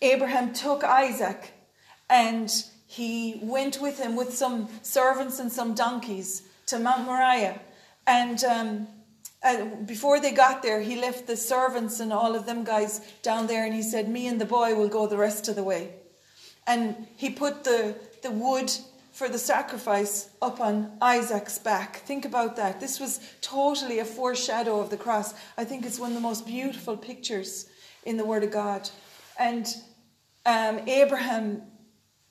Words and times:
Abraham 0.00 0.52
took 0.52 0.84
Isaac 0.84 1.52
and 2.08 2.50
he 2.86 3.40
went 3.42 3.80
with 3.80 3.98
him 3.98 4.16
with 4.16 4.32
some 4.34 4.68
servants 4.82 5.38
and 5.38 5.50
some 5.50 5.74
donkeys 5.74 6.42
to 6.66 6.78
Mount 6.78 7.04
Moriah. 7.04 7.60
And 8.06 8.44
um, 8.44 8.88
uh, 9.42 9.64
before 9.86 10.20
they 10.20 10.32
got 10.32 10.62
there, 10.62 10.80
he 10.80 10.96
left 10.96 11.26
the 11.26 11.36
servants 11.36 12.00
and 12.00 12.12
all 12.12 12.34
of 12.34 12.46
them 12.46 12.64
guys 12.64 13.00
down 13.22 13.46
there 13.46 13.64
and 13.64 13.74
he 13.74 13.82
said, 13.82 14.08
Me 14.08 14.26
and 14.26 14.40
the 14.40 14.46
boy 14.46 14.74
will 14.74 14.88
go 14.88 15.06
the 15.06 15.16
rest 15.16 15.48
of 15.48 15.56
the 15.56 15.64
way. 15.64 15.90
And 16.66 17.06
he 17.16 17.30
put 17.30 17.64
the, 17.64 17.96
the 18.22 18.30
wood 18.30 18.70
for 19.12 19.28
the 19.28 19.38
sacrifice 19.38 20.28
up 20.42 20.60
on 20.60 20.90
Isaac's 21.00 21.58
back. 21.58 21.98
Think 21.98 22.24
about 22.24 22.56
that. 22.56 22.80
This 22.80 22.98
was 22.98 23.20
totally 23.40 24.00
a 24.00 24.04
foreshadow 24.04 24.80
of 24.80 24.90
the 24.90 24.96
cross. 24.96 25.34
I 25.56 25.64
think 25.64 25.86
it's 25.86 26.00
one 26.00 26.10
of 26.10 26.16
the 26.16 26.20
most 26.20 26.46
beautiful 26.46 26.96
pictures 26.96 27.66
in 28.04 28.16
the 28.16 28.24
Word 28.24 28.42
of 28.42 28.50
God. 28.50 28.90
And 29.38 29.66
um, 30.46 30.80
Abraham 30.88 31.62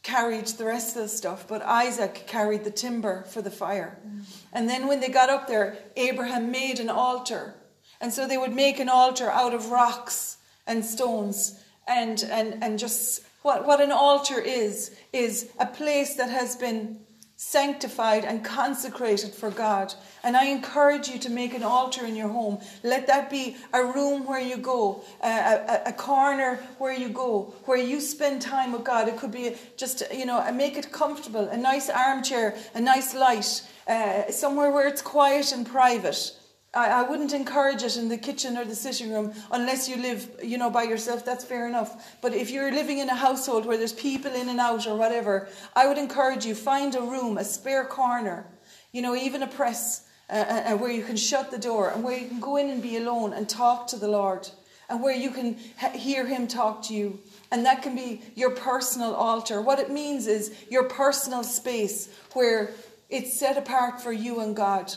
carried 0.04 0.48
the 0.48 0.66
rest 0.66 0.96
of 0.96 1.04
the 1.04 1.08
stuff, 1.08 1.48
but 1.48 1.62
Isaac 1.62 2.26
carried 2.28 2.64
the 2.64 2.72
timber 2.72 3.24
for 3.24 3.42
the 3.42 3.52
fire. 3.52 3.98
Mm. 4.06 4.22
And 4.52 4.70
then 4.70 4.88
when 4.88 5.00
they 5.00 5.08
got 5.08 5.30
up 5.30 5.48
there, 5.48 5.78
Abraham 5.96 6.52
made 6.52 6.80
an 6.80 6.90
altar. 6.90 7.56
And 8.02 8.12
so 8.12 8.28
they 8.28 8.38
would 8.38 8.54
make 8.54 8.80
an 8.80 8.90
altar 8.90 9.30
out 9.30 9.54
of 9.54 9.72
rocks 9.72 10.38
and 10.68 10.84
stones 10.84 11.60
and, 11.88 12.24
and, 12.30 12.64
and 12.64 12.80
just 12.80 13.24
what, 13.42 13.66
what 13.66 13.82
an 13.82 13.92
altar 13.92 14.40
is, 14.40 14.96
is 15.12 15.50
a 15.60 15.66
place 15.66 16.16
that 16.16 16.30
has 16.30 16.56
been 16.56 17.00
sanctified 17.46 18.24
and 18.24 18.44
consecrated 18.44 19.34
for 19.34 19.52
God. 19.52 19.94
And 20.24 20.36
I 20.38 20.46
encourage 20.46 21.10
you 21.10 21.20
to 21.20 21.30
make 21.30 21.54
an 21.54 21.62
altar 21.62 22.06
in 22.06 22.16
your 22.16 22.30
home. 22.30 22.60
Let 22.84 23.08
that 23.08 23.30
be 23.30 23.58
a 23.74 23.84
room 23.84 24.26
where 24.26 24.40
you 24.40 24.58
go, 24.58 25.04
a, 25.22 25.28
a, 25.28 25.82
a, 25.88 25.94
corner 25.94 26.56
where 26.78 26.94
you 26.94 27.10
go, 27.10 27.54
where 27.66 27.78
you 27.78 28.00
spend 28.00 28.42
time 28.42 28.72
with 28.72 28.86
God. 28.86 29.08
It 29.10 29.18
could 29.18 29.32
be 29.32 29.56
just, 29.76 30.04
you 30.14 30.26
know, 30.26 30.40
make 30.54 30.78
it 30.78 30.92
comfortable, 30.92 31.48
a 31.50 31.58
nice 31.58 31.90
armchair, 31.90 32.56
a 32.74 32.82
nice 32.82 33.14
light, 33.14 33.62
uh, 33.88 34.32
somewhere 34.32 34.72
where 34.72 34.88
it's 34.88 35.02
quiet 35.02 35.52
and 35.52 35.68
private. 35.68 36.32
I, 36.74 37.02
I 37.02 37.02
wouldn't 37.04 37.34
encourage 37.34 37.84
it 37.84 37.98
in 37.98 38.10
the 38.10 38.18
kitchen 38.18 38.58
or 38.58 38.66
the 38.66 38.76
sitting 38.76 39.12
room 39.12 39.34
unless 39.52 39.88
you 39.88 39.98
live, 39.98 40.30
you 40.42 40.58
know, 40.58 40.70
by 40.70 40.84
yourself. 40.84 41.24
That's 41.24 41.46
fair 41.46 41.68
enough. 41.68 42.18
But 42.22 42.34
if 42.34 42.50
you're 42.50 42.72
living 42.72 42.98
in 42.98 43.10
a 43.10 43.16
household 43.16 43.66
where 43.66 43.78
there's 43.78 43.94
people 43.94 44.32
in 44.32 44.50
and 44.50 44.60
out 44.60 44.88
or 44.88 44.96
whatever, 44.96 45.48
I 45.76 45.88
would 45.88 45.98
encourage 45.98 46.46
you 46.46 46.56
find 46.56 46.96
a 46.96 47.02
room, 47.02 47.38
a 47.38 47.44
spare 47.44 47.86
corner, 47.86 48.48
you 48.92 49.02
know, 49.02 49.16
even 49.16 49.44
a 49.44 49.48
press 49.48 50.08
uh, 50.30 50.34
uh, 50.34 50.74
uh 50.74 50.78
where 50.78 50.92
you 50.92 51.04
can 51.04 51.18
shut 51.18 51.52
the 51.52 51.60
door 51.60 51.90
and 51.90 52.04
where 52.04 52.18
you 52.18 52.28
can 52.28 52.40
go 52.40 52.58
in 52.58 52.70
and 52.70 52.82
be 52.82 52.98
alone 52.98 53.34
and 53.34 53.48
talk 53.48 53.88
to 53.88 53.98
the 53.98 54.08
Lord 54.08 54.50
and 54.90 55.02
where 55.02 55.16
you 55.16 55.32
can 55.32 55.58
hear 55.94 56.26
Him 56.26 56.48
talk 56.48 56.82
to 56.84 56.94
you. 56.94 57.20
And 57.52 57.66
that 57.66 57.84
can 57.84 57.96
be 57.96 58.22
your 58.36 58.50
personal 58.50 59.14
altar. 59.14 59.62
What 59.62 59.80
it 59.80 59.92
means 59.92 60.26
is 60.26 60.56
your 60.72 60.86
personal 60.86 61.44
space 61.44 62.10
where 62.34 62.72
it's 63.10 63.40
set 63.40 63.58
apart 63.58 64.02
for 64.02 64.12
you 64.12 64.40
and 64.40 64.56
God 64.56 64.92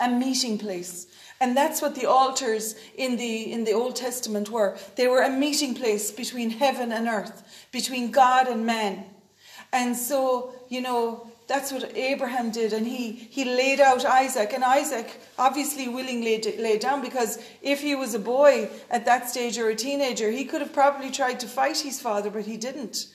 a 0.00 0.08
meeting 0.08 0.58
place. 0.58 1.06
And 1.40 1.56
that's 1.56 1.80
what 1.80 1.94
the 1.94 2.06
altars 2.06 2.74
in 2.96 3.16
the, 3.16 3.52
in 3.52 3.64
the 3.64 3.72
Old 3.72 3.96
Testament 3.96 4.50
were. 4.50 4.76
They 4.96 5.08
were 5.08 5.22
a 5.22 5.30
meeting 5.30 5.74
place 5.74 6.10
between 6.10 6.50
heaven 6.50 6.92
and 6.92 7.08
earth, 7.08 7.42
between 7.72 8.10
God 8.10 8.46
and 8.46 8.66
man. 8.66 9.04
And 9.72 9.96
so, 9.96 10.52
you 10.68 10.82
know, 10.82 11.30
that's 11.46 11.72
what 11.72 11.96
Abraham 11.96 12.50
did. 12.50 12.72
And 12.72 12.86
he, 12.86 13.10
he 13.12 13.44
laid 13.44 13.80
out 13.80 14.04
Isaac. 14.04 14.52
And 14.52 14.62
Isaac 14.62 15.20
obviously 15.38 15.88
willingly 15.88 16.40
laid 16.58 16.80
down 16.80 17.00
because 17.00 17.42
if 17.62 17.80
he 17.80 17.94
was 17.94 18.14
a 18.14 18.18
boy 18.18 18.68
at 18.90 19.06
that 19.06 19.30
stage 19.30 19.58
or 19.58 19.68
a 19.68 19.74
teenager, 19.74 20.30
he 20.30 20.44
could 20.44 20.60
have 20.60 20.72
probably 20.72 21.10
tried 21.10 21.40
to 21.40 21.46
fight 21.46 21.78
his 21.78 22.00
father, 22.00 22.30
but 22.30 22.44
he 22.44 22.56
didn't. 22.56 23.06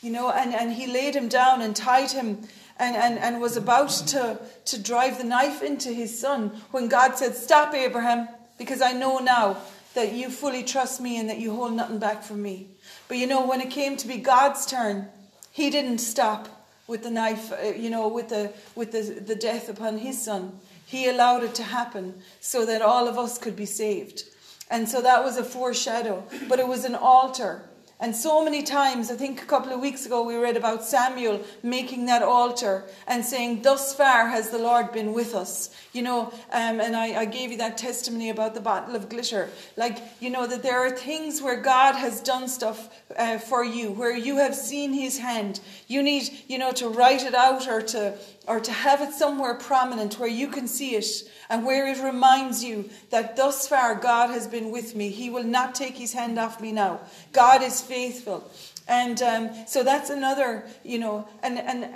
You 0.00 0.10
know, 0.10 0.30
and, 0.30 0.54
and 0.54 0.72
he 0.72 0.86
laid 0.86 1.14
him 1.14 1.28
down 1.28 1.62
and 1.62 1.74
tied 1.74 2.10
him 2.10 2.46
and, 2.78 2.96
and, 2.96 3.18
and 3.18 3.40
was 3.40 3.56
about 3.56 3.90
to, 3.90 4.38
to 4.66 4.82
drive 4.82 5.18
the 5.18 5.24
knife 5.24 5.62
into 5.62 5.92
his 5.92 6.18
son 6.18 6.48
when 6.70 6.88
God 6.88 7.16
said, 7.16 7.34
Stop, 7.34 7.74
Abraham, 7.74 8.28
because 8.58 8.82
I 8.82 8.92
know 8.92 9.18
now 9.18 9.58
that 9.94 10.12
you 10.12 10.28
fully 10.28 10.64
trust 10.64 11.00
me 11.00 11.18
and 11.18 11.28
that 11.28 11.38
you 11.38 11.54
hold 11.54 11.72
nothing 11.74 11.98
back 11.98 12.22
from 12.22 12.42
me. 12.42 12.68
But 13.08 13.18
you 13.18 13.26
know, 13.26 13.46
when 13.46 13.60
it 13.60 13.70
came 13.70 13.96
to 13.96 14.08
be 14.08 14.16
God's 14.16 14.66
turn, 14.66 15.08
he 15.52 15.70
didn't 15.70 15.98
stop 15.98 16.48
with 16.86 17.02
the 17.02 17.10
knife, 17.10 17.52
uh, 17.52 17.68
you 17.68 17.90
know, 17.90 18.08
with 18.08 18.28
the, 18.28 18.52
with 18.74 18.92
the, 18.92 19.20
the 19.20 19.36
death 19.36 19.68
upon 19.68 19.98
his 19.98 20.22
son. 20.22 20.58
He 20.84 21.08
allowed 21.08 21.44
it 21.44 21.54
to 21.56 21.62
happen 21.62 22.14
so 22.40 22.66
that 22.66 22.82
all 22.82 23.08
of 23.08 23.18
us 23.18 23.38
could 23.38 23.56
be 23.56 23.66
saved. 23.66 24.24
And 24.70 24.88
so 24.88 25.00
that 25.02 25.22
was 25.22 25.36
a 25.36 25.44
foreshadow, 25.44 26.24
but 26.48 26.58
it 26.58 26.66
was 26.66 26.84
an 26.84 26.94
altar 26.94 27.62
and 28.04 28.14
so 28.14 28.44
many 28.44 28.62
times, 28.62 29.10
I 29.10 29.14
think 29.14 29.40
a 29.40 29.46
couple 29.46 29.72
of 29.72 29.80
weeks 29.80 30.04
ago, 30.04 30.22
we 30.24 30.36
read 30.36 30.58
about 30.58 30.84
Samuel 30.84 31.40
making 31.62 32.04
that 32.04 32.22
altar 32.22 32.84
and 33.06 33.24
saying, 33.24 33.62
Thus 33.62 33.94
far 33.94 34.28
has 34.28 34.50
the 34.50 34.58
Lord 34.58 34.92
been 34.92 35.14
with 35.14 35.34
us. 35.34 35.74
You 35.94 36.02
know, 36.02 36.24
um, 36.52 36.82
and 36.82 36.94
I, 36.94 37.20
I, 37.20 37.24
gave 37.24 37.50
you 37.50 37.56
that 37.56 37.78
testimony 37.78 38.28
about 38.28 38.52
the 38.52 38.60
Battle 38.60 38.94
of 38.94 39.08
Glitter. 39.08 39.48
Like, 39.78 40.02
you 40.20 40.28
know, 40.28 40.46
that 40.46 40.62
there 40.62 40.86
are 40.86 40.90
things 40.90 41.40
where 41.40 41.58
God 41.58 41.94
has 41.94 42.20
done 42.20 42.46
stuff 42.46 42.90
uh, 43.16 43.38
for 43.38 43.64
you, 43.64 43.90
where 43.92 44.14
you 44.14 44.36
have 44.36 44.54
seen 44.54 44.92
his 44.92 45.16
hand. 45.16 45.60
You 45.88 46.02
need, 46.02 46.28
you 46.46 46.58
know, 46.58 46.72
to 46.72 46.90
write 46.90 47.22
it 47.22 47.34
out 47.34 47.66
or 47.66 47.80
to, 47.80 48.18
or 48.46 48.60
to 48.60 48.72
have 48.72 49.00
it 49.00 49.12
somewhere 49.12 49.54
prominent 49.54 50.18
where 50.18 50.28
you 50.28 50.48
can 50.48 50.66
see 50.66 50.94
it 50.94 51.06
and 51.48 51.64
where 51.64 51.86
it 51.86 52.02
reminds 52.02 52.62
you 52.62 52.88
that 53.10 53.36
thus 53.36 53.66
far 53.68 53.94
God 53.94 54.30
has 54.30 54.46
been 54.46 54.70
with 54.70 54.94
me. 54.94 55.10
He 55.10 55.30
will 55.30 55.44
not 55.44 55.74
take 55.74 55.96
his 55.96 56.12
hand 56.12 56.38
off 56.38 56.60
me 56.60 56.72
now. 56.72 57.00
God 57.32 57.62
is 57.62 57.80
faithful. 57.80 58.50
And 58.86 59.20
um, 59.22 59.50
so 59.66 59.82
that's 59.82 60.10
another, 60.10 60.64
you 60.82 60.98
know, 60.98 61.26
and, 61.42 61.58
and 61.58 61.94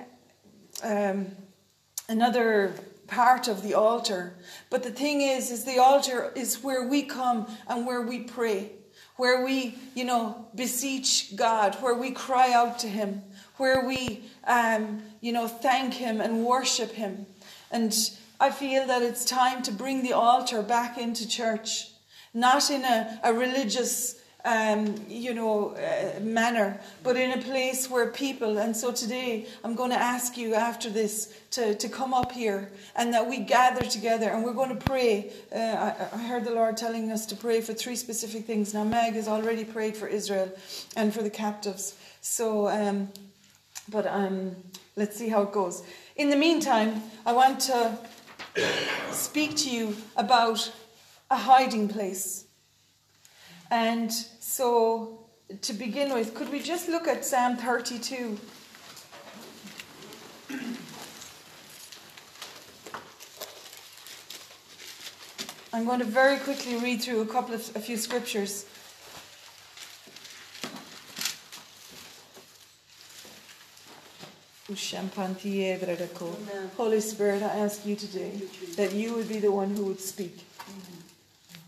um, 0.82 1.26
another 2.08 2.74
part 3.06 3.48
of 3.48 3.62
the 3.62 3.74
altar. 3.74 4.34
But 4.70 4.82
the 4.82 4.90
thing 4.90 5.22
is, 5.22 5.50
is 5.50 5.64
the 5.64 5.78
altar 5.78 6.32
is 6.36 6.62
where 6.62 6.86
we 6.86 7.02
come 7.02 7.46
and 7.66 7.86
where 7.86 8.02
we 8.02 8.20
pray, 8.20 8.70
where 9.16 9.44
we, 9.44 9.76
you 9.94 10.04
know, 10.04 10.46
beseech 10.54 11.34
God, 11.36 11.74
where 11.76 11.94
we 11.94 12.10
cry 12.10 12.52
out 12.52 12.78
to 12.80 12.88
Him, 12.88 13.22
where 13.56 13.84
we, 13.84 14.24
um, 14.46 15.02
you 15.20 15.32
know, 15.32 15.48
thank 15.48 15.94
Him 15.94 16.20
and 16.20 16.44
worship 16.44 16.92
Him. 16.92 17.26
And 17.70 17.94
I 18.40 18.50
feel 18.50 18.86
that 18.86 19.02
it's 19.02 19.24
time 19.24 19.62
to 19.64 19.72
bring 19.72 20.02
the 20.02 20.12
altar 20.12 20.62
back 20.62 20.98
into 20.98 21.28
church, 21.28 21.88
not 22.32 22.70
in 22.70 22.84
a, 22.84 23.20
a 23.24 23.32
religious 23.32 24.18
um, 24.44 24.94
you 25.08 25.34
know, 25.34 25.74
uh, 25.76 26.20
manner, 26.20 26.80
but 27.02 27.16
in 27.16 27.38
a 27.38 27.42
place 27.42 27.90
where 27.90 28.06
people, 28.06 28.58
and 28.58 28.76
so 28.76 28.92
today 28.92 29.46
I'm 29.64 29.74
going 29.74 29.90
to 29.90 30.00
ask 30.00 30.38
you 30.38 30.54
after 30.54 30.88
this 30.88 31.34
to, 31.52 31.74
to 31.74 31.88
come 31.88 32.14
up 32.14 32.32
here 32.32 32.70
and 32.94 33.12
that 33.12 33.28
we 33.28 33.38
gather 33.38 33.84
together 33.84 34.30
and 34.30 34.44
we're 34.44 34.54
going 34.54 34.76
to 34.76 34.84
pray. 34.84 35.32
Uh, 35.52 35.58
I, 35.58 36.08
I, 36.12 36.18
heard 36.18 36.44
the 36.44 36.52
Lord 36.52 36.76
telling 36.76 37.10
us 37.10 37.26
to 37.26 37.36
pray 37.36 37.60
for 37.60 37.74
three 37.74 37.96
specific 37.96 38.46
things. 38.46 38.72
Now, 38.72 38.84
Meg 38.84 39.14
has 39.14 39.28
already 39.28 39.64
prayed 39.64 39.96
for 39.96 40.06
Israel 40.06 40.50
and 40.96 41.12
for 41.12 41.22
the 41.22 41.30
captives. 41.30 41.96
So, 42.20 42.68
um, 42.68 43.08
but 43.90 44.06
um, 44.06 44.54
let's 44.98 45.16
see 45.16 45.28
how 45.28 45.42
it 45.42 45.52
goes. 45.52 45.84
In 46.16 46.28
the 46.28 46.36
meantime, 46.36 47.02
I 47.24 47.32
want 47.32 47.60
to 47.60 47.96
speak 49.12 49.56
to 49.58 49.70
you 49.70 49.96
about 50.16 50.72
a 51.30 51.36
hiding 51.36 51.88
place. 51.88 52.46
And 53.70 54.12
so, 54.12 55.20
to 55.62 55.72
begin 55.72 56.12
with, 56.12 56.34
could 56.34 56.50
we 56.50 56.60
just 56.60 56.88
look 56.88 57.06
at 57.06 57.24
Psalm 57.24 57.56
32? 57.56 58.38
I'm 65.72 65.84
going 65.84 66.00
to 66.00 66.04
very 66.04 66.38
quickly 66.38 66.76
read 66.76 67.02
through 67.02 67.20
a 67.20 67.26
couple 67.26 67.54
of 67.54 67.76
a 67.76 67.78
few 67.78 67.96
scriptures. 67.96 68.64
Holy 76.76 77.00
Spirit, 77.00 77.42
I 77.42 77.58
ask 77.64 77.86
you 77.86 77.96
today 77.96 78.32
that 78.76 78.92
you 78.92 79.14
would 79.14 79.28
be 79.28 79.38
the 79.38 79.50
one 79.50 79.74
who 79.74 79.84
would 79.86 80.00
speak. 80.00 80.44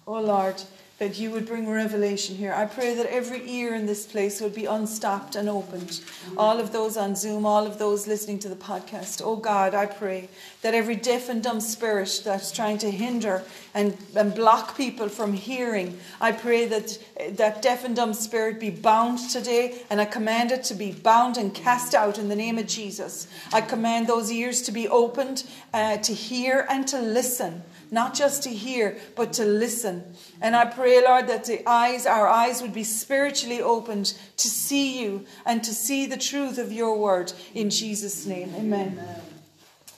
Oh 0.06 0.20
Lord, 0.20 0.62
that 1.00 1.19
you 1.19 1.31
would 1.31 1.47
bring 1.47 1.67
revelation 1.67 2.37
here. 2.37 2.52
I 2.52 2.67
pray 2.67 2.94
that 2.94 3.06
every 3.06 3.50
ear 3.50 3.75
in 3.75 3.87
this 3.87 4.05
place 4.05 4.38
would 4.43 4.55
be 4.55 4.67
unstopped 4.67 5.35
and 5.35 5.49
opened. 5.49 6.02
All 6.37 6.61
of 6.61 6.73
those 6.73 6.99
on 6.99 7.17
Zoom, 7.17 7.47
all 7.47 7.67
of 7.67 7.79
those 7.79 8.06
listening 8.06 8.38
to 8.41 8.50
the 8.50 8.55
podcast. 8.55 9.23
Oh 9.25 9.37
God, 9.37 9.75
I 9.75 9.87
pray 9.87 10.29
that 10.61 10.75
every 10.75 10.97
deaf 10.97 11.31
and 11.31 11.43
dumb 11.43 11.62
spirit 11.62 12.20
that's 12.23 12.52
trying 12.52 12.76
to 12.79 12.91
hinder 12.91 13.43
and, 13.73 13.97
and 14.14 14.35
block 14.35 14.76
people 14.76 15.08
from 15.08 15.32
hearing, 15.32 15.99
I 16.20 16.32
pray 16.32 16.67
that 16.67 16.99
that 17.38 17.62
deaf 17.62 17.87
and 17.87 17.96
dumb 17.96 18.12
spirit 18.12 18.61
be 18.61 18.69
bound 18.69 19.20
today, 19.31 19.81
and 19.88 20.03
I 20.03 20.05
command 20.05 20.53
it 20.53 20.64
to 20.64 20.75
be 20.75 20.93
bound 20.93 21.38
and 21.38 21.55
cast 21.55 21.94
out 21.94 22.19
in 22.19 22.29
the 22.29 22.37
name 22.37 22.58
of 22.58 22.67
Jesus. 22.67 23.26
I 23.55 23.62
command 23.62 24.06
those 24.06 24.31
ears 24.31 24.61
to 24.62 24.73
be 24.73 24.87
opened 24.87 25.44
uh, 25.73 25.96
to 25.96 26.12
hear 26.12 26.67
and 26.69 26.87
to 26.88 27.00
listen, 27.00 27.62
not 27.90 28.14
just 28.14 28.42
to 28.44 28.50
hear, 28.50 28.98
but 29.16 29.32
to 29.34 29.44
listen. 29.44 30.04
And 30.40 30.54
I 30.54 30.64
pray 30.66 31.02
Lord, 31.02 31.26
that 31.28 31.44
the 31.44 31.69
eyes, 31.69 32.06
our 32.06 32.28
eyes 32.28 32.62
would 32.62 32.72
be 32.72 32.84
spiritually 32.84 33.60
opened 33.60 34.14
to 34.37 34.48
see 34.48 35.02
you 35.02 35.26
and 35.44 35.62
to 35.64 35.75
see 35.75 36.06
the 36.06 36.16
truth 36.16 36.58
of 36.58 36.72
your 36.72 36.96
word 36.96 37.32
in 37.54 37.70
Jesus' 37.70 38.26
name. 38.26 38.52
Amen. 38.56 38.98
Amen. 38.98 39.20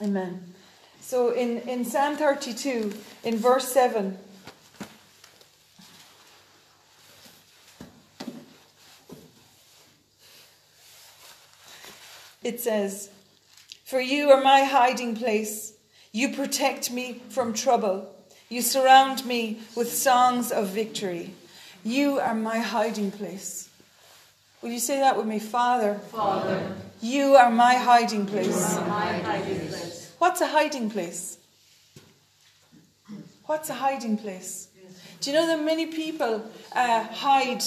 Amen. 0.01 0.53
So 1.01 1.31
in, 1.31 1.59
in 1.61 1.85
Psalm 1.85 2.15
32, 2.15 2.93
in 3.23 3.37
verse 3.37 3.67
7, 3.67 4.17
it 12.43 12.59
says, 12.59 13.09
For 13.85 13.99
you 13.99 14.31
are 14.31 14.41
my 14.41 14.63
hiding 14.63 15.15
place. 15.15 15.72
You 16.15 16.29
protect 16.29 16.91
me 16.91 17.21
from 17.29 17.53
trouble. 17.53 18.07
You 18.47 18.61
surround 18.61 19.25
me 19.25 19.61
with 19.75 19.91
songs 19.91 20.51
of 20.51 20.67
victory. 20.67 21.33
You 21.83 22.19
are 22.19 22.35
my 22.35 22.59
hiding 22.59 23.09
place. 23.09 23.67
Will 24.61 24.69
you 24.69 24.79
say 24.79 24.99
that 24.99 25.17
with 25.17 25.25
me? 25.25 25.39
Father. 25.39 25.95
Father. 26.11 26.75
You 27.01 27.35
are 27.35 27.49
my 27.49 27.73
hiding 27.73 28.27
place. 28.27 28.77
My 28.77 29.17
hiding 29.23 29.67
place. 29.67 30.13
What's 30.19 30.39
a 30.41 30.47
hiding 30.47 30.91
place? 30.91 31.39
What's 33.47 33.71
a 33.71 33.73
hiding 33.73 34.17
place? 34.19 34.67
Do 35.19 35.31
you 35.31 35.35
know 35.35 35.47
that 35.47 35.63
many 35.65 35.87
people 35.87 36.45
uh, 36.73 37.05
hide? 37.05 37.63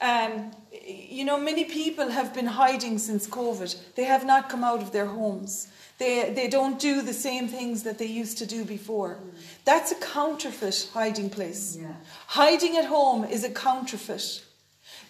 Um, 0.00 0.52
you 0.72 1.26
know, 1.26 1.38
many 1.38 1.64
people 1.64 2.08
have 2.08 2.32
been 2.32 2.46
hiding 2.46 2.96
since 2.98 3.26
COVID. 3.26 3.94
They 3.94 4.04
have 4.04 4.24
not 4.24 4.48
come 4.48 4.64
out 4.64 4.80
of 4.80 4.90
their 4.90 5.06
homes. 5.06 5.68
They, 6.00 6.32
they 6.32 6.48
don't 6.48 6.78
do 6.78 7.02
the 7.02 7.12
same 7.12 7.46
things 7.46 7.82
that 7.82 7.98
they 7.98 8.06
used 8.06 8.38
to 8.38 8.46
do 8.46 8.64
before. 8.64 9.18
That's 9.66 9.92
a 9.92 9.96
counterfeit 9.96 10.88
hiding 10.94 11.28
place. 11.28 11.76
Yeah. 11.78 11.92
Hiding 12.28 12.78
at 12.78 12.86
home 12.86 13.22
is 13.26 13.44
a 13.44 13.50
counterfeit 13.50 14.42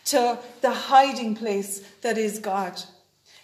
to 0.06 0.36
the 0.62 0.72
hiding 0.72 1.36
place 1.36 1.84
that 2.02 2.18
is 2.18 2.40
God. 2.40 2.82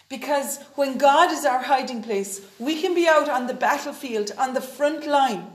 Because 0.09 0.59
when 0.75 0.97
God 0.97 1.31
is 1.31 1.45
our 1.45 1.63
hiding 1.63 2.03
place, 2.03 2.41
we 2.59 2.81
can 2.81 2.93
be 2.93 3.07
out 3.07 3.29
on 3.29 3.47
the 3.47 3.53
battlefield, 3.53 4.33
on 4.37 4.53
the 4.53 4.59
front 4.59 5.07
line, 5.07 5.47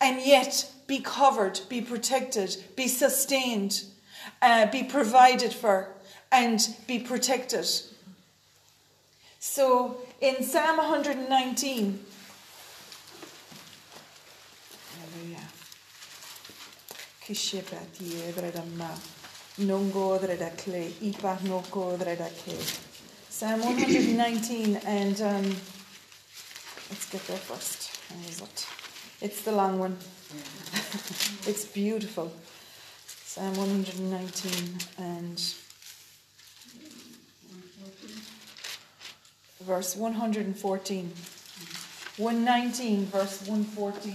and 0.00 0.24
yet 0.24 0.72
be 0.86 1.00
covered, 1.00 1.60
be 1.68 1.82
protected, 1.82 2.56
be 2.76 2.88
sustained, 2.88 3.84
uh, 4.40 4.64
be 4.70 4.82
provided 4.84 5.52
for, 5.52 5.90
and 6.32 6.66
be 6.86 6.98
protected. 6.98 7.68
So 9.38 9.98
in 10.20 10.42
Psalm 10.42 10.78
119, 10.78 12.00
Hallelujah. 14.98 15.48
Psalm 23.28 23.60
119, 23.60 24.76
and 24.86 25.20
um, 25.20 25.44
let's 26.88 27.10
get 27.10 27.26
there 27.26 27.36
first. 27.36 27.98
It? 28.40 28.66
It's 29.20 29.42
the 29.42 29.52
long 29.52 29.78
one. 29.78 29.98
it's 31.46 31.64
beautiful. 31.66 32.32
Psalm 33.06 33.54
119 33.56 34.78
and 34.98 35.54
verse 39.60 39.96
114. 39.96 41.12
119, 42.16 43.06
verse 43.06 43.46
114. 43.46 44.14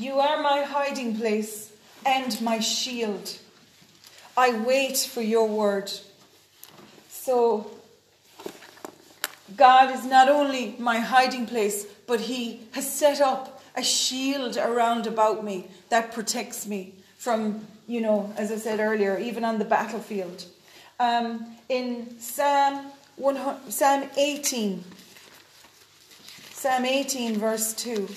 You 0.00 0.20
are 0.20 0.40
my 0.42 0.62
hiding 0.62 1.16
place 1.16 1.72
and 2.06 2.40
my 2.40 2.60
shield. 2.60 3.38
I 4.36 4.56
wait 4.60 4.96
for 4.96 5.22
your 5.22 5.48
word. 5.48 5.90
So, 7.08 7.70
God 9.56 9.92
is 9.92 10.04
not 10.04 10.28
only 10.28 10.76
my 10.78 11.00
hiding 11.00 11.46
place, 11.46 11.84
but 12.06 12.20
He 12.20 12.60
has 12.72 12.88
set 12.88 13.20
up 13.20 13.60
a 13.74 13.82
shield 13.82 14.56
around 14.56 15.06
about 15.06 15.44
me 15.44 15.66
that 15.90 16.12
protects 16.12 16.66
me 16.66 16.94
from, 17.16 17.66
you 17.86 18.00
know, 18.00 18.32
as 18.36 18.52
I 18.52 18.56
said 18.56 18.80
earlier, 18.80 19.18
even 19.18 19.44
on 19.44 19.58
the 19.58 19.64
battlefield. 19.64 20.44
Um, 21.00 21.56
in 21.68 22.18
Psalm, 22.18 22.86
100, 23.16 23.72
Psalm 23.72 24.08
18, 24.16 24.84
Psalm 26.52 26.84
18, 26.84 27.38
verse 27.38 27.72
2, 27.74 28.08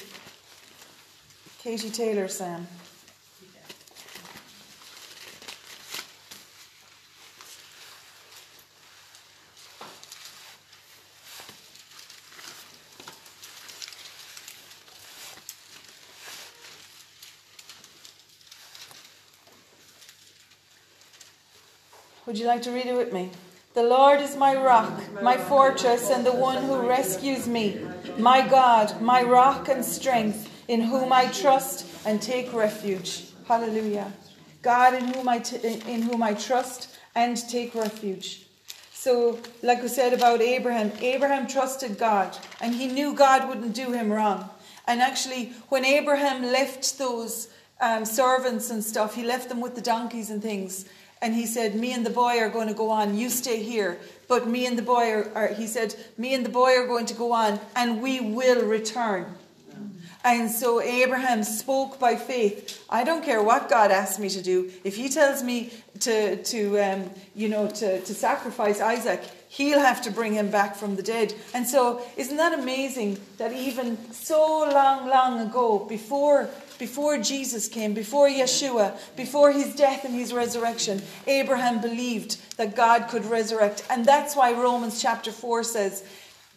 Katie 1.59 1.89
Taylor, 1.89 2.27
Psalm. 2.27 2.67
Would 22.31 22.39
you 22.39 22.47
like 22.47 22.61
to 22.61 22.71
read 22.71 22.85
it 22.85 22.95
with 22.95 23.11
me? 23.11 23.29
The 23.73 23.83
Lord 23.83 24.21
is 24.21 24.37
my 24.37 24.55
rock, 24.55 24.93
my 25.21 25.35
fortress, 25.35 26.09
and 26.09 26.25
the 26.25 26.31
one 26.31 26.63
who 26.63 26.87
rescues 26.87 27.45
me. 27.45 27.81
My 28.17 28.47
God, 28.47 29.01
my 29.01 29.21
rock 29.21 29.67
and 29.67 29.83
strength, 29.83 30.49
in 30.69 30.79
whom 30.79 31.11
I 31.11 31.27
trust 31.27 31.85
and 32.05 32.21
take 32.21 32.53
refuge. 32.53 33.25
Hallelujah. 33.49 34.13
God, 34.61 34.93
in 34.93 35.13
whom 35.13 35.27
I, 35.27 35.39
t- 35.39 35.81
in 35.85 36.03
whom 36.03 36.23
I 36.23 36.33
trust 36.33 36.97
and 37.15 37.35
take 37.49 37.75
refuge. 37.75 38.47
So, 38.93 39.37
like 39.61 39.81
we 39.81 39.89
said 39.89 40.13
about 40.13 40.39
Abraham, 40.39 40.93
Abraham 41.01 41.47
trusted 41.47 41.97
God 41.97 42.37
and 42.61 42.73
he 42.73 42.87
knew 42.87 43.13
God 43.13 43.49
wouldn't 43.49 43.75
do 43.75 43.91
him 43.91 44.09
wrong. 44.09 44.49
And 44.87 45.01
actually, 45.01 45.51
when 45.67 45.83
Abraham 45.83 46.43
left 46.43 46.97
those 46.97 47.49
um, 47.81 48.05
servants 48.05 48.69
and 48.69 48.81
stuff, 48.81 49.15
he 49.15 49.23
left 49.23 49.49
them 49.49 49.59
with 49.59 49.75
the 49.75 49.81
donkeys 49.81 50.29
and 50.29 50.41
things 50.41 50.85
and 51.21 51.35
he 51.35 51.45
said, 51.45 51.75
Me 51.75 51.93
and 51.93 52.05
the 52.05 52.09
boy 52.09 52.39
are 52.39 52.49
going 52.49 52.67
to 52.67 52.73
go 52.73 52.89
on, 52.89 53.17
you 53.17 53.29
stay 53.29 53.61
here. 53.61 53.99
But 54.27 54.47
me 54.47 54.65
and 54.65 54.77
the 54.77 54.83
boy 54.83 55.11
are, 55.11 55.31
are, 55.35 55.47
he 55.47 55.67
said, 55.67 55.95
Me 56.17 56.33
and 56.33 56.45
the 56.45 56.49
boy 56.49 56.71
are 56.77 56.87
going 56.87 57.05
to 57.07 57.13
go 57.13 57.31
on, 57.31 57.59
and 57.75 58.01
we 58.01 58.19
will 58.19 58.65
return. 58.65 59.25
And 60.23 60.51
so 60.51 60.81
Abraham 60.81 61.43
spoke 61.43 61.99
by 61.99 62.15
faith. 62.15 62.85
I 62.89 63.03
don't 63.03 63.23
care 63.23 63.41
what 63.41 63.69
God 63.69 63.89
asks 63.91 64.19
me 64.19 64.29
to 64.29 64.41
do. 64.41 64.71
If 64.83 64.95
He 64.95 65.09
tells 65.09 65.43
me 65.43 65.71
to, 66.01 66.41
to 66.43 66.79
um, 66.79 67.09
you 67.35 67.49
know, 67.49 67.67
to, 67.67 68.01
to 68.01 68.13
sacrifice 68.13 68.81
Isaac, 68.81 69.21
He'll 69.51 69.79
have 69.79 70.01
to 70.03 70.11
bring 70.11 70.33
him 70.33 70.49
back 70.49 70.77
from 70.77 70.95
the 70.95 71.03
dead. 71.03 71.33
And 71.53 71.67
so, 71.67 72.01
isn't 72.15 72.37
that 72.37 72.57
amazing 72.57 73.19
that 73.37 73.51
even 73.51 73.97
so 74.13 74.59
long, 74.59 75.09
long 75.09 75.41
ago, 75.41 75.79
before 75.79 76.49
before 76.81 77.19
Jesus 77.19 77.67
came, 77.67 77.93
before 77.93 78.27
Yeshua, 78.27 78.97
before 79.15 79.51
his 79.51 79.75
death 79.75 80.03
and 80.03 80.15
his 80.15 80.33
resurrection, 80.33 80.99
Abraham 81.27 81.79
believed 81.79 82.37
that 82.57 82.75
God 82.75 83.07
could 83.07 83.23
resurrect. 83.25 83.85
And 83.91 84.03
that's 84.03 84.35
why 84.35 84.51
Romans 84.53 84.99
chapter 84.99 85.31
4 85.31 85.63
says 85.63 86.03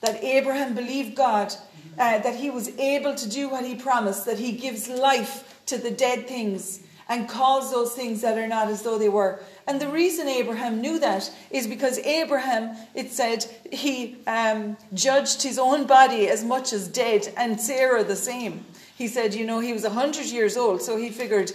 that 0.01 0.25
Abraham 0.25 0.75
believed 0.75 1.15
God, 1.15 1.53
uh, 1.99 2.21
that 2.21 2.37
he 2.37 2.49
was 2.49 2.71
able 2.79 3.15
to 3.15 3.29
do 3.29 3.51
what 3.51 3.67
he 3.67 3.75
promised, 3.75 4.25
that 4.25 4.39
he 4.39 4.53
gives 4.53 4.89
life 4.89 5.63
to 5.67 5.77
the 5.77 5.91
dead 5.91 6.27
things 6.27 6.81
and 7.11 7.29
calls 7.29 7.71
those 7.71 7.93
things 7.93 8.23
that 8.23 8.39
are 8.39 8.49
not 8.49 8.69
as 8.69 8.81
though 8.81 8.97
they 8.97 9.11
were. 9.11 9.41
And 9.67 9.79
the 9.79 9.89
reason 9.89 10.27
Abraham 10.27 10.81
knew 10.81 10.99
that 11.01 11.31
is 11.51 11.67
because 11.67 11.99
Abraham, 11.99 12.75
it 12.95 13.13
said, 13.13 13.45
he 13.71 14.17
um, 14.27 14.79
judged 14.95 15.43
his 15.43 15.59
own 15.59 15.87
body 15.87 16.29
as 16.29 16.43
much 16.43 16.73
as 16.73 16.89
dead, 16.89 17.31
and 17.37 17.61
Sarah 17.61 18.05
the 18.05 18.17
same. 18.17 18.65
He 18.97 19.09
said, 19.09 19.35
you 19.35 19.45
know, 19.45 19.59
he 19.59 19.73
was 19.73 19.83
100 19.83 20.27
years 20.27 20.57
old, 20.57 20.81
so 20.81 20.97
he 20.97 21.11
figured, 21.11 21.51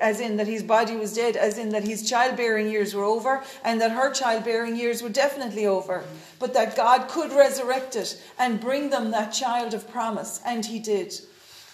as 0.00 0.20
in 0.20 0.38
that 0.38 0.46
his 0.46 0.62
body 0.62 0.96
was 0.96 1.14
dead, 1.14 1.36
as 1.36 1.58
in 1.58 1.68
that 1.70 1.84
his 1.84 2.08
childbearing 2.08 2.70
years 2.70 2.94
were 2.94 3.04
over, 3.04 3.44
and 3.62 3.78
that 3.80 3.90
her 3.90 4.10
childbearing 4.10 4.74
years 4.74 5.02
were 5.02 5.10
definitely 5.10 5.66
over, 5.66 6.04
but 6.38 6.54
that 6.54 6.76
God 6.76 7.08
could 7.08 7.30
resurrect 7.32 7.94
it 7.94 8.18
and 8.38 8.58
bring 8.58 8.88
them 8.88 9.10
that 9.10 9.34
child 9.34 9.74
of 9.74 9.90
promise, 9.90 10.40
and 10.46 10.64
he 10.64 10.78
did. 10.78 11.12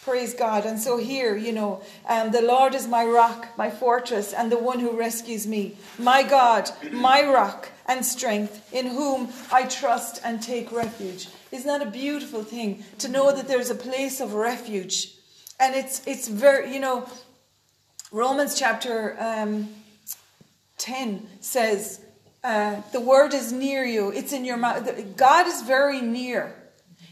Praise 0.05 0.35
God. 0.35 0.67
And 0.67 0.79
so 0.79 0.99
here, 0.99 1.37
you 1.37 1.53
know, 1.53 1.81
um, 2.09 2.31
the 2.31 2.43
Lord 2.43 2.75
is 2.75 2.87
my 2.87 3.07
rock, 3.07 3.57
my 3.57 3.71
fortress, 3.71 4.35
and 4.35 4.53
the 4.53 4.59
one 4.59 4.81
who 4.81 4.99
rescues 4.99 5.47
me. 5.47 5.79
My 5.97 6.23
God, 6.23 6.69
my 6.93 7.25
rock 7.25 7.71
and 7.87 8.05
strength, 8.05 8.71
in 8.75 8.87
whom 8.87 9.33
I 9.51 9.63
trust 9.63 10.21
and 10.25 10.43
take 10.43 10.73
refuge. 10.73 11.29
Isn't 11.55 11.69
that 11.69 11.87
a 11.87 11.91
beautiful 11.91 12.43
thing 12.43 12.83
to 12.99 13.09
know 13.09 13.31
that 13.31 13.47
there's 13.47 13.71
a 13.71 13.77
place 13.77 14.21
of 14.21 14.35
refuge? 14.35 15.15
And 15.61 15.75
it's 15.77 16.03
it's 16.05 16.27
very 16.27 16.75
you 16.75 16.81
know, 16.81 17.09
Romans 18.11 18.59
chapter 18.59 19.17
um, 19.21 19.69
ten 20.77 21.29
says 21.41 22.01
Uh, 22.45 22.83
the 22.93 23.01
word 23.01 23.33
is 23.33 23.53
near 23.53 23.85
you. 23.87 24.13
It's 24.13 24.33
in 24.33 24.45
your 24.45 24.59
mouth. 24.59 24.85
God 25.17 25.47
is 25.47 25.63
very 25.63 26.03
near. 26.03 26.53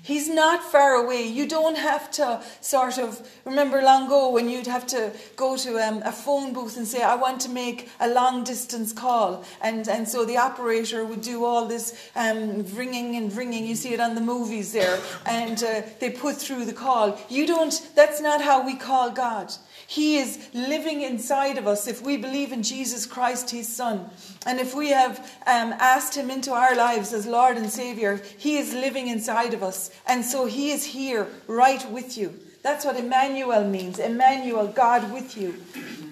He's 0.04 0.28
not 0.28 0.64
far 0.64 0.94
away. 0.94 1.22
You 1.28 1.46
don't 1.46 1.76
have 1.76 2.10
to 2.12 2.42
sort 2.60 2.98
of 2.98 3.24
remember 3.44 3.80
long 3.80 4.06
ago 4.06 4.30
when 4.30 4.48
you'd 4.48 4.66
have 4.66 4.84
to 4.88 5.12
go 5.36 5.56
to 5.56 5.78
um, 5.78 6.02
a 6.04 6.10
phone 6.10 6.52
booth 6.52 6.76
and 6.76 6.86
say, 6.88 7.02
I 7.02 7.14
want 7.14 7.40
to 7.42 7.48
make 7.48 7.88
a 8.00 8.08
long 8.08 8.42
distance 8.42 8.92
call. 8.92 9.44
And, 9.60 9.88
and 9.88 10.08
so 10.08 10.24
the 10.24 10.38
operator 10.38 11.04
would 11.04 11.20
do 11.20 11.44
all 11.44 11.66
this 11.66 12.10
um, 12.16 12.64
ringing 12.74 13.14
and 13.14 13.32
ringing. 13.32 13.64
You 13.64 13.76
see 13.76 13.94
it 13.94 14.00
on 14.00 14.16
the 14.16 14.20
movies 14.20 14.72
there. 14.72 14.98
And 15.24 15.62
uh, 15.62 15.82
they 16.00 16.10
put 16.10 16.34
through 16.34 16.64
the 16.64 16.72
call. 16.72 17.16
You 17.28 17.46
don't, 17.46 17.90
that's 17.94 18.20
not 18.20 18.42
how 18.42 18.66
we 18.66 18.74
call 18.74 19.12
God. 19.12 19.52
He 19.92 20.16
is 20.16 20.38
living 20.54 21.02
inside 21.02 21.58
of 21.58 21.66
us 21.66 21.86
if 21.86 22.00
we 22.00 22.16
believe 22.16 22.50
in 22.50 22.62
Jesus 22.62 23.04
Christ, 23.04 23.50
His 23.50 23.68
Son. 23.68 24.08
And 24.46 24.58
if 24.58 24.74
we 24.74 24.88
have 24.88 25.18
um, 25.46 25.74
asked 25.78 26.16
Him 26.16 26.30
into 26.30 26.50
our 26.50 26.74
lives 26.74 27.12
as 27.12 27.26
Lord 27.26 27.58
and 27.58 27.68
Savior, 27.68 28.22
He 28.38 28.56
is 28.56 28.72
living 28.72 29.08
inside 29.08 29.52
of 29.52 29.62
us. 29.62 29.90
And 30.06 30.24
so 30.24 30.46
He 30.46 30.70
is 30.70 30.82
here 30.82 31.28
right 31.46 31.86
with 31.90 32.16
you. 32.16 32.32
That's 32.62 32.86
what 32.86 32.96
Emmanuel 32.96 33.68
means 33.68 33.98
Emmanuel, 33.98 34.66
God 34.68 35.12
with 35.12 35.36
you. 35.36 35.56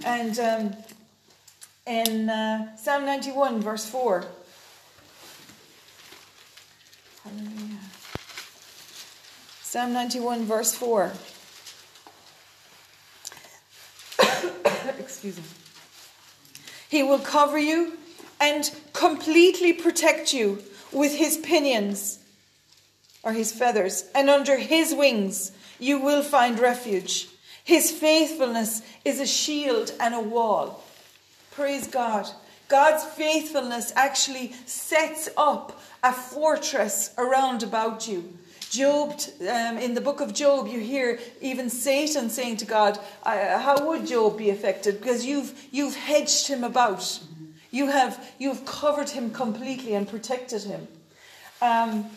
And 0.04 0.38
um, 0.38 0.76
in 1.86 2.28
uh, 2.28 2.76
Psalm 2.76 3.06
91, 3.06 3.62
verse 3.62 3.88
4. 3.88 4.26
Hallelujah. 7.24 7.78
Psalm 9.62 9.94
91, 9.94 10.44
verse 10.44 10.74
4. 10.74 11.12
Excuse 15.22 15.36
me. 15.36 15.44
He 16.88 17.02
will 17.02 17.18
cover 17.18 17.58
you 17.58 17.98
and 18.40 18.74
completely 18.94 19.74
protect 19.74 20.32
you 20.32 20.62
with 20.92 21.14
his 21.14 21.36
pinions 21.36 22.20
or 23.22 23.34
his 23.34 23.52
feathers, 23.52 24.06
and 24.14 24.30
under 24.30 24.56
his 24.56 24.94
wings 24.94 25.52
you 25.78 25.98
will 26.00 26.22
find 26.22 26.58
refuge. 26.58 27.28
His 27.62 27.90
faithfulness 27.90 28.80
is 29.04 29.20
a 29.20 29.26
shield 29.26 29.92
and 30.00 30.14
a 30.14 30.20
wall. 30.20 30.82
Praise 31.50 31.86
God. 31.86 32.26
God's 32.68 33.04
faithfulness 33.04 33.92
actually 33.94 34.54
sets 34.64 35.28
up 35.36 35.78
a 36.02 36.14
fortress 36.14 37.12
around 37.18 37.62
about 37.62 38.08
you. 38.08 38.38
Job, 38.70 39.20
um, 39.40 39.78
in 39.78 39.94
the 39.94 40.00
book 40.00 40.20
of 40.20 40.32
Job, 40.32 40.68
you 40.68 40.78
hear 40.78 41.18
even 41.40 41.68
Satan 41.68 42.30
saying 42.30 42.58
to 42.58 42.64
God, 42.64 43.00
"How 43.24 43.84
would 43.88 44.06
Job 44.06 44.38
be 44.38 44.50
affected? 44.50 45.00
Because 45.00 45.26
you've 45.26 45.52
you've 45.72 45.96
hedged 45.96 46.46
him 46.46 46.62
about, 46.62 47.18
you 47.72 47.88
have 47.88 48.24
you've 48.38 48.64
covered 48.64 49.10
him 49.10 49.30
completely 49.32 49.94
and 49.94 50.08
protected 50.08 50.62
him." 50.62 50.86
Um, 51.60 52.10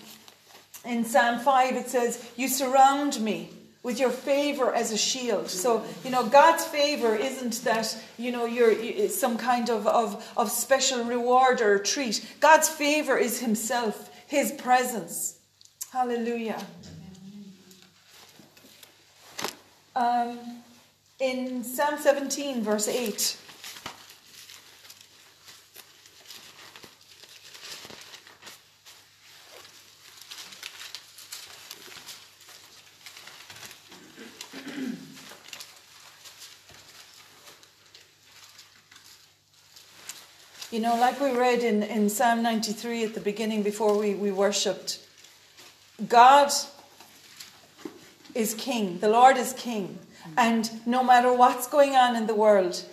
in 0.86 1.05
Psalm 1.05 1.39
five, 1.39 1.75
it 1.75 1.89
says, 1.89 2.24
"You 2.38 2.48
surround 2.48 3.19
me." 3.19 3.50
with 3.81 4.00
your 4.00 4.12
favor 4.12 4.74
as 4.74 4.93
a 4.93 4.98
shield. 4.98 5.50
So, 5.50 5.83
you 6.05 6.10
know, 6.10 6.24
God's 6.24 6.63
favor 6.63 7.17
isn't 7.17 7.65
that, 7.65 8.01
you 8.17 8.31
know, 8.31 8.45
you're 8.45 9.10
some 9.10 9.38
kind 9.38 9.69
of, 9.69 9.86
of, 9.86 10.25
of 10.38 10.50
special 10.50 11.03
reward 11.03 11.60
or 11.60 11.79
treat. 11.79 12.25
God's 12.39 12.69
favor 12.69 13.17
is 13.17 13.41
Himself, 13.41 14.10
His 14.25 14.53
presence. 14.53 15.36
Hallelujah. 15.93 16.59
Um, 19.95 20.39
in 21.19 21.63
Psalm 21.63 22.00
17, 22.00 22.63
verse 22.63 22.88
8. 22.88 23.38
You 40.71 40.79
know, 40.79 40.95
like 40.95 41.21
we 41.21 41.29
read 41.38 41.59
in, 41.59 41.83
in 41.83 42.09
Psalm 42.09 42.41
93 42.41 43.03
at 43.03 43.13
the 43.13 43.19
beginning 43.19 43.62
before 43.62 43.95
we, 43.95 44.15
we 44.15 44.31
worshipped, 44.31 45.02
God 46.13 46.51
is 48.36 48.53
king. 48.53 49.00
The 49.00 49.10
Lord 49.10 49.36
is 49.36 49.51
king. 49.53 49.98
And 50.38 50.70
no 50.86 51.03
matter 51.03 51.34
what's 51.34 51.65
going 51.65 51.96
on 51.96 52.15
in 52.15 52.27
the 52.27 52.36
world, 52.36 52.86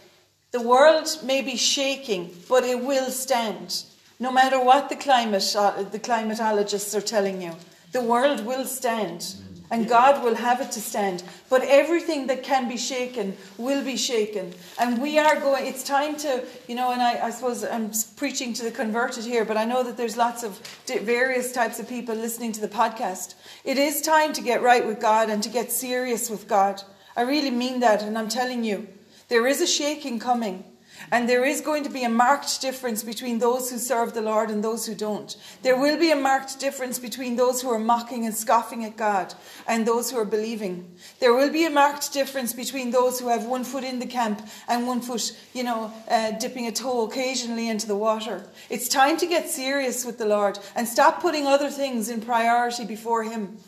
the 0.53 0.63
world 0.63 1.07
may 1.23 1.43
be 1.43 1.55
shaking, 1.55 2.35
but 2.49 2.65
it 2.65 2.83
will 2.83 3.11
stand. 3.11 3.85
No 4.19 4.33
matter 4.33 4.59
what 4.59 4.89
the 4.89 4.97
climate 4.97 5.55
uh, 5.55 5.83
the 5.83 5.99
climatologists 5.99 6.97
are 6.97 7.03
telling 7.03 7.43
you, 7.43 7.53
the 7.93 8.01
world 8.01 8.47
will 8.47 8.65
stand 8.65 9.35
and 9.71 9.89
God 9.89 10.25
will 10.25 10.35
have 10.35 10.61
it 10.61 10.73
to 10.73 10.81
stand. 10.81 11.23
But 11.49 11.63
everything 11.63 12.27
that 12.27 12.43
can 12.43 12.69
be 12.69 12.77
shaken 12.77 13.37
will 13.57 13.85
be 13.85 13.97
shaken. 13.97 14.53
And 14.79 15.01
we 15.01 15.19
are 15.19 15.39
going, 15.39 15.67
it's 15.67 15.85
time 15.85 16.17
to, 16.19 16.45
you 16.69 16.75
know, 16.75 16.93
and 16.93 17.01
I, 17.01 17.27
I 17.27 17.31
suppose 17.31 17.65
I'm 17.65 17.91
preaching 18.17 18.53
to 18.55 18.65
the 18.65 18.71
converted 18.71 19.25
here, 19.25 19.45
but 19.45 19.57
I 19.57 19.65
know 19.65 19.83
that 19.83 19.97
there's 19.97 20.17
lots 20.17 20.43
of 20.43 20.59
various 20.87 21.53
types 21.53 21.79
of 21.79 21.89
people 21.89 22.15
listening 22.15 22.53
to 22.53 22.61
the 22.61 22.69
podcast. 22.69 23.35
It 23.65 23.79
is 23.79 24.03
time 24.03 24.33
to 24.33 24.43
get 24.43 24.63
right 24.63 24.87
with 24.87 25.01
God 25.01 25.31
and 25.31 25.43
to 25.43 25.49
get 25.49 25.71
serious 25.71 26.29
with 26.29 26.49
God. 26.49 26.83
I 27.17 27.23
really 27.23 27.51
mean 27.51 27.81
that, 27.81 28.03
and 28.03 28.17
I'm 28.17 28.29
telling 28.29 28.65
you, 28.65 28.89
there 29.29 29.47
is 29.47 29.61
a 29.61 29.67
shaking 29.67 30.19
coming. 30.19 30.65
And 31.11 31.29
there 31.29 31.45
is 31.45 31.61
going 31.61 31.85
to 31.85 31.91
be 31.91 32.05
a 32.05 32.09
marked 32.09 32.61
difference 32.61 33.03
between 33.03 33.39
those 33.39 33.71
who 33.71 33.79
serve 33.79 34.15
the 34.15 34.21
Lord 34.21 34.51
and 34.51 34.63
those 34.63 34.87
who 34.87 34.95
don't. 34.95 35.37
There 35.63 35.79
will 35.79 35.99
be 35.99 36.11
a 36.11 36.17
marked 36.17 36.61
difference 36.61 36.99
between 36.99 37.37
those 37.37 37.63
who 37.63 37.71
are 37.71 37.79
mocking 37.79 38.27
and 38.27 38.35
scoffing 38.35 38.85
at 38.85 38.97
God 38.97 39.35
and 39.67 39.87
those 39.87 40.11
who 40.11 40.19
are 40.19 40.25
believing. 40.25 40.91
There 41.19 41.35
will 41.35 41.51
be 41.51 41.65
a 41.65 41.71
marked 41.71 42.13
difference 42.13 42.53
between 42.53 42.91
those 42.91 43.19
who 43.19 43.29
have 43.29 43.47
one 43.47 43.65
foot 43.65 43.85
in 43.85 43.99
the 43.99 44.07
camp 44.07 44.47
and 44.69 44.87
one 44.87 45.01
foot, 45.01 45.37
you 45.55 45.65
know, 45.65 45.93
uh, 46.09 46.33
dipping 46.33 46.67
a 46.67 46.73
toe 46.73 47.07
occasionally 47.07 47.69
into 47.69 47.87
the 47.87 47.97
water. 47.97 48.45
It's 48.69 48.89
time 48.89 49.17
to 49.19 49.27
get 49.27 49.49
serious 49.49 50.05
with 50.05 50.19
the 50.19 50.27
Lord 50.27 50.59
and 50.77 50.87
stop 50.87 51.21
putting 51.21 51.47
other 51.47 51.71
things 51.71 52.09
in 52.09 52.21
priority 52.21 52.85
before 52.85 53.25
Him. 53.25 53.59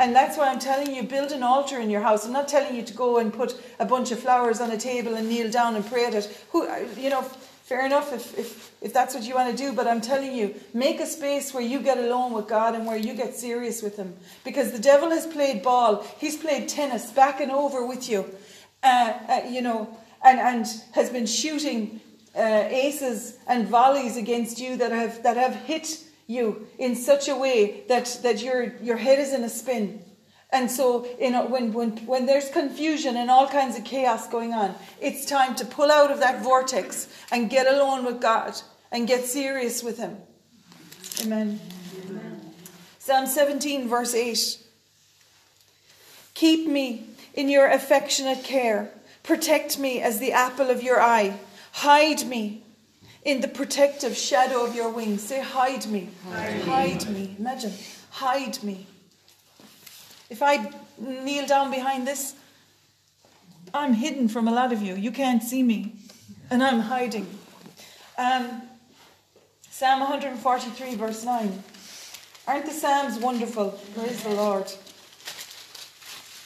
And 0.00 0.14
that's 0.14 0.36
why 0.36 0.48
I'm 0.48 0.58
telling 0.58 0.94
you, 0.94 1.04
build 1.04 1.30
an 1.30 1.42
altar 1.42 1.78
in 1.78 1.88
your 1.88 2.00
house. 2.00 2.26
I'm 2.26 2.32
not 2.32 2.48
telling 2.48 2.74
you 2.74 2.82
to 2.82 2.94
go 2.94 3.18
and 3.18 3.32
put 3.32 3.60
a 3.78 3.84
bunch 3.84 4.10
of 4.10 4.18
flowers 4.18 4.60
on 4.60 4.70
a 4.72 4.76
table 4.76 5.14
and 5.14 5.28
kneel 5.28 5.50
down 5.50 5.76
and 5.76 5.86
pray 5.86 6.06
at 6.06 6.14
it. 6.14 6.44
Who, 6.50 6.68
you 6.98 7.10
know, 7.10 7.22
fair 7.22 7.86
enough 7.86 8.12
if, 8.12 8.36
if, 8.36 8.72
if 8.82 8.92
that's 8.92 9.14
what 9.14 9.24
you 9.24 9.34
want 9.34 9.56
to 9.56 9.56
do, 9.56 9.72
but 9.72 9.86
I'm 9.86 10.00
telling 10.00 10.34
you, 10.34 10.54
make 10.74 11.00
a 11.00 11.06
space 11.06 11.54
where 11.54 11.62
you 11.62 11.80
get 11.80 11.96
alone 11.96 12.32
with 12.32 12.48
God 12.48 12.74
and 12.74 12.86
where 12.86 12.96
you 12.96 13.14
get 13.14 13.34
serious 13.34 13.82
with 13.82 13.96
Him. 13.96 14.14
Because 14.44 14.72
the 14.72 14.78
devil 14.78 15.10
has 15.10 15.26
played 15.26 15.62
ball, 15.62 16.04
he's 16.18 16.36
played 16.36 16.68
tennis 16.68 17.10
back 17.12 17.40
and 17.40 17.50
over 17.50 17.86
with 17.86 18.08
you, 18.08 18.26
uh, 18.82 19.12
uh, 19.28 19.40
you 19.48 19.62
know, 19.62 19.96
and, 20.24 20.38
and 20.40 20.66
has 20.92 21.08
been 21.08 21.26
shooting 21.26 22.00
uh, 22.36 22.66
aces 22.68 23.38
and 23.46 23.68
volleys 23.68 24.16
against 24.16 24.58
you 24.58 24.76
that 24.76 24.90
have, 24.90 25.22
that 25.22 25.36
have 25.36 25.54
hit 25.54 26.04
you 26.26 26.66
in 26.78 26.96
such 26.96 27.28
a 27.28 27.36
way 27.36 27.84
that, 27.88 28.20
that 28.22 28.42
your, 28.42 28.74
your 28.82 28.96
head 28.96 29.18
is 29.18 29.32
in 29.32 29.44
a 29.44 29.48
spin. 29.48 30.02
And 30.50 30.70
so, 30.70 31.06
you 31.20 31.30
know, 31.30 31.46
when, 31.46 31.72
when, 31.72 31.96
when 32.06 32.26
there's 32.26 32.48
confusion 32.48 33.16
and 33.16 33.30
all 33.30 33.48
kinds 33.48 33.76
of 33.76 33.84
chaos 33.84 34.28
going 34.28 34.52
on, 34.52 34.74
it's 35.00 35.26
time 35.26 35.56
to 35.56 35.64
pull 35.64 35.90
out 35.90 36.12
of 36.12 36.20
that 36.20 36.42
vortex 36.42 37.08
and 37.32 37.50
get 37.50 37.66
alone 37.66 38.04
with 38.04 38.20
God 38.20 38.54
and 38.92 39.08
get 39.08 39.24
serious 39.24 39.82
with 39.82 39.98
Him. 39.98 40.16
Amen. 41.22 41.60
Amen. 42.08 42.40
Psalm 42.98 43.26
17, 43.26 43.88
verse 43.88 44.14
8. 44.14 44.58
Keep 46.34 46.68
me 46.68 47.06
in 47.34 47.48
your 47.48 47.68
affectionate 47.68 48.44
care. 48.44 48.90
Protect 49.22 49.78
me 49.78 50.00
as 50.00 50.20
the 50.20 50.32
apple 50.32 50.70
of 50.70 50.82
your 50.82 51.00
eye. 51.00 51.38
Hide 51.72 52.26
me 52.26 52.63
in 53.24 53.40
the 53.40 53.48
protective 53.48 54.16
shadow 54.16 54.64
of 54.64 54.74
your 54.74 54.90
wings. 54.90 55.22
Say, 55.22 55.40
hide 55.40 55.86
me. 55.86 56.08
Hide, 56.30 56.62
hide 56.62 57.08
me. 57.08 57.20
me. 57.20 57.36
Imagine, 57.38 57.72
hide 58.10 58.62
me. 58.62 58.86
If 60.30 60.42
I 60.42 60.70
kneel 60.98 61.46
down 61.46 61.70
behind 61.70 62.06
this, 62.06 62.34
I'm 63.72 63.94
hidden 63.94 64.28
from 64.28 64.46
a 64.46 64.52
lot 64.52 64.72
of 64.72 64.82
you. 64.82 64.94
You 64.94 65.10
can't 65.10 65.42
see 65.42 65.62
me, 65.62 65.94
and 66.50 66.62
I'm 66.62 66.80
hiding. 66.80 67.26
Um, 68.16 68.62
Psalm 69.70 70.00
143, 70.00 70.94
verse 70.94 71.24
9. 71.24 71.64
Aren't 72.46 72.66
the 72.66 72.72
Psalms 72.72 73.18
wonderful? 73.18 73.70
Praise 73.94 74.22
the 74.22 74.30
Lord. 74.30 74.68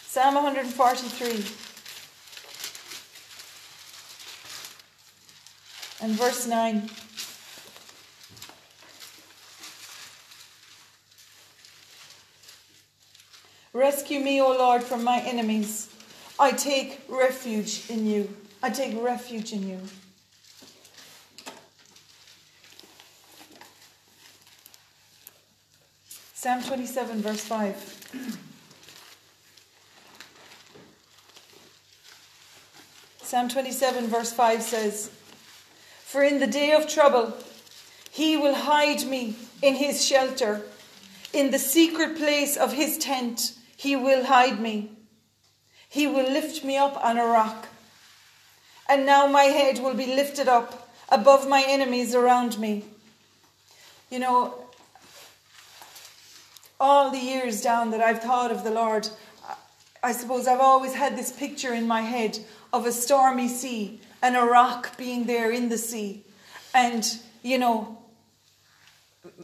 Psalm 0.06 0.36
143. 0.36 1.67
and 6.00 6.12
verse 6.12 6.46
9. 6.46 6.88
Rescue 13.72 14.20
me, 14.20 14.40
O 14.40 14.48
Lord, 14.48 14.82
from 14.82 15.04
my 15.04 15.20
enemies. 15.20 15.94
I 16.38 16.52
take 16.52 17.02
refuge 17.08 17.88
in 17.90 18.06
you. 18.06 18.34
I 18.62 18.70
take 18.70 19.00
refuge 19.00 19.52
in 19.52 19.68
you. 19.68 19.80
Psalm 26.34 26.62
27, 26.62 27.20
verse 27.20 27.40
5. 27.40 28.48
Psalm 33.22 33.48
27, 33.48 34.06
verse 34.06 34.32
5 34.32 34.62
says, 34.62 35.10
for 36.18 36.24
in 36.24 36.40
the 36.40 36.48
day 36.48 36.72
of 36.72 36.88
trouble, 36.88 37.32
he 38.10 38.36
will 38.36 38.56
hide 38.56 39.06
me 39.06 39.36
in 39.62 39.76
his 39.76 40.04
shelter. 40.04 40.62
In 41.32 41.52
the 41.52 41.60
secret 41.60 42.16
place 42.16 42.56
of 42.56 42.72
his 42.72 42.98
tent, 42.98 43.52
he 43.76 43.94
will 43.94 44.24
hide 44.24 44.58
me. 44.58 44.90
He 45.88 46.08
will 46.08 46.28
lift 46.28 46.64
me 46.64 46.76
up 46.76 46.96
on 47.04 47.18
a 47.18 47.24
rock. 47.24 47.68
And 48.88 49.06
now 49.06 49.28
my 49.28 49.44
head 49.44 49.78
will 49.78 49.94
be 49.94 50.06
lifted 50.06 50.48
up 50.48 50.90
above 51.08 51.48
my 51.48 51.64
enemies 51.64 52.16
around 52.16 52.58
me. 52.58 52.82
You 54.10 54.18
know, 54.18 54.54
all 56.80 57.12
the 57.12 57.18
years 57.18 57.62
down 57.62 57.92
that 57.92 58.00
I've 58.00 58.22
thought 58.24 58.50
of 58.50 58.64
the 58.64 58.72
Lord, 58.72 59.08
I 60.02 60.10
suppose 60.10 60.48
I've 60.48 60.58
always 60.58 60.94
had 60.94 61.16
this 61.16 61.30
picture 61.30 61.72
in 61.72 61.86
my 61.86 62.00
head 62.00 62.40
of 62.72 62.86
a 62.86 62.90
stormy 62.90 63.46
sea 63.46 64.00
and 64.22 64.36
a 64.36 64.42
rock 64.42 64.96
being 64.96 65.26
there 65.26 65.50
in 65.50 65.68
the 65.68 65.78
sea. 65.78 66.24
And, 66.74 67.06
you 67.42 67.58
know, 67.58 67.98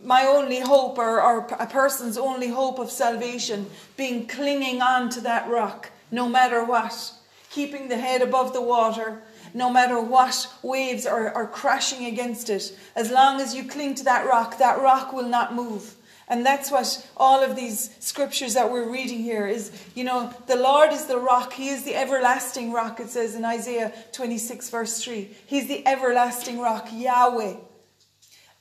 my 0.02 0.24
only 0.24 0.60
hope 0.60 0.98
or, 0.98 1.20
or 1.20 1.46
a 1.58 1.66
person's 1.66 2.18
only 2.18 2.48
hope 2.48 2.78
of 2.78 2.90
salvation 2.90 3.66
being 3.96 4.26
clinging 4.26 4.82
on 4.82 5.08
to 5.10 5.20
that 5.22 5.48
rock 5.48 5.90
no 6.10 6.28
matter 6.28 6.64
what, 6.64 7.12
keeping 7.50 7.88
the 7.88 7.98
head 7.98 8.22
above 8.22 8.52
the 8.52 8.62
water, 8.62 9.22
no 9.52 9.68
matter 9.70 10.00
what 10.00 10.52
waves 10.62 11.06
are, 11.06 11.32
are 11.34 11.46
crashing 11.46 12.06
against 12.06 12.48
it. 12.50 12.76
As 12.94 13.10
long 13.10 13.40
as 13.40 13.54
you 13.54 13.64
cling 13.64 13.94
to 13.96 14.04
that 14.04 14.26
rock, 14.26 14.58
that 14.58 14.80
rock 14.80 15.12
will 15.12 15.28
not 15.28 15.54
move. 15.54 15.94
And 16.28 16.44
that's 16.44 16.70
what 16.70 17.06
all 17.16 17.42
of 17.42 17.54
these 17.54 17.94
scriptures 18.00 18.54
that 18.54 18.70
we're 18.70 18.90
reading 18.90 19.18
here 19.18 19.46
is, 19.46 19.70
you 19.94 20.04
know, 20.04 20.32
the 20.46 20.56
Lord 20.56 20.92
is 20.92 21.04
the 21.06 21.18
rock. 21.18 21.52
He 21.52 21.68
is 21.68 21.84
the 21.84 21.94
everlasting 21.94 22.72
rock, 22.72 22.98
it 23.00 23.10
says 23.10 23.34
in 23.34 23.44
Isaiah 23.44 23.92
26, 24.12 24.70
verse 24.70 25.02
3. 25.02 25.28
He's 25.46 25.68
the 25.68 25.86
everlasting 25.86 26.58
rock, 26.58 26.88
Yahweh. 26.90 27.56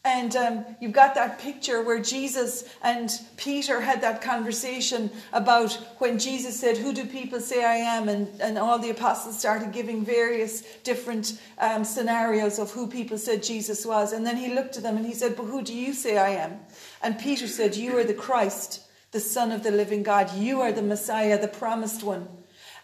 And 0.06 0.36
um, 0.36 0.66
you've 0.82 0.92
got 0.92 1.16
that 1.16 1.40
picture 1.40 1.82
where 1.82 2.02
Jesus 2.02 2.66
and 2.82 3.10
Peter 3.38 3.80
had 3.80 4.02
that 4.02 4.22
conversation 4.22 5.10
about 5.32 5.72
when 6.00 6.20
Jesus 6.20 6.60
said, 6.60 6.76
Who 6.76 6.92
do 6.92 7.06
people 7.06 7.40
say 7.40 7.64
I 7.64 7.76
am? 7.76 8.10
And, 8.10 8.28
and 8.42 8.58
all 8.58 8.78
the 8.78 8.90
apostles 8.90 9.40
started 9.40 9.72
giving 9.72 10.04
various 10.04 10.62
different 10.84 11.40
um, 11.58 11.86
scenarios 11.86 12.60
of 12.60 12.72
who 12.72 12.88
people 12.88 13.18
said 13.18 13.44
Jesus 13.44 13.86
was. 13.86 14.12
And 14.12 14.26
then 14.26 14.36
he 14.36 14.54
looked 14.54 14.76
at 14.76 14.84
them 14.84 14.98
and 14.98 15.06
he 15.06 15.14
said, 15.14 15.38
But 15.38 15.46
who 15.46 15.62
do 15.62 15.74
you 15.74 15.94
say 15.94 16.18
I 16.18 16.32
am? 16.32 16.60
And 17.02 17.18
Peter 17.18 17.48
said, 17.48 17.78
You 17.78 17.98
are 17.98 18.04
the 18.04 18.14
Christ, 18.14 18.82
the 19.12 19.22
Son 19.22 19.54
of 19.54 19.64
the 19.64 19.72
living 19.72 20.04
God. 20.04 20.36
You 20.36 20.60
are 20.60 20.74
the 20.74 20.82
Messiah, 20.82 21.40
the 21.40 21.48
promised 21.48 22.04
one. 22.04 22.28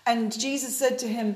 And 0.05 0.31
Jesus 0.31 0.77
said 0.77 0.97
to 0.99 1.07
him, 1.07 1.35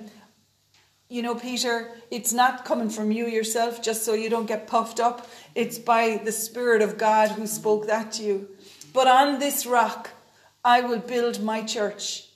you 1.10 1.22
know, 1.22 1.36
Peter, 1.36 1.92
it's 2.10 2.34
not 2.34 2.66
coming 2.66 2.90
from 2.90 3.12
you 3.12 3.28
yourself, 3.28 3.82
just 3.84 4.04
so 4.04 4.14
you 4.14 4.30
don't 4.30 4.48
get 4.48 4.68
puffed 4.68 5.00
up. 5.00 5.28
It's 5.54 5.78
by 5.78 6.22
the 6.24 6.32
Spirit 6.32 6.82
of 6.82 6.98
God 6.98 7.32
who 7.32 7.46
spoke 7.46 7.88
that 7.88 8.14
to 8.14 8.24
you. 8.24 8.48
But 8.94 9.08
on 9.08 9.40
this 9.40 9.66
rock 9.66 10.10
I 10.66 10.82
will 10.82 11.00
build 11.00 11.44
my 11.44 11.62
church, 11.62 12.30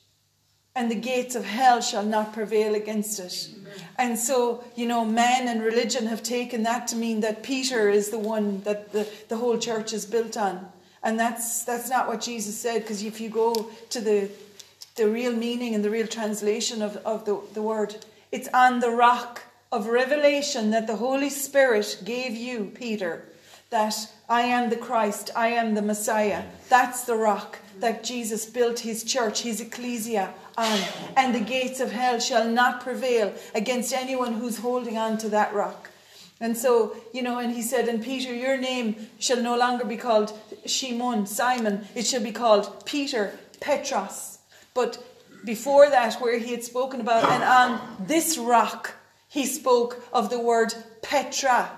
and 0.76 0.92
the 0.92 0.96
gates 0.96 1.34
of 1.34 1.46
hell 1.46 1.82
shall 1.82 2.04
not 2.04 2.34
prevail 2.34 2.76
against 2.76 3.20
it. 3.20 3.50
And 3.98 4.20
so, 4.20 4.64
you 4.76 4.86
know, 4.86 5.06
man 5.06 5.48
and 5.48 5.62
religion 5.64 6.08
have 6.08 6.22
taken 6.22 6.64
that 6.64 6.88
to 6.90 6.96
mean 6.96 7.22
that 7.22 7.42
Peter 7.42 7.90
is 7.90 8.10
the 8.10 8.20
one 8.20 8.62
that 8.62 8.92
the, 8.92 9.08
the 9.30 9.38
whole 9.38 9.58
church 9.58 9.94
is 9.94 10.06
built 10.06 10.36
on. 10.36 10.68
And 11.04 11.20
that's 11.20 11.64
that's 11.64 11.90
not 11.90 12.08
what 12.08 12.22
Jesus 12.22 12.60
said, 12.60 12.82
because 12.82 13.02
if 13.02 13.22
you 13.22 13.30
go 13.30 13.72
to 13.90 14.02
the 14.02 14.30
the 14.96 15.08
real 15.08 15.32
meaning 15.32 15.74
and 15.74 15.84
the 15.86 15.90
real 15.90 16.08
translation 16.08 16.82
of, 16.82 16.98
of 16.98 17.24
the, 17.26 17.40
the 17.54 17.62
word, 17.62 17.96
it's 18.32 18.48
on 18.50 18.80
the 18.80 18.90
rock 18.92 19.44
of 19.72 19.88
revelation 19.88 20.72
that 20.72 20.88
the 20.88 20.96
Holy 20.96 21.30
Spirit 21.30 22.02
gave 22.06 22.36
you, 22.36 22.72
Peter, 22.74 23.26
that 23.70 23.96
I 24.30 24.42
am 24.42 24.70
the 24.70 24.78
Christ, 24.78 25.30
I 25.36 25.50
am 25.50 25.74
the 25.74 25.82
Messiah. 25.82 26.44
That's 26.70 27.04
the 27.04 27.16
rock 27.16 27.60
that 27.80 28.04
Jesus 28.04 28.46
built 28.46 28.80
his 28.80 29.04
church, 29.04 29.42
his 29.42 29.62
ecclesia 29.62 30.34
on. 30.58 30.80
And 31.16 31.36
the 31.36 31.40
gates 31.40 31.80
of 31.80 31.92
hell 31.92 32.20
shall 32.20 32.48
not 32.50 32.82
prevail 32.82 33.34
against 33.54 33.94
anyone 33.94 34.34
who's 34.34 34.58
holding 34.58 34.98
on 34.98 35.18
to 35.20 35.30
that 35.30 35.54
rock. 35.54 35.90
And 36.40 36.58
so, 36.58 36.96
you 37.14 37.24
know, 37.24 37.40
and 37.40 37.52
he 37.52 37.62
said, 37.62 37.88
And 37.88 38.04
Peter, 38.04 38.34
your 38.34 38.58
name 38.58 39.08
shall 39.20 39.42
no 39.42 39.58
longer 39.58 39.86
be 39.86 39.98
called 39.98 40.38
Shimon, 40.66 41.26
Simon, 41.26 41.88
it 41.96 42.06
shall 42.06 42.22
be 42.22 42.32
called 42.32 42.86
Peter, 42.86 43.38
Petros. 43.60 44.40
But 44.74 45.04
before 45.48 45.90
that, 45.90 46.22
where 46.22 46.38
he 46.38 46.52
had 46.52 46.64
spoken 46.64 47.02
about, 47.02 47.24
and 47.24 47.44
on 47.44 48.06
this 48.06 48.38
rock, 48.38 48.94
he 49.28 49.46
spoke 49.48 50.04
of 50.14 50.30
the 50.30 50.40
word 50.40 50.76
Petra. 51.02 51.72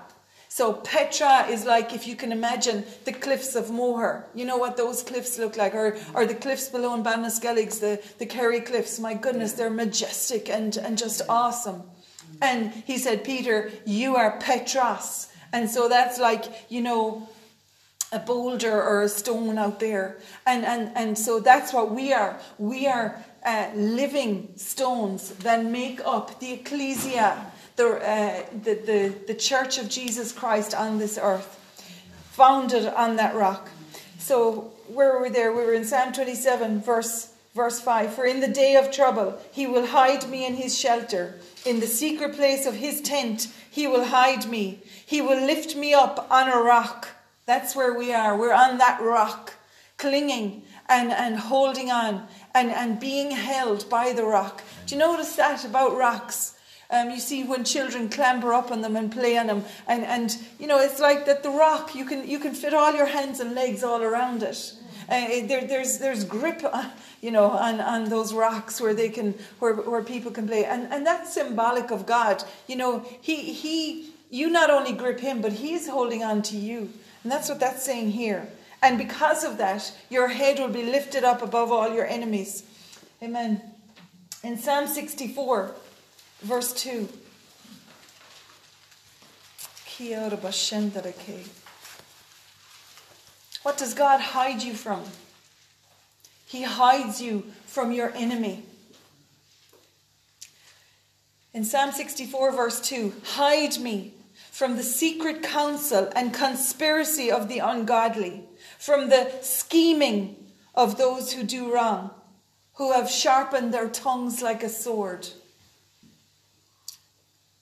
So 0.48 0.72
Petra 0.72 1.46
is 1.46 1.64
like, 1.64 1.94
if 1.94 2.08
you 2.08 2.16
can 2.16 2.32
imagine, 2.32 2.84
the 3.04 3.12
cliffs 3.12 3.54
of 3.54 3.70
Moher. 3.70 4.26
You 4.34 4.44
know 4.44 4.58
what 4.58 4.76
those 4.76 5.04
cliffs 5.04 5.38
look 5.38 5.56
like, 5.56 5.74
or, 5.74 5.96
or 6.12 6.26
the 6.26 6.34
cliffs 6.34 6.68
below 6.68 6.92
in 6.94 7.04
Ballinaskelligs, 7.04 7.78
the, 7.80 8.02
the 8.18 8.26
Kerry 8.26 8.60
cliffs. 8.60 8.98
My 8.98 9.14
goodness, 9.14 9.52
they're 9.52 9.70
majestic 9.70 10.50
and, 10.50 10.76
and 10.76 10.98
just 10.98 11.22
awesome. 11.28 11.84
And 12.42 12.72
he 12.84 12.98
said, 12.98 13.22
Peter, 13.22 13.70
you 13.86 14.16
are 14.16 14.40
Petras. 14.40 15.30
And 15.52 15.70
so 15.70 15.88
that's 15.88 16.18
like, 16.18 16.44
you 16.68 16.80
know, 16.80 17.28
a 18.12 18.18
boulder 18.18 18.82
or 18.82 19.02
a 19.02 19.08
stone 19.08 19.56
out 19.56 19.78
there. 19.78 20.18
And, 20.46 20.64
and, 20.64 20.90
and 20.96 21.18
so 21.18 21.40
that's 21.40 21.72
what 21.72 21.92
we 21.92 22.12
are. 22.12 22.38
We 22.58 22.86
are 22.86 23.24
uh, 23.44 23.70
living 23.74 24.52
stones 24.56 25.30
that 25.36 25.64
make 25.64 26.00
up 26.04 26.40
the 26.40 26.52
ecclesia, 26.52 27.52
the, 27.76 27.88
uh, 27.88 28.42
the, 28.64 28.74
the, 28.74 29.14
the 29.28 29.34
church 29.34 29.78
of 29.78 29.88
Jesus 29.88 30.32
Christ 30.32 30.74
on 30.74 30.98
this 30.98 31.18
earth, 31.20 31.56
founded 32.32 32.86
on 32.86 33.16
that 33.16 33.34
rock. 33.34 33.70
So, 34.18 34.72
where 34.88 35.12
were 35.12 35.22
we 35.22 35.28
there? 35.28 35.52
We 35.52 35.64
were 35.64 35.72
in 35.72 35.84
Psalm 35.84 36.12
27, 36.12 36.82
verse, 36.82 37.32
verse 37.54 37.80
5. 37.80 38.12
For 38.12 38.26
in 38.26 38.40
the 38.40 38.48
day 38.48 38.74
of 38.76 38.90
trouble, 38.90 39.38
he 39.52 39.66
will 39.66 39.86
hide 39.86 40.28
me 40.28 40.44
in 40.46 40.54
his 40.54 40.76
shelter. 40.76 41.36
In 41.64 41.80
the 41.80 41.86
secret 41.86 42.34
place 42.34 42.66
of 42.66 42.74
his 42.74 43.00
tent, 43.00 43.48
he 43.70 43.86
will 43.86 44.04
hide 44.04 44.46
me. 44.46 44.80
He 45.06 45.22
will 45.22 45.40
lift 45.40 45.76
me 45.76 45.94
up 45.94 46.26
on 46.30 46.48
a 46.48 46.56
rock. 46.56 47.08
That's 47.46 47.74
where 47.74 47.94
we 47.94 48.12
are. 48.12 48.36
We're 48.36 48.52
on 48.52 48.78
that 48.78 49.00
rock, 49.00 49.54
clinging 49.96 50.62
and, 50.88 51.12
and 51.12 51.36
holding 51.36 51.90
on 51.90 52.26
and, 52.54 52.70
and 52.70 53.00
being 53.00 53.30
held 53.30 53.88
by 53.88 54.12
the 54.12 54.24
rock. 54.24 54.62
Do 54.86 54.94
you 54.94 54.98
notice 54.98 55.36
that 55.36 55.64
about 55.64 55.96
rocks? 55.96 56.56
Um, 56.90 57.10
you 57.10 57.20
see 57.20 57.44
when 57.44 57.64
children 57.64 58.08
clamber 58.08 58.52
up 58.52 58.72
on 58.72 58.82
them 58.82 58.96
and 58.96 59.12
play 59.12 59.38
on 59.38 59.46
them, 59.46 59.64
and, 59.86 60.04
and 60.04 60.36
you 60.58 60.66
know 60.66 60.80
it's 60.80 60.98
like 60.98 61.24
that. 61.26 61.44
The 61.44 61.50
rock 61.50 61.94
you 61.94 62.04
can 62.04 62.26
you 62.28 62.40
can 62.40 62.52
fit 62.52 62.74
all 62.74 62.92
your 62.92 63.06
hands 63.06 63.38
and 63.38 63.54
legs 63.54 63.84
all 63.84 64.02
around 64.02 64.42
it. 64.42 64.74
Uh, 65.08 65.46
there, 65.46 65.64
there's 65.66 65.98
there's 65.98 66.24
grip, 66.24 66.64
on, 66.64 66.72
uh, 66.72 66.90
you 67.20 67.30
know, 67.30 67.44
on, 67.44 67.80
on 67.80 68.04
those 68.08 68.32
rocks 68.32 68.80
where 68.80 68.94
they 68.94 69.08
can 69.08 69.34
where, 69.60 69.74
where 69.74 70.02
people 70.02 70.32
can 70.32 70.48
play, 70.48 70.64
and 70.64 70.92
and 70.92 71.06
that's 71.06 71.32
symbolic 71.32 71.92
of 71.92 72.06
God. 72.06 72.42
You 72.66 72.74
know, 72.76 73.04
he 73.20 73.52
he 73.52 74.12
you 74.30 74.50
not 74.50 74.70
only 74.70 74.92
grip 74.92 75.20
him, 75.20 75.40
but 75.40 75.52
he's 75.52 75.88
holding 75.88 76.24
on 76.24 76.42
to 76.42 76.56
you, 76.56 76.90
and 77.22 77.30
that's 77.30 77.48
what 77.48 77.60
that's 77.60 77.84
saying 77.84 78.10
here. 78.10 78.48
And 78.82 78.96
because 78.96 79.44
of 79.44 79.58
that, 79.58 79.92
your 80.08 80.28
head 80.28 80.58
will 80.58 80.68
be 80.68 80.84
lifted 80.84 81.22
up 81.22 81.42
above 81.42 81.70
all 81.70 81.92
your 81.92 82.06
enemies. 82.06 82.62
Amen. 83.22 83.60
In 84.42 84.56
Psalm 84.56 84.86
64, 84.86 85.74
verse 86.42 86.72
2. 86.72 87.08
What 93.62 93.76
does 93.76 93.92
God 93.92 94.20
hide 94.20 94.62
you 94.62 94.72
from? 94.72 95.02
He 96.46 96.62
hides 96.62 97.20
you 97.20 97.44
from 97.66 97.92
your 97.92 98.10
enemy. 98.14 98.64
In 101.52 101.64
Psalm 101.64 101.92
64, 101.92 102.52
verse 102.52 102.80
2 102.80 103.12
Hide 103.24 103.78
me 103.78 104.14
from 104.50 104.76
the 104.76 104.82
secret 104.82 105.42
counsel 105.42 106.10
and 106.14 106.34
conspiracy 106.34 107.30
of 107.30 107.48
the 107.48 107.58
ungodly 107.58 108.44
from 108.80 109.10
the 109.10 109.30
scheming 109.42 110.34
of 110.74 110.96
those 110.96 111.32
who 111.32 111.42
do 111.42 111.72
wrong, 111.72 112.10
who 112.76 112.92
have 112.92 113.10
sharpened 113.10 113.74
their 113.74 113.90
tongues 113.90 114.40
like 114.40 114.62
a 114.62 114.70
sword. 114.70 115.28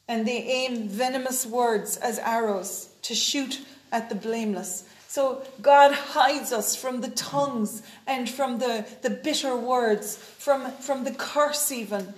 And 0.07 0.27
they 0.27 0.45
aim 0.45 0.89
venomous 0.89 1.45
words 1.45 1.97
as 1.97 2.21
arrows 2.21 2.91
to 3.03 3.17
shoot 3.17 3.61
at 3.91 4.09
the 4.09 4.15
blameless. 4.15 4.85
So 5.09 5.43
God 5.61 5.93
hides 5.93 6.53
us 6.53 6.77
from 6.77 7.01
the 7.01 7.11
tongues 7.11 7.83
and 8.07 8.31
from 8.31 8.61
the, 8.61 8.87
the 9.03 9.11
bitter 9.11 9.57
words, 9.57 10.17
from, 10.17 10.71
from 10.73 11.03
the 11.03 11.13
curse 11.13 11.73
even. 11.73 12.15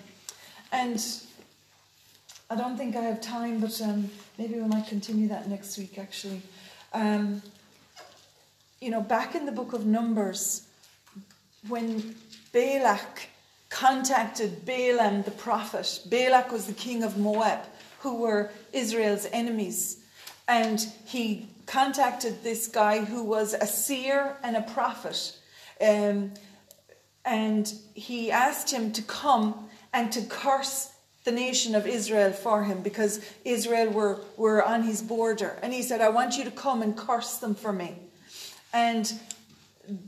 And 0.71 1.03
I 2.51 2.57
don't 2.57 2.77
think 2.77 2.97
I 2.97 3.03
have 3.03 3.23
time, 3.23 3.61
but 3.61 3.81
um, 3.81 4.11
maybe 4.41 4.55
we 4.55 4.67
might 4.67 4.87
continue 4.87 5.29
that 5.29 5.51
next 5.51 5.77
week 5.77 5.99
actually. 5.99 6.41
Um, 6.95 7.43
you 8.81 8.91
know, 8.91 9.03
back 9.03 9.35
in 9.35 9.45
the 9.45 9.53
book 9.53 9.75
of 9.75 9.85
Numbers, 9.85 10.67
when 11.69 12.15
Balak 12.51 13.29
contacted 13.69 14.65
Balaam 14.65 15.25
the 15.25 15.31
prophet, 15.31 16.01
Balak 16.09 16.51
was 16.51 16.65
the 16.67 16.73
king 16.73 17.03
of 17.03 17.19
Moab, 17.19 17.67
who 17.99 18.17
were 18.23 18.51
Israel's 18.73 19.27
enemies. 19.31 20.03
And 20.49 20.81
he 21.05 21.47
contacted 21.67 22.43
this 22.43 22.67
guy 22.67 23.05
who 23.05 23.23
was 23.23 23.53
a 23.53 23.67
seer 23.67 24.39
and 24.43 24.57
a 24.57 24.63
prophet. 24.63 25.37
Um, 25.83 26.33
and 27.27 27.71
he 27.93 28.31
asked 28.31 28.71
him 28.71 28.91
to 28.93 29.03
come 29.03 29.69
and 29.93 30.11
to 30.13 30.23
curse 30.23 30.93
the 31.25 31.33
nation 31.33 31.75
of 31.75 31.87
Israel 31.87 32.33
for 32.33 32.65
him 32.65 32.83
because 32.83 33.21
Israel 33.45 33.91
were, 33.91 34.21
were 34.37 34.65
on 34.65 34.83
his 34.83 35.03
border. 35.03 35.59
And 35.63 35.73
he 35.73 35.83
said, 35.83 36.01
I 36.01 36.09
want 36.09 36.39
you 36.39 36.45
to 36.45 36.51
come 36.51 36.83
and 36.83 36.97
curse 36.97 37.37
them 37.37 37.55
for 37.55 37.73
me. 37.73 37.95
And 38.73 39.13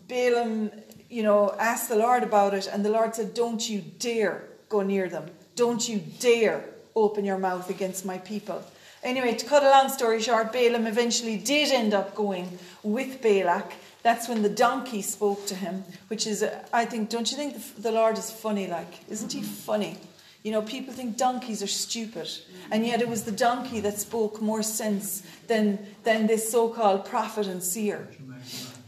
Balaam, 0.09 0.71
you 1.11 1.23
know, 1.23 1.55
asked 1.59 1.89
the 1.89 1.97
Lord 1.97 2.23
about 2.23 2.55
it, 2.55 2.69
and 2.73 2.85
the 2.85 2.91
Lord 2.91 3.15
said, 3.15 3.35
Don't 3.35 3.69
you 3.69 3.83
dare 3.99 4.45
go 4.69 4.83
near 4.83 5.09
them. 5.09 5.27
Don't 5.57 5.87
you 5.87 5.99
dare 6.21 6.65
open 6.95 7.25
your 7.25 7.39
mouth 7.39 7.69
against 7.69 8.05
my 8.05 8.19
people. 8.19 8.63
Anyway, 9.03 9.35
to 9.35 9.47
cut 9.47 9.63
a 9.65 9.71
long 9.71 9.89
story 9.89 10.23
short, 10.23 10.53
Balaam 10.53 10.87
eventually 10.87 11.37
did 11.37 11.73
end 11.73 11.93
up 11.93 12.15
going 12.15 12.59
with 12.83 13.21
Balak. 13.21 13.73
That's 14.03 14.29
when 14.29 14.43
the 14.43 14.49
donkey 14.49 15.03
spoke 15.03 15.47
to 15.47 15.55
him, 15.55 15.85
which 16.09 16.27
is, 16.27 16.45
I 16.73 16.85
think, 16.85 17.11
don't 17.11 17.31
you 17.31 17.37
think 17.37 17.55
the, 17.55 17.83
the 17.83 17.93
Lord 17.93 18.17
is 18.17 18.31
funny? 18.31 18.69
Like, 18.69 19.09
isn't 19.09 19.33
he 19.33 19.43
funny? 19.43 19.99
You 20.43 20.51
know, 20.51 20.63
people 20.63 20.93
think 20.93 21.17
donkeys 21.17 21.63
are 21.63 21.69
stupid, 21.69 22.29
and 22.71 22.85
yet 22.85 23.01
it 23.01 23.09
was 23.09 23.23
the 23.23 23.33
donkey 23.33 23.79
that 23.81 23.99
spoke 24.01 24.41
more 24.41 24.63
sense 24.63 25.23
than, 25.47 25.79
than 26.03 26.27
this 26.27 26.51
so 26.51 26.69
called 26.69 27.05
prophet 27.05 27.47
and 27.47 27.63
seer. 27.63 28.09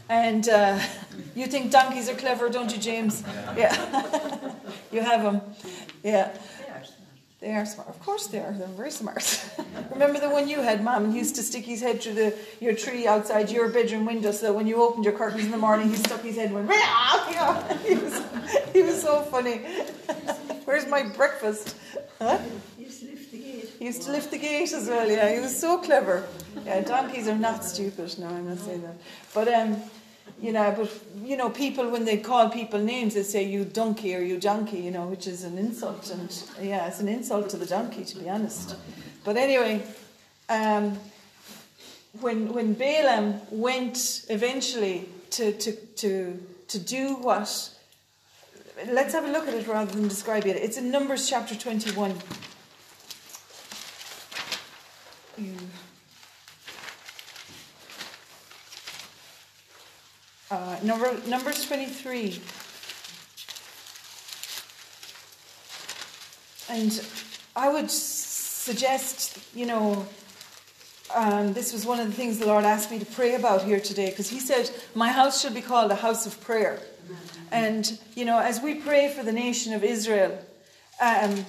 And 0.09 0.49
uh, 0.49 0.79
you 1.35 1.47
think 1.47 1.71
donkeys 1.71 2.09
are 2.09 2.15
clever, 2.15 2.49
don't 2.49 2.71
you, 2.73 2.81
James? 2.81 3.23
Yeah. 3.55 3.73
you 4.91 5.01
have 5.01 5.23
them. 5.23 5.41
Yeah. 6.03 6.35
They 7.41 7.53
are 7.53 7.65
smart. 7.65 7.89
Of 7.89 7.99
course 7.99 8.27
they 8.27 8.39
are. 8.39 8.53
They're 8.53 8.67
very 8.69 8.89
smart. 8.89 9.45
Remember 9.91 10.19
the 10.19 10.29
one 10.29 10.47
you 10.47 10.61
had, 10.61 10.83
Mom, 10.83 11.03
and 11.05 11.13
he 11.13 11.19
used 11.19 11.35
to 11.35 11.43
stick 11.43 11.63
his 11.63 11.79
head 11.79 12.01
through 12.01 12.15
the, 12.15 12.35
your 12.59 12.73
tree 12.73 13.05
outside 13.05 13.51
your 13.51 13.69
bedroom 13.69 14.05
window 14.05 14.31
so 14.31 14.47
that 14.47 14.53
when 14.53 14.65
you 14.65 14.81
opened 14.81 15.05
your 15.05 15.13
curtains 15.13 15.45
in 15.45 15.51
the 15.51 15.57
morning, 15.57 15.89
he 15.89 15.95
stuck 15.95 16.21
his 16.21 16.37
head 16.37 16.47
and 16.47 16.55
went, 16.55 16.69
yeah. 16.69 17.77
he, 17.83 17.95
was, 17.95 18.23
he 18.73 18.81
was 18.81 18.99
so 18.99 19.21
funny. 19.21 19.61
Where's 20.65 20.87
my 20.87 21.03
breakfast? 21.03 21.75
Huh? 22.19 22.39
He 22.77 22.85
used 22.85 23.01
to 23.01 23.07
lift 23.07 23.31
the 23.31 23.37
gate. 23.37 23.69
He 23.79 23.85
used 23.85 24.01
to 24.03 24.11
lift 24.11 24.31
the 24.31 24.37
gate 24.37 24.73
as 24.73 24.87
well, 24.87 25.09
yeah. 25.09 25.33
He 25.33 25.39
was 25.39 25.57
so 25.57 25.77
clever. 25.77 26.27
Yeah, 26.65 26.81
donkeys 26.81 27.27
are 27.27 27.35
not 27.35 27.63
stupid. 27.63 28.17
No, 28.17 28.27
I'm 28.27 28.49
not 28.49 28.59
saying 28.59 28.81
that. 28.81 28.95
But, 29.33 29.47
um, 29.47 29.77
you 30.41 30.51
know, 30.51 30.73
but, 30.75 30.91
you 31.23 31.37
know, 31.37 31.49
people, 31.49 31.89
when 31.89 32.03
they 32.03 32.17
call 32.17 32.49
people 32.49 32.79
names, 32.79 33.13
they 33.13 33.23
say, 33.23 33.43
you 33.43 33.63
donkey 33.63 34.15
or 34.15 34.21
you 34.21 34.39
donkey, 34.39 34.79
you 34.79 34.91
know, 34.91 35.05
which 35.07 35.27
is 35.27 35.43
an 35.43 35.57
insult. 35.57 36.09
And, 36.09 36.43
yeah, 36.61 36.87
it's 36.87 36.99
an 36.99 37.07
insult 37.07 37.49
to 37.51 37.57
the 37.57 37.67
donkey, 37.67 38.03
to 38.03 38.17
be 38.17 38.27
honest. 38.27 38.75
But 39.23 39.37
anyway, 39.37 39.83
um, 40.49 40.97
when, 42.21 42.51
when 42.53 42.73
Balaam 42.73 43.39
went 43.51 44.25
eventually 44.29 45.09
to, 45.31 45.51
to, 45.51 45.71
to, 45.73 46.43
to 46.69 46.79
do 46.79 47.15
what 47.15 47.69
let's 48.87 49.13
have 49.13 49.25
a 49.25 49.31
look 49.31 49.47
at 49.47 49.53
it 49.53 49.67
rather 49.67 49.91
than 49.91 50.07
describe 50.07 50.45
it. 50.45 50.55
It's 50.57 50.77
in 50.77 50.91
Numbers 50.91 51.29
chapter 51.29 51.55
21. 51.55 52.15
Uh, 60.51 60.77
number, 60.83 61.17
Numbers 61.27 61.65
23. 61.65 62.41
And 66.69 67.05
I 67.55 67.69
would 67.71 67.89
suggest, 67.89 69.39
you 69.55 69.65
know, 69.65 70.05
um, 71.13 71.53
this 71.53 71.71
was 71.71 71.85
one 71.85 71.99
of 71.99 72.07
the 72.07 72.13
things 72.13 72.39
the 72.39 72.45
Lord 72.45 72.65
asked 72.65 72.91
me 72.91 72.99
to 72.99 73.05
pray 73.05 73.35
about 73.35 73.63
here 73.63 73.79
today 73.79 74.09
because 74.09 74.29
He 74.29 74.39
said, 74.39 74.69
My 74.93 75.09
house 75.09 75.41
shall 75.41 75.53
be 75.53 75.61
called 75.61 75.91
a 75.91 75.95
house 75.95 76.25
of 76.25 76.39
prayer. 76.41 76.79
And, 77.51 77.99
you 78.15 78.25
know, 78.25 78.39
as 78.39 78.61
we 78.61 78.75
pray 78.75 79.09
for 79.09 79.23
the 79.23 79.31
nation 79.31 79.73
of 79.73 79.83
Israel, 79.83 80.37
um, 81.01 81.45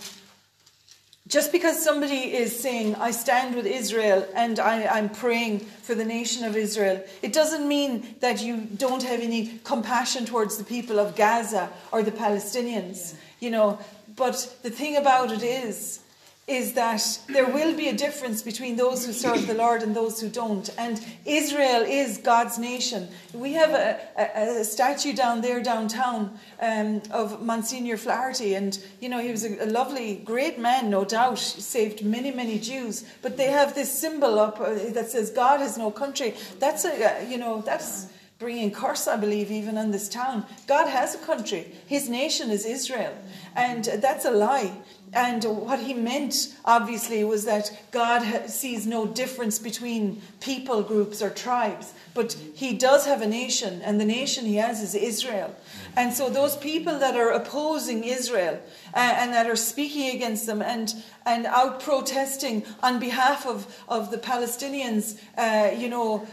just 1.29 1.51
because 1.51 1.83
somebody 1.83 2.35
is 2.35 2.59
saying, 2.59 2.95
I 2.95 3.11
stand 3.11 3.57
with 3.57 3.67
Israel 3.67 4.27
and 4.35 4.61
I, 4.61 4.99
am 4.99 5.09
praying 5.09 5.61
for 5.61 5.95
the 5.97 6.05
nation 6.05 6.45
of 6.45 6.57
Israel, 6.57 7.03
it 7.21 7.33
doesn't 7.33 7.67
mean 7.67 8.15
that 8.21 8.43
you 8.43 8.59
don't 8.77 9.03
have 9.03 9.21
any 9.21 9.59
compassion 9.65 10.25
towards 10.25 10.57
the 10.57 10.65
people 10.65 11.01
of 11.01 11.17
Gaza 11.17 11.69
or 11.91 12.05
the 12.05 12.13
Palestinians, 12.13 13.13
yeah. 13.13 13.19
you 13.41 13.51
know. 13.51 13.79
But 14.15 14.57
the 14.63 14.71
thing 14.71 14.97
about 14.97 15.33
it 15.33 15.43
is, 15.43 16.01
is 16.47 16.75
that 16.75 17.03
there 17.29 17.47
will 17.47 17.75
be 17.75 17.89
a 17.89 17.93
difference 17.93 18.41
between 18.41 18.77
those 18.77 19.05
who 19.05 19.13
serve 19.13 19.49
the 19.49 19.55
Lord 19.55 19.83
and 19.83 19.97
those 19.97 20.21
who 20.21 20.29
don't. 20.29 20.71
And 20.79 21.05
Israel 21.25 21.83
is 21.83 22.19
God's 22.19 22.57
nation. 22.57 23.09
We 23.35 23.55
have 23.55 23.71
a, 23.71 23.99
a, 24.17 24.61
a 24.61 24.65
statue 24.65 25.13
down 25.13 25.41
there 25.41 25.61
downtown 25.61 26.39
um, 26.61 27.03
of 27.11 27.43
Monsignor 27.43 27.97
Flaherty, 27.97 28.55
and 28.55 28.79
you 29.01 29.09
know 29.09 29.19
he 29.19 29.33
was 29.33 29.45
a, 29.45 29.65
a, 29.65 29.67
lovely, 29.67 30.23
great 30.25 30.57
man, 30.57 30.89
no 30.89 31.05
doubt. 31.05 31.39
Saved 31.39 32.05
many, 32.05 32.31
many 32.31 32.61
Jews. 32.61 33.05
But 33.23 33.37
they 33.37 33.51
have 33.51 33.75
this 33.75 33.93
symbol 33.93 34.39
up 34.39 34.61
uh, 34.61 34.75
that 34.93 35.11
says 35.11 35.31
God 35.31 35.59
has 35.59 35.77
no 35.77 35.91
country. 35.91 36.35
That's 36.61 36.85
a, 36.85 37.23
uh, 37.23 37.29
you 37.29 37.39
know, 37.39 37.61
that's 37.61 38.07
bringing 38.39 38.71
curse, 38.71 39.09
I 39.09 39.17
believe, 39.17 39.51
even 39.51 39.79
in 39.79 39.91
this 39.91 40.09
town. 40.09 40.45
God 40.67 40.89
has 40.89 41.15
a 41.15 41.19
country. 41.19 41.73
His 41.87 42.09
nation 42.09 42.51
is 42.51 42.67
Israel. 42.67 43.15
And 43.55 43.85
that's 43.85 44.27
a 44.27 44.31
lie. 44.31 44.73
And 45.17 45.43
what 45.45 45.81
he 45.81 45.95
meant, 45.95 46.55
obviously, 46.67 47.25
was 47.25 47.47
that 47.47 47.73
God 47.91 48.51
sees 48.51 48.87
no 48.87 49.07
difference 49.07 49.59
between 49.59 50.21
people 50.41 50.83
groups 50.83 51.23
or 51.23 51.31
tribes, 51.31 51.95
but 52.13 52.35
he 52.35 52.77
does 52.77 53.07
have 53.07 53.23
a 53.23 53.27
nation, 53.27 53.81
and 53.81 53.99
the 53.99 54.05
nation 54.05 54.45
he 54.45 54.57
has 54.57 54.83
is 54.83 54.95
Israel. 54.95 55.57
And 55.97 56.13
so, 56.13 56.29
those 56.29 56.59
people 56.59 56.99
that 56.99 57.17
are 57.17 57.31
opposing 57.31 58.05
Israel 58.05 58.61
uh, 58.93 58.99
and 58.99 59.33
that 59.33 59.49
are 59.49 59.57
speaking 59.57 60.15
against 60.15 60.45
them 60.45 60.61
and, 60.61 60.93
and 61.25 61.47
out 61.47 61.81
protesting 61.81 62.67
on 62.83 62.99
behalf 63.01 63.47
of, 63.47 63.75
of 63.89 64.11
the 64.11 64.19
Palestinians, 64.19 65.19
uh, 65.39 65.75
you 65.75 65.89
know, 65.89 66.27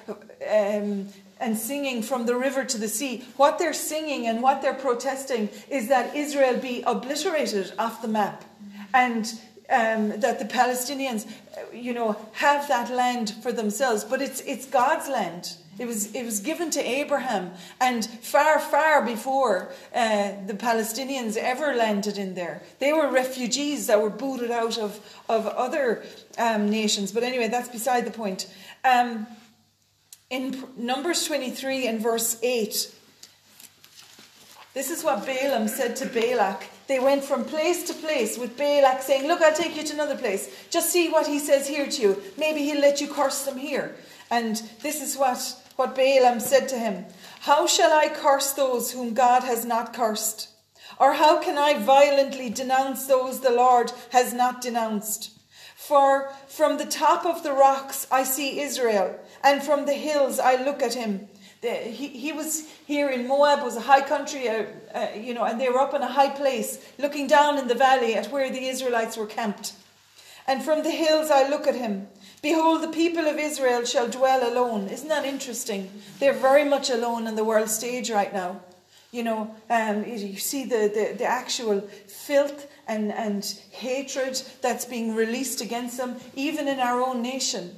um, 0.52 1.08
and 1.40 1.58
singing 1.58 2.02
from 2.02 2.26
the 2.26 2.36
river 2.36 2.66
to 2.66 2.78
the 2.78 2.90
sea. 2.90 3.24
What 3.38 3.60
they're 3.60 3.74
singing 3.74 4.28
and 4.28 4.42
what 4.42 4.62
they're 4.62 4.74
protesting 4.74 5.48
is 5.70 5.88
that 5.88 6.14
Israel 6.18 6.58
be 6.58 6.84
obliterated 6.86 7.72
off 7.80 8.02
the 8.02 8.10
map 8.10 8.44
and 8.94 9.26
um, 9.70 10.20
that 10.20 10.40
the 10.40 10.46
Palestinians, 10.46 11.26
you 11.74 11.94
know, 11.94 12.16
have 12.34 12.68
that 12.68 12.92
land 12.92 13.32
for 13.42 13.52
themselves. 13.52 14.04
But 14.04 14.22
it's, 14.22 14.42
it's 14.42 14.66
God's 14.66 15.08
land. 15.10 15.56
It 15.80 15.88
was, 15.88 16.14
it 16.14 16.24
was 16.24 16.40
given 16.40 16.70
to 16.72 16.80
Abraham, 16.80 17.52
and 17.82 18.06
far, 18.06 18.60
far 18.60 19.04
before 19.04 19.72
uh, 19.94 20.34
the 20.46 20.54
Palestinians 20.54 21.36
ever 21.36 21.74
landed 21.74 22.20
in 22.20 22.36
there. 22.36 22.62
They 22.78 22.94
were 22.94 23.10
refugees 23.10 23.88
that 23.88 24.00
were 24.00 24.12
booted 24.12 24.52
out 24.52 24.78
of, 24.78 25.00
of 25.28 25.48
other 25.48 26.04
um, 26.38 26.70
nations. 26.70 27.12
But 27.12 27.24
anyway, 27.24 27.48
that's 27.48 27.70
beside 27.70 28.06
the 28.06 28.12
point. 28.12 28.54
Um, 28.86 29.26
in 30.30 30.64
Numbers 30.78 31.26
23 31.26 31.88
and 31.88 32.00
verse 32.00 32.38
8, 32.44 32.94
this 34.76 34.92
is 34.92 35.04
what 35.04 35.26
Balaam 35.26 35.68
said 35.68 35.96
to 35.98 36.06
Balak 36.06 36.66
they 36.88 37.00
went 37.00 37.24
from 37.24 37.46
place 37.46 37.84
to 37.88 37.94
place 37.94 38.38
with 38.38 38.58
Balak 38.58 39.02
saying, 39.02 39.28
Look, 39.28 39.42
I'll 39.42 39.56
take 39.56 39.76
you 39.76 39.84
to 39.84 39.94
another 39.94 40.18
place. 40.18 40.68
Just 40.70 40.92
see 40.92 41.10
what 41.10 41.28
he 41.28 41.40
says 41.40 41.68
here 41.68 41.88
to 41.88 42.02
you. 42.02 42.22
Maybe 42.38 42.62
he'll 42.64 42.82
let 42.82 43.00
you 43.00 43.08
curse 43.08 43.44
them 43.44 43.58
here. 43.58 43.96
And 44.30 44.62
this 44.82 45.02
is 45.02 45.18
what, 45.18 45.56
what 45.76 45.96
Balaam 45.96 46.40
said 46.40 46.68
to 46.70 46.78
him 46.78 47.06
How 47.42 47.68
shall 47.68 47.94
I 47.94 48.10
curse 48.10 48.52
those 48.54 48.92
whom 48.92 49.14
God 49.14 49.44
has 49.44 49.66
not 49.66 49.94
cursed? 49.94 50.50
Or 51.00 51.14
how 51.14 51.42
can 51.42 51.58
I 51.58 51.80
violently 51.80 52.50
denounce 52.50 53.08
those 53.08 53.40
the 53.40 53.52
Lord 53.52 53.92
has 54.12 54.34
not 54.34 54.62
denounced? 54.62 55.32
For 55.76 56.32
from 56.48 56.78
the 56.78 56.86
top 56.86 57.26
of 57.26 57.44
the 57.44 57.54
rocks 57.54 58.08
I 58.12 58.24
see 58.24 58.62
Israel, 58.62 59.20
and 59.44 59.64
from 59.64 59.86
the 59.86 59.94
hills 59.94 60.40
I 60.40 60.64
look 60.64 60.82
at 60.82 60.94
him 60.94 61.28
he, 61.64 62.08
he 62.10 62.32
was 62.32 62.70
here 62.86 63.10
in 63.10 63.28
Moab, 63.28 63.64
was 63.64 63.78
a 63.78 63.82
high 63.82 64.02
country, 64.02 64.50
uh, 64.50 64.66
uh, 64.94 65.08
you 65.16 65.34
know, 65.34 65.44
and 65.44 65.60
they 65.60 65.70
were 65.70 65.80
up 65.80 65.94
in 65.94 66.02
a 66.02 66.08
high 66.08 66.30
place, 66.30 66.84
looking 67.00 67.28
down 67.28 67.58
in 67.58 67.68
the 67.68 67.76
valley 67.76 68.16
at 68.16 68.32
where 68.32 68.52
the 68.52 68.66
Israelites 68.66 69.18
were 69.18 69.26
camped. 69.26 69.74
And 70.46 70.62
from 70.62 70.84
the 70.84 70.92
hills 70.92 71.32
I 71.32 71.48
look 71.48 71.68
at 71.68 71.76
him. 71.76 72.08
Behold, 72.42 72.84
the 72.84 72.90
people 72.90 73.26
of 73.26 73.38
Israel 73.38 73.86
shall 73.86 74.10
dwell 74.10 74.46
alone. 74.52 74.90
Isn't 74.90 75.08
that 75.08 75.24
interesting? 75.24 75.90
They're 76.20 76.34
very 76.34 76.66
much 76.66 76.90
alone 76.90 77.26
on 77.26 77.36
the 77.36 77.46
world 77.46 77.70
stage 77.70 78.12
right 78.12 78.34
now. 78.34 78.60
You 79.12 79.24
know, 79.24 79.56
um, 79.70 80.04
you 80.06 80.38
see 80.38 80.66
the, 80.66 80.92
the, 80.94 81.16
the 81.18 81.26
actual 81.26 81.80
filth 82.08 82.68
and, 82.88 83.14
and 83.14 83.46
hatred 83.72 84.42
that's 84.62 84.84
being 84.84 85.16
released 85.16 85.62
against 85.62 85.98
them, 85.98 86.18
even 86.36 86.68
in 86.68 86.80
our 86.80 87.00
own 87.00 87.22
nation. 87.22 87.76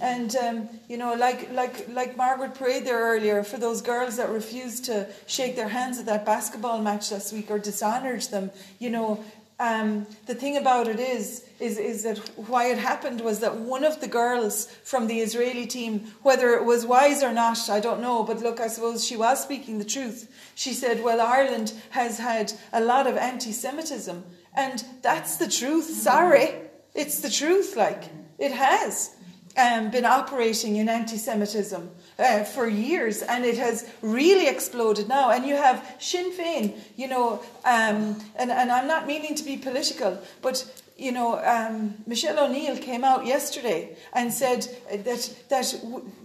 And 0.00 0.34
um, 0.36 0.68
you 0.88 0.96
know, 0.96 1.14
like 1.14 1.50
like 1.52 1.88
like 1.88 2.16
Margaret 2.16 2.54
prayed 2.54 2.84
there 2.84 2.98
earlier 2.98 3.42
for 3.42 3.58
those 3.58 3.82
girls 3.82 4.16
that 4.16 4.28
refused 4.28 4.84
to 4.86 5.06
shake 5.26 5.56
their 5.56 5.68
hands 5.68 5.98
at 5.98 6.06
that 6.06 6.24
basketball 6.24 6.80
match 6.80 7.10
last 7.12 7.32
week 7.32 7.50
or 7.50 7.58
dishonoured 7.58 8.22
them. 8.22 8.50
You 8.78 8.90
know, 8.90 9.24
um, 9.58 10.06
the 10.26 10.34
thing 10.34 10.58
about 10.58 10.86
it 10.86 11.00
is, 11.00 11.48
is, 11.60 11.78
is 11.78 12.02
that 12.02 12.18
why 12.36 12.66
it 12.66 12.76
happened 12.76 13.22
was 13.22 13.40
that 13.40 13.56
one 13.56 13.84
of 13.84 14.00
the 14.00 14.06
girls 14.06 14.66
from 14.84 15.06
the 15.06 15.20
Israeli 15.20 15.66
team, 15.66 16.12
whether 16.22 16.50
it 16.50 16.64
was 16.64 16.84
wise 16.84 17.22
or 17.22 17.32
not, 17.32 17.70
I 17.70 17.80
don't 17.80 18.02
know, 18.02 18.22
but 18.22 18.40
look, 18.40 18.60
I 18.60 18.68
suppose 18.68 19.06
she 19.06 19.16
was 19.16 19.42
speaking 19.42 19.78
the 19.78 19.84
truth. 19.84 20.30
She 20.54 20.74
said, 20.74 21.02
Well, 21.02 21.22
Ireland 21.22 21.72
has 21.90 22.18
had 22.18 22.52
a 22.72 22.82
lot 22.82 23.06
of 23.06 23.16
anti 23.16 23.52
Semitism. 23.52 24.24
And 24.54 24.84
that's 25.02 25.36
the 25.36 25.48
truth. 25.48 25.86
Sorry. 25.86 26.54
It's 26.94 27.20
the 27.20 27.30
truth, 27.30 27.76
like, 27.76 28.04
it 28.38 28.52
has 28.52 29.14
um, 29.56 29.90
been 29.90 30.04
operating 30.04 30.76
in 30.76 30.88
anti 30.88 31.16
Semitism 31.16 31.90
uh, 32.18 32.44
for 32.44 32.68
years, 32.68 33.22
and 33.22 33.44
it 33.44 33.58
has 33.58 33.90
really 34.02 34.48
exploded 34.48 35.08
now. 35.08 35.30
And 35.30 35.46
you 35.46 35.56
have 35.56 35.96
Sinn 35.98 36.32
Féin, 36.32 36.78
you 36.96 37.08
know, 37.08 37.40
um, 37.64 38.20
and, 38.36 38.50
and 38.50 38.70
I'm 38.70 38.86
not 38.86 39.06
meaning 39.06 39.34
to 39.34 39.44
be 39.44 39.56
political, 39.56 40.18
but 40.42 40.64
you 40.98 41.12
know, 41.12 41.38
um, 41.44 41.94
Michelle 42.06 42.38
O'Neill 42.38 42.78
came 42.78 43.04
out 43.04 43.26
yesterday 43.26 43.96
and 44.14 44.32
said 44.32 44.66
that, 44.90 45.30
that 45.50 45.64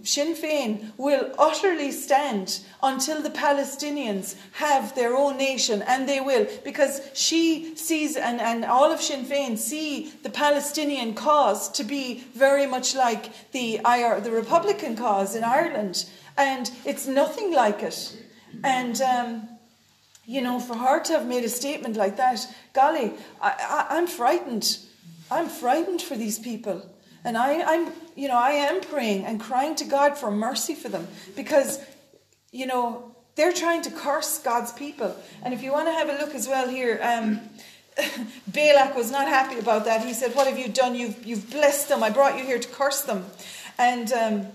Sinn 0.02 0.34
Féin 0.34 0.92
will 0.96 1.30
utterly 1.38 1.92
stand 1.92 2.60
until 2.82 3.20
the 3.20 3.30
Palestinians 3.30 4.34
have 4.52 4.94
their 4.94 5.14
own 5.14 5.36
nation, 5.36 5.82
and 5.82 6.08
they 6.08 6.20
will, 6.20 6.46
because 6.64 7.02
she 7.12 7.76
sees, 7.76 8.16
and, 8.16 8.40
and 8.40 8.64
all 8.64 8.90
of 8.90 9.02
Sinn 9.02 9.26
Féin 9.26 9.58
see 9.58 10.10
the 10.22 10.30
Palestinian 10.30 11.12
cause 11.12 11.68
to 11.72 11.84
be 11.84 12.24
very 12.34 12.66
much 12.66 12.94
like 12.94 13.50
the, 13.52 13.78
IR, 13.84 14.20
the 14.20 14.30
Republican 14.30 14.96
cause 14.96 15.36
in 15.36 15.44
Ireland, 15.44 16.06
and 16.38 16.70
it's 16.86 17.06
nothing 17.06 17.52
like 17.52 17.82
it. 17.82 18.16
And 18.64 19.00
um, 19.02 19.48
you 20.24 20.40
know, 20.40 20.60
for 20.60 20.76
her 20.76 21.02
to 21.04 21.12
have 21.14 21.26
made 21.26 21.44
a 21.44 21.48
statement 21.48 21.96
like 21.96 22.16
that, 22.16 22.46
golly, 22.72 23.12
I, 23.40 23.86
I, 23.90 23.98
am 23.98 24.06
frightened. 24.06 24.78
I'm 25.30 25.48
frightened 25.48 26.00
for 26.00 26.16
these 26.16 26.38
people. 26.38 26.88
And 27.24 27.36
I, 27.36 27.62
I'm, 27.62 27.92
you 28.16 28.28
know, 28.28 28.36
I 28.36 28.50
am 28.50 28.80
praying 28.80 29.24
and 29.24 29.40
crying 29.40 29.74
to 29.76 29.84
God 29.84 30.16
for 30.18 30.30
mercy 30.30 30.74
for 30.74 30.88
them 30.88 31.06
because, 31.36 31.78
you 32.50 32.66
know, 32.66 33.14
they're 33.34 33.52
trying 33.52 33.82
to 33.82 33.90
curse 33.90 34.38
God's 34.38 34.72
people. 34.72 35.16
And 35.42 35.54
if 35.54 35.62
you 35.62 35.72
want 35.72 35.88
to 35.88 35.92
have 35.92 36.08
a 36.08 36.18
look 36.24 36.34
as 36.34 36.46
well 36.46 36.68
here, 36.68 37.00
um, 37.02 37.40
Balak 38.46 38.94
was 38.94 39.10
not 39.10 39.28
happy 39.28 39.58
about 39.58 39.84
that. 39.84 40.04
He 40.04 40.14
said, 40.14 40.34
What 40.34 40.46
have 40.46 40.58
you 40.58 40.68
done? 40.68 40.94
You've, 40.94 41.24
you've 41.24 41.50
blessed 41.50 41.88
them. 41.88 42.02
I 42.02 42.10
brought 42.10 42.38
you 42.38 42.44
here 42.44 42.58
to 42.58 42.68
curse 42.68 43.02
them. 43.02 43.24
And 43.78 44.12
um, 44.12 44.46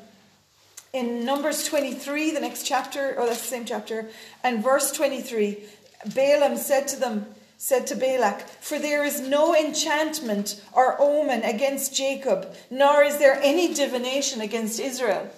in 0.97 1.23
Numbers 1.23 1.63
23, 1.63 2.31
the 2.31 2.39
next 2.39 2.63
chapter, 2.63 3.15
or 3.17 3.27
that's 3.27 3.41
the 3.41 3.47
same 3.47 3.65
chapter, 3.65 4.09
and 4.43 4.63
verse 4.63 4.91
23, 4.91 5.63
Balaam 6.15 6.57
said 6.57 6.87
to 6.89 6.99
them, 6.99 7.27
said 7.57 7.87
to 7.87 7.95
Balak, 7.95 8.41
For 8.41 8.79
there 8.79 9.03
is 9.03 9.21
no 9.21 9.55
enchantment 9.55 10.61
or 10.73 10.99
omen 10.99 11.43
against 11.43 11.95
Jacob, 11.95 12.53
nor 12.69 13.03
is 13.03 13.17
there 13.17 13.39
any 13.43 13.73
divination 13.73 14.41
against 14.41 14.79
Israel. 14.79 15.29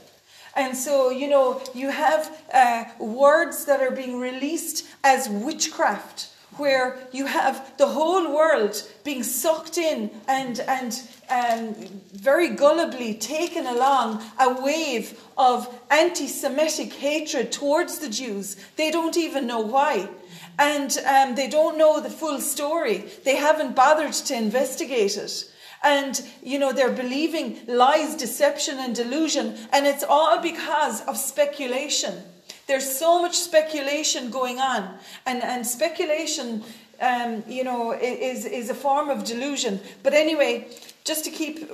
And 0.56 0.76
so, 0.76 1.10
you 1.10 1.30
know, 1.30 1.62
you 1.74 1.89
have 1.89 2.41
uh, 2.54 2.86
words 2.98 3.65
that 3.65 3.82
are 3.82 3.91
being 3.91 4.19
released 4.19 4.86
as 5.04 5.30
witchcraft 5.30 6.30
where 6.60 7.00
you 7.12 7.26
have 7.26 7.78
the 7.78 7.88
whole 7.88 8.34
world 8.34 8.84
being 9.04 9.24
sucked 9.24 9.78
in 9.78 10.12
and, 10.28 10.60
and 10.62 11.02
um, 11.30 11.74
very 12.13 12.50
gullibly 12.50 13.19
taken 13.19 13.65
along 13.65 14.22
a 14.39 14.62
wave 14.62 15.19
of 15.38 15.67
anti 15.89 16.28
Semitic 16.28 16.93
hatred 16.93 17.52
towards 17.52 18.00
the 18.00 18.10
Jews. 18.10 18.58
They 18.76 18.91
don't 18.91 19.17
even 19.17 19.48
know 19.48 19.62
why. 19.62 20.10
And 20.58 20.98
um, 21.08 21.36
they 21.36 21.48
don't 21.48 21.78
know 21.78 22.02
the 22.02 22.10
full 22.10 22.41
story. 22.41 23.06
They 23.24 23.38
haven't 23.38 23.76
bothered 23.76 24.13
to 24.13 24.36
investigate 24.36 25.15
it. 25.15 25.50
And, 25.82 26.22
you 26.43 26.60
know, 26.60 26.74
they're 26.74 26.91
believing 26.91 27.60
lies, 27.65 28.15
deception, 28.15 28.80
and 28.80 28.93
delusion. 28.93 29.56
And 29.72 29.88
it's 29.88 30.04
all 30.04 30.41
because 30.41 31.02
of 31.06 31.15
speculation. 31.15 32.22
There's 32.69 32.99
so 32.99 33.19
much 33.19 33.36
speculation 33.36 34.29
going 34.29 34.60
on, 34.60 34.99
and, 35.25 35.41
and 35.41 35.65
speculation, 35.65 36.63
um, 37.01 37.43
you 37.47 37.63
know, 37.63 37.93
is, 37.93 38.45
is 38.45 38.69
a 38.69 38.75
form 38.75 39.10
of 39.10 39.23
delusion. 39.23 39.79
But 40.03 40.13
anyway, 40.13 40.67
just 41.03 41.25
to 41.25 41.32
keep, 41.32 41.67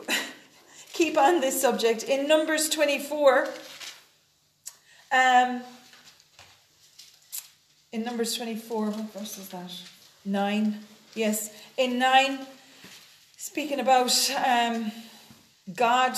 keep 0.94 1.18
on 1.18 1.42
this 1.42 1.62
subject, 1.62 2.04
in 2.04 2.30
Numbers 2.30 2.70
24, 2.70 3.50
um, 5.12 5.64
in 7.92 8.06
Numbers 8.06 8.38
24, 8.38 8.86
what 8.86 8.96
verse 9.20 9.38
is 9.38 9.50
that? 9.50 9.74
9. 10.24 10.80
Yes, 11.14 11.52
in 11.76 12.00
9, 12.00 12.40
speaking 13.36 13.82
about 13.82 14.32
um, 14.48 14.94
God 15.76 16.16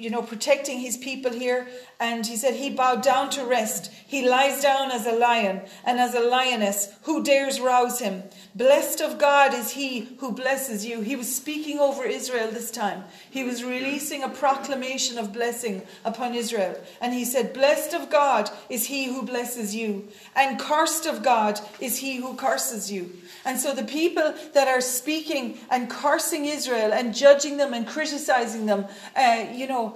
you 0.00 0.10
know, 0.10 0.22
protecting 0.22 0.80
his 0.80 0.96
people 0.96 1.32
here. 1.32 1.68
And 2.00 2.26
he 2.26 2.36
said, 2.36 2.54
He 2.54 2.70
bowed 2.70 3.02
down 3.02 3.30
to 3.30 3.44
rest. 3.44 3.92
He 4.06 4.26
lies 4.26 4.62
down 4.62 4.90
as 4.90 5.06
a 5.06 5.12
lion 5.12 5.60
and 5.84 6.00
as 6.00 6.14
a 6.14 6.20
lioness. 6.20 6.88
Who 7.02 7.22
dares 7.22 7.60
rouse 7.60 8.00
him? 8.00 8.22
Blessed 8.54 9.00
of 9.02 9.18
God 9.18 9.54
is 9.54 9.72
he 9.72 10.08
who 10.18 10.32
blesses 10.32 10.84
you. 10.84 11.02
He 11.02 11.14
was 11.14 11.34
speaking 11.34 11.78
over 11.78 12.04
Israel 12.04 12.50
this 12.50 12.70
time. 12.70 13.04
He 13.30 13.44
was 13.44 13.62
releasing 13.62 14.22
a 14.22 14.28
proclamation 14.28 15.18
of 15.18 15.32
blessing 15.32 15.82
upon 16.04 16.34
Israel. 16.34 16.80
And 17.00 17.12
he 17.12 17.24
said, 17.24 17.52
Blessed 17.52 17.94
of 17.94 18.10
God 18.10 18.50
is 18.68 18.86
he 18.86 19.04
who 19.04 19.22
blesses 19.22 19.74
you, 19.74 20.08
and 20.34 20.58
cursed 20.58 21.06
of 21.06 21.22
God 21.22 21.60
is 21.78 21.98
he 21.98 22.16
who 22.16 22.34
curses 22.34 22.90
you. 22.90 23.12
And 23.44 23.58
so 23.58 23.74
the 23.74 23.84
people 23.84 24.34
that 24.54 24.68
are 24.68 24.80
speaking 24.80 25.58
and 25.70 25.88
cursing 25.88 26.44
Israel 26.44 26.92
and 26.92 27.14
judging 27.14 27.56
them 27.56 27.72
and 27.72 27.86
criticizing 27.86 28.66
them, 28.66 28.86
uh, 29.16 29.46
you 29.52 29.66
know, 29.66 29.94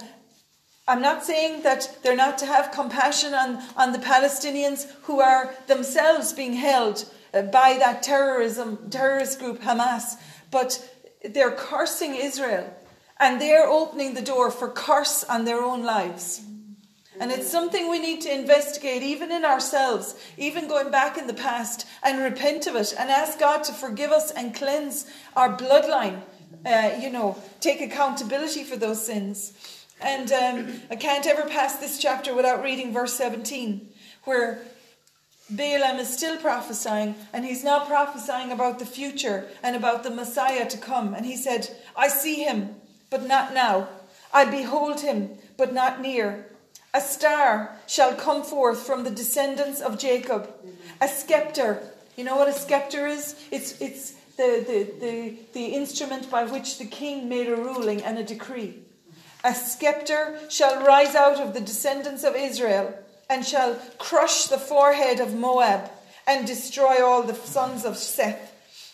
I'm 0.86 1.00
not 1.00 1.24
saying 1.24 1.62
that 1.62 1.98
they're 2.02 2.16
not 2.16 2.38
to 2.38 2.46
have 2.46 2.70
compassion 2.70 3.32
on, 3.32 3.62
on 3.76 3.92
the 3.92 3.98
Palestinians 3.98 4.90
who 5.02 5.20
are 5.20 5.54
themselves 5.66 6.32
being 6.32 6.54
held 6.54 7.10
uh, 7.32 7.42
by 7.42 7.76
that 7.78 8.02
terrorism 8.02 8.90
terrorist 8.90 9.38
group 9.38 9.60
Hamas, 9.60 10.16
but 10.50 10.86
they're 11.24 11.50
cursing 11.50 12.14
Israel 12.14 12.72
and 13.18 13.40
they're 13.40 13.66
opening 13.66 14.14
the 14.14 14.22
door 14.22 14.50
for 14.50 14.68
curse 14.68 15.24
on 15.24 15.44
their 15.44 15.62
own 15.62 15.84
lives. 15.84 16.42
And 17.20 17.30
it's 17.30 17.50
something 17.50 17.88
we 17.88 18.00
need 18.00 18.20
to 18.22 18.34
investigate, 18.34 19.02
even 19.02 19.30
in 19.30 19.44
ourselves, 19.44 20.16
even 20.36 20.68
going 20.68 20.90
back 20.90 21.16
in 21.16 21.26
the 21.26 21.34
past, 21.34 21.86
and 22.02 22.18
repent 22.18 22.66
of 22.66 22.74
it 22.76 22.94
and 22.98 23.10
ask 23.10 23.38
God 23.38 23.62
to 23.64 23.72
forgive 23.72 24.10
us 24.10 24.30
and 24.32 24.54
cleanse 24.54 25.06
our 25.36 25.56
bloodline. 25.56 26.22
Uh, 26.66 26.98
you 27.00 27.10
know, 27.10 27.36
take 27.60 27.80
accountability 27.80 28.64
for 28.64 28.76
those 28.76 29.04
sins. 29.04 29.52
And 30.00 30.32
um, 30.32 30.80
I 30.90 30.96
can't 30.96 31.26
ever 31.26 31.42
pass 31.48 31.76
this 31.76 31.98
chapter 31.98 32.34
without 32.34 32.62
reading 32.62 32.92
verse 32.92 33.14
17, 33.14 33.88
where 34.24 34.62
Balaam 35.50 35.98
is 35.98 36.12
still 36.12 36.38
prophesying, 36.38 37.14
and 37.32 37.44
he's 37.44 37.64
now 37.64 37.84
prophesying 37.84 38.50
about 38.50 38.78
the 38.78 38.86
future 38.86 39.46
and 39.62 39.76
about 39.76 40.02
the 40.02 40.10
Messiah 40.10 40.68
to 40.68 40.78
come. 40.78 41.14
And 41.14 41.26
he 41.26 41.36
said, 41.36 41.68
I 41.94 42.08
see 42.08 42.44
him, 42.44 42.76
but 43.10 43.26
not 43.26 43.52
now. 43.52 43.88
I 44.32 44.46
behold 44.46 45.00
him, 45.00 45.38
but 45.56 45.74
not 45.74 46.00
near. 46.00 46.46
A 46.94 47.00
star 47.00 47.76
shall 47.88 48.14
come 48.14 48.44
forth 48.44 48.86
from 48.86 49.02
the 49.02 49.10
descendants 49.10 49.80
of 49.80 49.98
Jacob. 49.98 50.48
A 51.00 51.08
scepter. 51.08 51.82
You 52.16 52.22
know 52.22 52.36
what 52.36 52.48
a 52.48 52.52
scepter 52.52 53.08
is? 53.08 53.34
It's, 53.50 53.80
it's 53.80 54.12
the, 54.36 54.64
the, 54.64 55.04
the, 55.04 55.36
the 55.52 55.66
instrument 55.74 56.30
by 56.30 56.44
which 56.44 56.78
the 56.78 56.84
king 56.84 57.28
made 57.28 57.48
a 57.48 57.56
ruling 57.56 58.00
and 58.02 58.16
a 58.16 58.22
decree. 58.22 58.78
A 59.42 59.52
scepter 59.52 60.38
shall 60.48 60.86
rise 60.86 61.16
out 61.16 61.40
of 61.40 61.52
the 61.52 61.60
descendants 61.60 62.22
of 62.22 62.36
Israel 62.36 62.94
and 63.28 63.44
shall 63.44 63.74
crush 63.98 64.46
the 64.46 64.58
forehead 64.58 65.18
of 65.18 65.34
Moab 65.34 65.90
and 66.28 66.46
destroy 66.46 67.04
all 67.04 67.24
the 67.24 67.34
sons 67.34 67.84
of 67.84 67.98
Seth. 67.98 68.52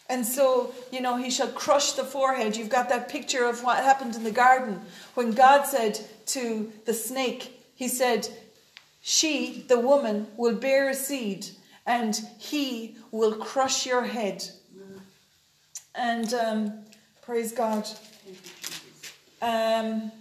And 0.09 0.25
so, 0.25 0.75
you 0.91 1.03
know, 1.03 1.19
he 1.19 1.31
shall 1.31 1.49
crush 1.49 1.93
the 1.93 2.05
forehead. 2.05 2.57
You've 2.57 2.71
got 2.71 2.89
that 2.89 3.11
picture 3.11 3.45
of 3.45 3.63
what 3.63 3.77
happened 3.85 4.17
in 4.17 4.25
the 4.25 4.31
garden 4.31 4.81
when 5.15 5.33
God 5.33 5.67
said 5.67 6.01
to 6.27 6.73
the 6.87 6.95
snake, 6.95 7.60
he 7.81 7.88
said, 7.88 8.29
She, 9.01 9.64
the 9.66 9.81
woman, 9.81 10.27
will 10.37 10.55
bear 10.55 10.90
a 10.90 10.95
seed, 10.95 11.47
and 11.87 12.14
he 12.38 12.99
will 13.11 13.37
crush 13.37 13.87
your 13.87 14.05
head. 14.05 14.45
And 15.95 16.35
um, 16.35 16.73
praise 17.23 17.53
God. 17.53 17.88
Um, 19.40 20.12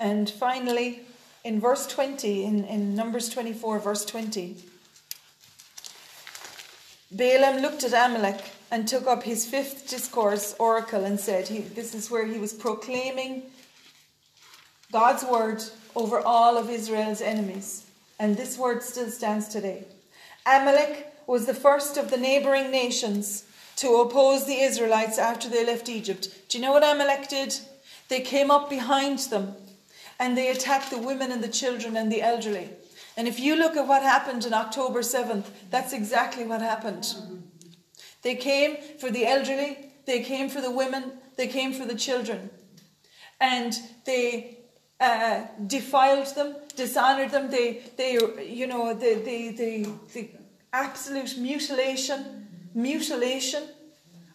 and 0.00 0.28
finally, 0.28 1.02
in 1.44 1.60
verse 1.60 1.86
20, 1.86 2.44
in, 2.44 2.64
in 2.64 2.96
Numbers 2.96 3.28
24, 3.28 3.78
verse 3.78 4.04
20, 4.04 4.56
Balaam 7.12 7.62
looked 7.62 7.84
at 7.84 7.92
Amalek 7.92 8.40
and 8.72 8.88
took 8.88 9.06
up 9.06 9.22
his 9.22 9.46
fifth 9.46 9.88
discourse 9.88 10.56
oracle 10.58 11.04
and 11.04 11.20
said, 11.20 11.46
he, 11.46 11.60
This 11.60 11.94
is 11.94 12.10
where 12.10 12.26
he 12.26 12.38
was 12.40 12.52
proclaiming 12.52 13.44
God's 14.92 15.24
word 15.24 15.62
over 15.96 16.20
all 16.20 16.58
of 16.58 16.68
Israel's 16.68 17.22
enemies. 17.22 17.86
And 18.20 18.36
this 18.36 18.58
word 18.58 18.82
still 18.82 19.08
stands 19.08 19.48
today. 19.48 19.84
Amalek 20.46 21.12
was 21.26 21.46
the 21.46 21.54
first 21.54 21.96
of 21.96 22.10
the 22.10 22.18
neighboring 22.18 22.70
nations 22.70 23.44
to 23.76 23.96
oppose 23.96 24.44
the 24.44 24.60
Israelites 24.60 25.18
after 25.18 25.48
they 25.48 25.64
left 25.64 25.88
Egypt. 25.88 26.28
Do 26.48 26.58
you 26.58 26.62
know 26.62 26.72
what 26.72 26.84
Amalek 26.84 27.28
did? 27.28 27.54
They 28.08 28.20
came 28.20 28.50
up 28.50 28.68
behind 28.68 29.18
them 29.18 29.54
and 30.20 30.36
they 30.36 30.50
attacked 30.50 30.90
the 30.90 30.98
women 30.98 31.32
and 31.32 31.42
the 31.42 31.48
children 31.48 31.96
and 31.96 32.12
the 32.12 32.20
elderly. 32.20 32.68
And 33.16 33.26
if 33.26 33.40
you 33.40 33.56
look 33.56 33.76
at 33.76 33.88
what 33.88 34.02
happened 34.02 34.44
on 34.44 34.52
October 34.52 35.00
7th, 35.00 35.46
that's 35.70 35.92
exactly 35.92 36.44
what 36.44 36.60
happened. 36.60 37.06
They 38.22 38.34
came 38.34 38.76
for 38.98 39.10
the 39.10 39.26
elderly, 39.26 39.90
they 40.06 40.20
came 40.20 40.48
for 40.48 40.60
the 40.60 40.70
women, 40.70 41.12
they 41.36 41.48
came 41.48 41.72
for 41.72 41.86
the 41.86 41.94
children. 41.94 42.50
And 43.40 43.74
they 44.04 44.58
uh, 45.00 45.46
defiled 45.66 46.34
them, 46.34 46.54
dishonored 46.76 47.30
them, 47.30 47.50
they, 47.50 47.82
they 47.96 48.12
you 48.44 48.66
know, 48.66 48.94
the, 48.94 49.14
the, 49.24 49.50
the, 49.50 49.88
the 50.14 50.30
absolute 50.72 51.36
mutilation, 51.38 52.46
mutilation 52.74 53.64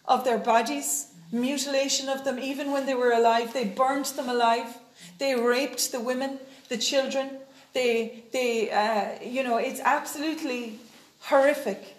of 0.04 0.24
their 0.24 0.38
bodies, 0.38 1.12
mutilation 1.32 2.08
of 2.08 2.24
them 2.24 2.38
even 2.38 2.72
when 2.72 2.86
they 2.86 2.94
were 2.94 3.12
alive. 3.12 3.52
They 3.52 3.64
burned 3.64 4.06
them 4.06 4.28
alive. 4.28 4.78
They 5.18 5.34
raped 5.34 5.92
the 5.92 6.00
women, 6.00 6.38
the 6.68 6.78
children. 6.78 7.38
They, 7.72 8.24
they, 8.32 8.70
uh, 8.70 9.22
you 9.22 9.42
know, 9.42 9.58
it's 9.58 9.80
absolutely 9.80 10.78
horrific. 11.20 11.96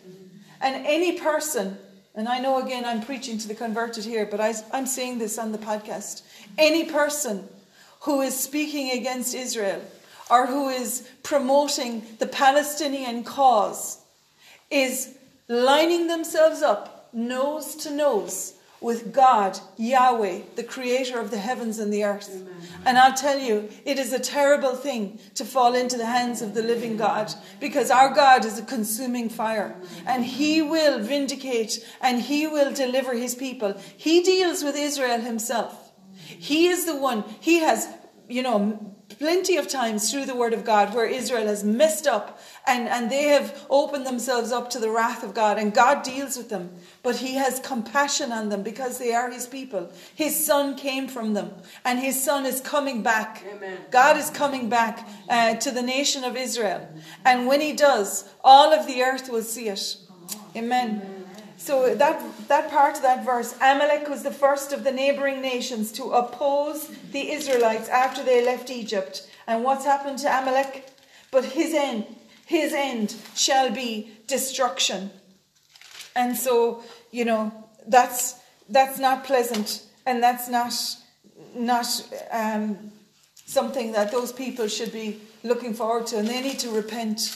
And 0.61 0.85
any 0.85 1.19
person, 1.19 1.77
and 2.15 2.27
I 2.27 2.39
know 2.39 2.63
again 2.63 2.83
I'm 2.85 3.01
preaching 3.01 3.37
to 3.37 3.47
the 3.47 3.55
converted 3.55 4.03
here, 4.03 4.25
but 4.25 4.41
I, 4.41 4.53
I'm 4.73 4.85
saying 4.85 5.19
this 5.19 5.37
on 5.37 5.51
the 5.51 5.57
podcast. 5.57 6.23
Any 6.57 6.85
person 6.85 7.47
who 8.01 8.21
is 8.21 8.39
speaking 8.39 8.91
against 8.91 9.35
Israel 9.35 9.81
or 10.29 10.47
who 10.47 10.69
is 10.69 11.07
promoting 11.23 12.03
the 12.19 12.27
Palestinian 12.27 13.23
cause 13.23 13.99
is 14.69 15.15
lining 15.47 16.07
themselves 16.07 16.61
up 16.61 17.09
nose 17.13 17.75
to 17.75 17.91
nose 17.91 18.53
with 18.81 19.11
God, 19.11 19.59
Yahweh, 19.77 20.41
the 20.55 20.63
creator 20.63 21.19
of 21.19 21.31
the 21.31 21.37
heavens 21.37 21.79
and 21.79 21.91
the 21.91 22.05
earth. 22.05 22.29
Amen. 22.33 22.47
And 22.85 22.97
I'll 22.97 23.13
tell 23.13 23.37
you, 23.37 23.69
it 23.83 23.99
is 23.99 24.13
a 24.13 24.19
terrible 24.19 24.75
thing 24.75 25.19
to 25.35 25.43
fall 25.43 25.75
into 25.75 25.97
the 25.97 26.05
hands 26.05 26.41
of 26.41 26.53
the 26.53 26.61
living 26.61 26.95
God 26.95 27.33
because 27.59 27.91
our 27.91 28.13
God 28.13 28.45
is 28.45 28.57
a 28.57 28.63
consuming 28.63 29.27
fire 29.27 29.75
and 30.05 30.23
he 30.23 30.61
will 30.61 30.99
vindicate 30.99 31.85
and 32.01 32.21
he 32.21 32.47
will 32.47 32.73
deliver 32.73 33.13
his 33.13 33.35
people. 33.35 33.73
He 33.97 34.23
deals 34.23 34.63
with 34.63 34.77
Israel 34.77 35.19
himself. 35.19 35.88
He 36.37 36.67
is 36.67 36.85
the 36.85 36.95
one, 36.95 37.23
he 37.39 37.59
has, 37.59 37.87
you 38.27 38.43
know, 38.43 38.95
plenty 39.17 39.57
of 39.57 39.67
times 39.67 40.11
through 40.11 40.25
the 40.25 40.35
word 40.35 40.53
of 40.53 40.63
God 40.63 40.93
where 40.93 41.05
Israel 41.05 41.47
has 41.47 41.63
messed 41.63 42.07
up 42.07 42.39
and, 42.67 42.87
and 42.87 43.11
they 43.11 43.23
have 43.23 43.65
opened 43.69 44.05
themselves 44.05 44.51
up 44.51 44.69
to 44.69 44.79
the 44.79 44.89
wrath 44.89 45.23
of 45.23 45.33
God 45.33 45.57
and 45.57 45.73
God 45.73 46.03
deals 46.03 46.37
with 46.37 46.49
them. 46.49 46.69
But 47.03 47.17
he 47.17 47.35
has 47.35 47.59
compassion 47.59 48.31
on 48.31 48.49
them 48.49 48.63
because 48.63 48.97
they 48.97 49.13
are 49.13 49.29
his 49.29 49.47
people. 49.47 49.91
His 50.13 50.45
son 50.45 50.75
came 50.75 51.07
from 51.07 51.33
them 51.33 51.51
and 51.83 51.99
his 51.99 52.21
son 52.21 52.45
is 52.45 52.61
coming 52.61 53.01
back. 53.01 53.43
Amen. 53.49 53.79
God 53.91 54.15
is 54.17 54.29
coming 54.29 54.69
back 54.69 55.07
uh, 55.27 55.55
to 55.55 55.71
the 55.71 55.81
nation 55.81 56.23
of 56.23 56.37
Israel. 56.37 56.87
And 57.25 57.47
when 57.47 57.61
he 57.61 57.73
does, 57.73 58.29
all 58.43 58.71
of 58.71 58.85
the 58.87 59.01
earth 59.01 59.29
will 59.29 59.43
see 59.43 59.67
it. 59.69 59.97
Amen. 60.55 61.18
So 61.59 61.93
that, 61.93 62.23
that 62.47 62.71
part 62.71 62.95
of 62.95 63.01
that 63.01 63.25
verse, 63.25 63.53
Amalek 63.61 64.07
was 64.07 64.23
the 64.23 64.31
first 64.31 64.71
of 64.71 64.85
the 64.85 64.93
neighboring 64.93 65.41
nations 65.41 65.91
to 65.91 66.05
oppose 66.13 66.87
the 67.11 67.31
Israelites 67.31 67.89
after 67.89 68.23
they 68.23 68.43
left 68.43 68.69
Egypt. 68.69 69.29
And 69.45 69.65
what's 69.65 69.83
happened 69.83 70.19
to 70.19 70.27
Amalek? 70.27 70.87
But 71.31 71.43
his 71.43 71.73
end, 71.73 72.05
his 72.45 72.73
end 72.73 73.13
shall 73.35 73.71
be 73.71 74.09
destruction. 74.25 75.11
And 76.15 76.35
so, 76.35 76.81
you 77.11 77.25
know, 77.25 77.51
that's 77.87 78.35
that's 78.69 78.97
not 78.97 79.25
pleasant 79.25 79.83
and 80.05 80.23
that's 80.23 80.47
not 80.47 80.73
not 81.55 81.87
um, 82.31 82.91
something 83.45 83.91
that 83.91 84.11
those 84.11 84.31
people 84.31 84.67
should 84.69 84.93
be 84.93 85.19
looking 85.43 85.73
forward 85.73 86.07
to 86.07 86.19
and 86.19 86.27
they 86.27 86.41
need 86.41 86.59
to 86.59 86.69
repent 86.69 87.35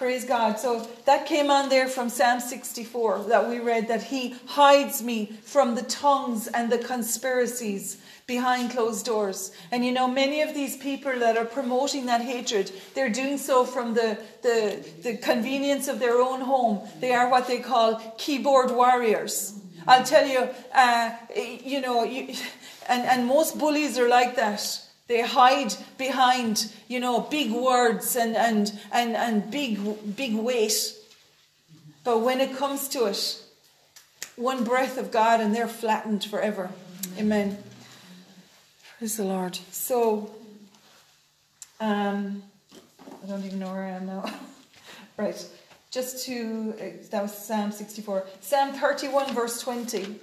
Praise 0.00 0.24
God. 0.24 0.58
So 0.58 0.88
that 1.04 1.26
came 1.26 1.50
on 1.50 1.68
there 1.68 1.86
from 1.86 2.08
Psalm 2.08 2.40
64 2.40 3.24
that 3.24 3.46
we 3.46 3.58
read 3.58 3.88
that 3.88 4.04
He 4.04 4.34
hides 4.46 5.02
me 5.02 5.26
from 5.44 5.74
the 5.74 5.82
tongues 5.82 6.46
and 6.46 6.72
the 6.72 6.78
conspiracies 6.78 7.98
behind 8.26 8.70
closed 8.70 9.04
doors. 9.04 9.52
And 9.70 9.84
you 9.84 9.92
know, 9.92 10.08
many 10.08 10.40
of 10.40 10.54
these 10.54 10.74
people 10.78 11.18
that 11.18 11.36
are 11.36 11.44
promoting 11.44 12.06
that 12.06 12.22
hatred, 12.22 12.72
they're 12.94 13.10
doing 13.10 13.36
so 13.36 13.66
from 13.66 13.92
the, 13.92 14.18
the, 14.40 14.82
the 15.02 15.18
convenience 15.18 15.86
of 15.86 15.98
their 15.98 16.18
own 16.18 16.40
home. 16.40 16.80
They 17.00 17.12
are 17.12 17.28
what 17.28 17.46
they 17.46 17.58
call 17.58 18.00
keyboard 18.16 18.70
warriors. 18.70 19.52
I'll 19.86 20.02
tell 20.02 20.26
you, 20.26 20.48
uh, 20.72 21.10
you 21.62 21.82
know, 21.82 22.04
you, 22.04 22.34
and, 22.88 23.02
and 23.02 23.26
most 23.26 23.58
bullies 23.58 23.98
are 23.98 24.08
like 24.08 24.36
that. 24.36 24.82
They 25.10 25.22
hide 25.22 25.74
behind, 25.98 26.72
you 26.86 27.00
know, 27.00 27.18
big 27.18 27.50
words 27.50 28.14
and, 28.14 28.36
and, 28.36 28.72
and, 28.92 29.16
and 29.16 29.50
big, 29.50 30.14
big 30.14 30.36
weight. 30.36 30.94
But 32.04 32.20
when 32.20 32.40
it 32.40 32.56
comes 32.56 32.86
to 32.90 33.06
it, 33.06 33.42
one 34.36 34.62
breath 34.62 34.98
of 34.98 35.10
God 35.10 35.40
and 35.40 35.52
they're 35.52 35.66
flattened 35.66 36.22
forever. 36.22 36.70
Amen. 37.18 37.58
Praise 38.98 39.16
the 39.16 39.24
Lord. 39.24 39.58
So, 39.72 40.30
um, 41.80 42.44
I 43.24 43.26
don't 43.26 43.44
even 43.44 43.58
know 43.58 43.72
where 43.72 43.86
I 43.86 43.90
am 43.90 44.06
now. 44.06 44.32
right. 45.16 45.44
Just 45.90 46.24
to, 46.26 46.72
uh, 46.80 46.84
that 47.10 47.20
was 47.20 47.36
Psalm 47.36 47.72
64. 47.72 48.26
Psalm 48.42 48.74
31, 48.74 49.34
verse 49.34 49.60
20. 49.60 50.20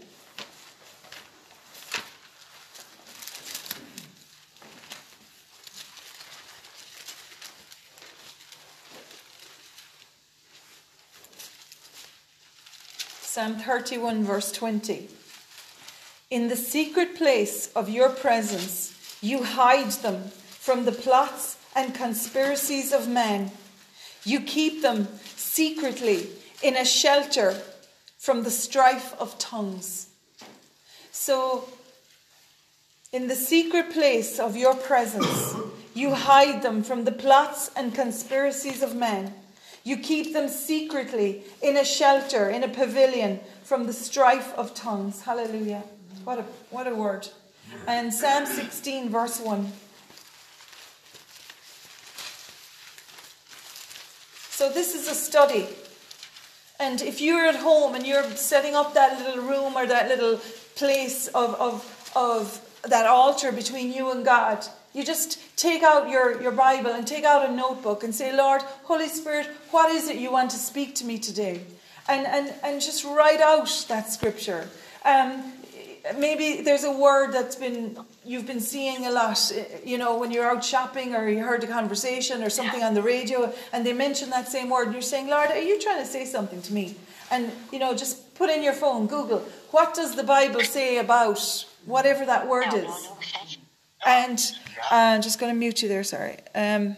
Psalm 13.37 13.53
31, 13.53 14.23
verse 14.23 14.51
20. 14.51 15.09
In 16.31 16.47
the 16.47 16.55
secret 16.55 17.15
place 17.15 17.71
of 17.75 17.87
your 17.87 18.09
presence, 18.09 18.97
you 19.21 19.43
hide 19.43 19.91
them 19.91 20.23
from 20.39 20.85
the 20.85 20.91
plots 20.91 21.55
and 21.75 21.93
conspiracies 21.93 22.91
of 22.91 23.07
men. 23.07 23.51
You 24.23 24.39
keep 24.39 24.81
them 24.81 25.07
secretly 25.35 26.29
in 26.63 26.75
a 26.75 26.83
shelter 26.83 27.61
from 28.17 28.41
the 28.41 28.49
strife 28.49 29.13
of 29.21 29.37
tongues. 29.37 30.07
So, 31.11 31.69
in 33.13 33.27
the 33.27 33.35
secret 33.35 33.91
place 33.91 34.39
of 34.39 34.57
your 34.57 34.73
presence, 34.73 35.53
you 35.93 36.15
hide 36.15 36.63
them 36.63 36.81
from 36.81 37.03
the 37.03 37.11
plots 37.11 37.69
and 37.75 37.93
conspiracies 37.93 38.81
of 38.81 38.95
men. 38.95 39.35
You 39.87 39.95
keep 39.95 40.33
them 40.33 40.49
secretly 40.49 41.43
in 41.61 41.77
a 41.77 41.85
shelter, 41.85 42.49
in 42.49 42.61
a 42.61 42.67
pavilion 42.67 43.39
from 43.63 43.85
the 43.85 43.93
strife 43.93 44.53
of 44.55 44.73
tongues. 44.73 45.21
Hallelujah. 45.21 45.81
What 46.25 46.39
a, 46.39 46.41
what 46.71 46.87
a 46.87 46.93
word. 46.93 47.29
And 47.87 48.13
Psalm 48.13 48.45
16, 48.45 49.09
verse 49.09 49.39
1. 49.39 49.71
So, 54.49 54.69
this 54.73 54.93
is 54.93 55.07
a 55.07 55.15
study. 55.15 55.69
And 56.81 57.01
if 57.01 57.21
you're 57.21 57.45
at 57.45 57.55
home 57.55 57.95
and 57.95 58.05
you're 58.05 58.29
setting 58.31 58.75
up 58.75 58.93
that 58.95 59.17
little 59.25 59.41
room 59.41 59.77
or 59.77 59.85
that 59.85 60.09
little 60.09 60.41
place 60.75 61.27
of, 61.27 61.55
of, 61.55 62.11
of 62.13 62.59
that 62.83 63.05
altar 63.05 63.53
between 63.53 63.93
you 63.93 64.11
and 64.11 64.25
God, 64.25 64.65
you 64.97 65.05
just 65.05 65.39
take 65.55 65.83
out 65.83 66.09
your, 66.09 66.41
your 66.41 66.51
Bible 66.51 66.89
and 66.89 67.05
take 67.05 67.23
out 67.23 67.47
a 67.47 67.53
notebook 67.53 68.03
and 68.03 68.13
say, 68.13 68.35
Lord, 68.35 68.63
Holy 68.83 69.07
Spirit, 69.07 69.47
what 69.69 69.91
is 69.91 70.09
it 70.09 70.17
you 70.17 70.31
want 70.31 70.49
to 70.51 70.57
speak 70.57 70.95
to 70.95 71.05
me 71.05 71.19
today? 71.19 71.61
And, 72.09 72.25
and, 72.25 72.51
and 72.63 72.81
just 72.81 73.05
write 73.05 73.39
out 73.39 73.85
that 73.89 74.11
scripture. 74.11 74.67
Um, 75.05 75.53
maybe 76.17 76.63
there's 76.63 76.83
a 76.83 76.91
word 76.91 77.31
that's 77.31 77.55
been 77.55 77.97
you've 78.25 78.47
been 78.47 78.59
seeing 78.59 79.05
a 79.05 79.11
lot 79.11 79.51
you 79.83 79.97
know 79.97 80.17
when 80.17 80.31
you're 80.31 80.49
out 80.49 80.63
shopping 80.63 81.13
or 81.13 81.27
you 81.27 81.43
heard 81.43 81.63
a 81.63 81.67
conversation 81.67 82.41
or 82.41 82.49
something 82.49 82.81
on 82.81 82.93
the 82.93 83.01
radio 83.01 83.53
and 83.73 83.85
they 83.85 83.91
mention 83.91 84.29
that 84.29 84.47
same 84.47 84.69
word 84.69 84.85
and 84.85 84.93
you're 84.93 85.01
saying 85.01 85.27
lord 85.27 85.49
are 85.49 85.61
you 85.61 85.79
trying 85.81 85.99
to 85.99 86.05
say 86.05 86.23
something 86.23 86.61
to 86.61 86.73
me 86.73 86.95
and 87.29 87.51
you 87.73 87.79
know 87.79 87.93
just 87.93 88.33
put 88.35 88.49
in 88.49 88.63
your 88.63 88.73
phone 88.73 89.05
google 89.05 89.39
what 89.71 89.93
does 89.93 90.15
the 90.15 90.23
bible 90.23 90.61
say 90.61 90.97
about 90.97 91.65
whatever 91.85 92.25
that 92.25 92.47
word 92.47 92.73
is 92.73 93.09
and 94.05 94.39
uh, 94.91 94.95
I'm 94.95 95.21
just 95.21 95.39
going 95.39 95.53
to 95.53 95.57
mute 95.57 95.81
you 95.81 95.89
there, 95.89 96.03
sorry. 96.03 96.37
Um, 96.53 96.95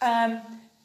um, 0.00 0.40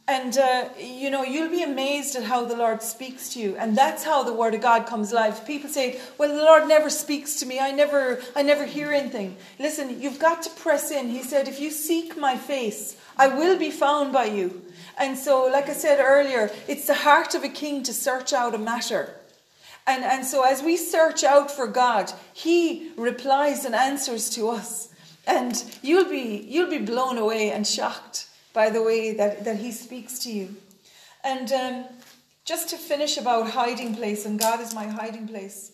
And, 0.06 0.38
uh, 0.38 0.68
you 0.78 1.10
know, 1.10 1.24
you'll 1.24 1.50
be 1.50 1.64
amazed 1.64 2.18
at 2.18 2.24
how 2.24 2.44
the 2.44 2.58
Lord 2.58 2.82
speaks 2.82 3.34
to 3.34 3.40
you. 3.40 3.56
And 3.56 3.78
that's 3.78 4.04
how 4.04 4.24
the 4.24 4.34
Word 4.34 4.54
of 4.54 4.60
God 4.60 4.86
comes 4.86 5.14
alive. 5.14 5.46
People 5.48 5.70
say, 5.70 5.98
well, 6.18 6.28
the 6.28 6.44
Lord 6.44 6.68
never 6.68 6.90
speaks 6.90 7.40
to 7.40 7.46
me. 7.46 7.58
I 7.58 7.72
never, 7.72 8.22
I 8.36 8.42
never 8.44 8.66
hear 8.66 8.92
anything. 8.92 9.38
Listen, 9.60 10.02
you've 10.02 10.20
got 10.20 10.42
to 10.44 10.50
press 10.50 10.92
in. 10.92 11.08
He 11.08 11.24
said, 11.24 11.48
if 11.48 11.62
you 11.62 11.72
seek 11.72 12.18
my 12.18 12.36
face, 12.36 12.98
I 13.18 13.30
will 13.30 13.58
be 13.58 13.72
found 13.72 14.12
by 14.12 14.26
you. 14.26 14.63
And 14.98 15.18
so, 15.18 15.48
like 15.52 15.70
I 15.70 15.74
said 15.74 16.00
earlier, 16.00 16.52
it's 16.68 16.88
the 16.88 16.94
heart 16.94 17.36
of 17.36 17.44
a 17.44 17.50
king 17.50 17.84
to 17.84 17.94
search 17.94 18.34
out 18.34 18.54
a 18.54 18.58
matter. 18.58 19.16
And, 19.86 20.04
and 20.04 20.26
so, 20.26 20.44
as 20.44 20.62
we 20.62 20.78
search 20.78 21.24
out 21.24 21.52
for 21.52 21.68
God, 21.68 22.12
He 22.34 22.92
replies 22.96 23.66
and 23.66 23.76
answers 23.76 24.30
to 24.32 24.50
us. 24.50 24.90
And 25.26 25.64
you'll 25.82 26.10
be, 26.10 26.46
you'll 26.48 26.70
be 26.70 26.80
blown 26.80 27.18
away 27.18 27.52
and 27.52 27.66
shocked 27.66 28.28
by 28.54 28.70
the 28.70 28.84
way 28.84 29.14
that, 29.16 29.46
that 29.46 29.58
He 29.58 29.72
speaks 29.72 30.20
to 30.20 30.32
you. 30.32 30.56
And 31.24 31.52
um, 31.52 31.86
just 32.46 32.70
to 32.70 32.78
finish 32.78 33.18
about 33.18 33.52
hiding 33.52 33.96
place, 33.96 34.26
and 34.26 34.40
God 34.40 34.60
is 34.60 34.76
my 34.76 34.86
hiding 34.86 35.28
place. 35.28 35.72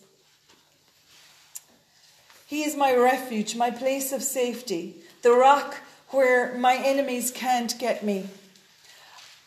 He 2.46 2.64
is 2.64 2.76
my 2.76 2.94
refuge, 2.94 3.54
my 3.54 3.70
place 3.70 4.12
of 4.12 4.22
safety, 4.22 4.96
the 5.22 5.32
rock 5.32 5.76
where 6.08 6.56
my 6.58 6.74
enemies 6.74 7.30
can't 7.30 7.78
get 7.78 8.04
me. 8.04 8.28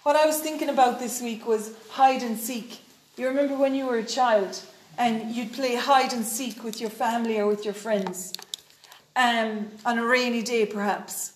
What 0.04 0.18
I 0.18 0.26
was 0.26 0.40
thinking 0.40 0.68
about 0.68 1.00
this 1.00 1.22
week 1.22 1.48
was 1.48 1.72
hide 1.90 2.24
and 2.24 2.38
seek. 2.38 2.82
You 3.16 3.26
remember 3.26 3.56
when 3.56 3.74
you 3.74 3.86
were 3.86 4.00
a 4.00 4.04
child 4.04 4.60
and 4.98 5.34
you'd 5.34 5.54
play 5.54 5.76
hide 5.76 6.12
and 6.12 6.26
seek 6.26 6.62
with 6.62 6.82
your 6.82 6.90
family 6.90 7.40
or 7.40 7.48
with 7.48 7.64
your 7.64 7.74
friends 7.74 8.34
um, 9.16 9.70
on 9.86 9.98
a 10.00 10.06
rainy 10.06 10.42
day, 10.42 10.66
perhaps. 10.66 11.32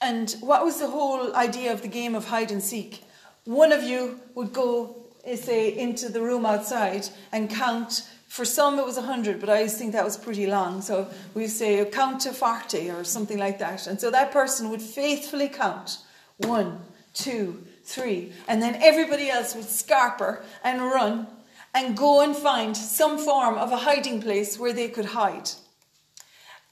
And 0.00 0.34
what 0.40 0.64
was 0.64 0.80
the 0.80 0.88
whole 0.88 1.36
idea 1.36 1.74
of 1.74 1.82
the 1.82 1.88
game 1.88 2.14
of 2.14 2.24
hide 2.24 2.50
and 2.50 2.62
seek? 2.62 3.04
One 3.44 3.70
of 3.70 3.82
you 3.82 4.20
would 4.34 4.54
go, 4.54 4.96
eh, 5.24 5.36
say, 5.36 5.76
into 5.76 6.08
the 6.08 6.22
room 6.22 6.46
outside 6.46 7.06
and 7.32 7.50
count. 7.50 8.08
For 8.28 8.46
some, 8.46 8.78
it 8.78 8.86
was 8.86 8.96
100, 8.96 9.40
but 9.40 9.50
I 9.50 9.56
always 9.56 9.76
think 9.76 9.92
that 9.92 10.06
was 10.06 10.16
pretty 10.16 10.46
long. 10.46 10.80
So 10.80 11.10
we 11.34 11.48
say, 11.48 11.84
count 11.84 12.22
to 12.22 12.32
40 12.32 12.90
or 12.92 13.04
something 13.04 13.36
like 13.36 13.58
that. 13.58 13.86
And 13.86 14.00
so 14.00 14.10
that 14.10 14.32
person 14.32 14.70
would 14.70 14.80
faithfully 14.80 15.48
count 15.48 15.98
one, 16.38 16.80
two, 17.14 17.64
three. 17.84 18.32
And 18.46 18.62
then 18.62 18.76
everybody 18.82 19.30
else 19.30 19.54
would 19.54 19.64
scarper 19.64 20.42
and 20.62 20.82
run 20.82 21.26
and 21.74 21.96
go 21.96 22.22
and 22.22 22.34
find 22.34 22.76
some 22.76 23.18
form 23.18 23.56
of 23.56 23.72
a 23.72 23.76
hiding 23.78 24.22
place 24.22 24.58
where 24.58 24.72
they 24.72 24.88
could 24.88 25.06
hide. 25.06 25.50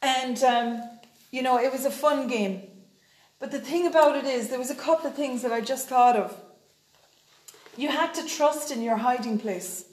And, 0.03 0.43
um, 0.43 0.83
you 1.31 1.43
know, 1.43 1.59
it 1.59 1.73
was 1.73 1.85
a 1.85 1.91
fun 1.91 2.29
game. 2.29 2.63
But 3.39 3.51
the 3.51 3.61
thing 3.61 3.87
about 3.87 4.17
it 4.17 4.25
is, 4.25 4.49
there 4.49 4.59
was 4.59 4.71
a 4.71 4.75
couple 4.75 5.09
of 5.09 5.15
things 5.15 5.43
that 5.43 5.53
I 5.53 5.61
just 5.61 5.89
thought 5.89 6.17
of. 6.17 6.39
You 7.77 7.89
had 7.89 8.15
to 8.15 8.27
trust 8.27 8.71
in 8.71 8.83
your 8.83 8.97
hiding 8.97 9.39
place. 9.39 9.85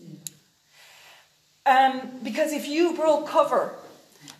Um, 1.66 2.12
because 2.24 2.54
if 2.54 2.68
you 2.68 2.96
broke 2.96 3.28
cover, 3.28 3.76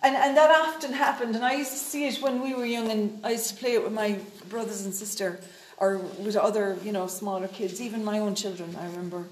and, 0.04 0.16
and 0.16 0.38
that 0.38 0.52
often 0.52 0.94
happened, 0.94 1.36
and 1.36 1.44
I 1.44 1.54
used 1.54 1.72
to 1.72 1.78
see 1.78 2.08
it 2.08 2.22
when 2.22 2.42
we 2.44 2.54
were 2.54 2.66
young, 2.66 2.92
and 2.92 3.20
I 3.24 3.32
used 3.32 3.50
to 3.50 3.56
play 3.56 3.74
it 3.74 3.84
with 3.84 3.94
my 3.94 4.20
brothers 4.50 4.86
and 4.86 4.94
sister, 4.94 5.40
or 5.78 5.98
with 5.98 6.36
other, 6.36 6.78
you 6.84 6.92
know, 6.92 7.08
smaller 7.08 7.48
kids, 7.48 7.82
even 7.82 8.04
my 8.04 8.20
own 8.20 8.36
children, 8.36 8.76
I 8.80 8.86
remember. 8.88 9.26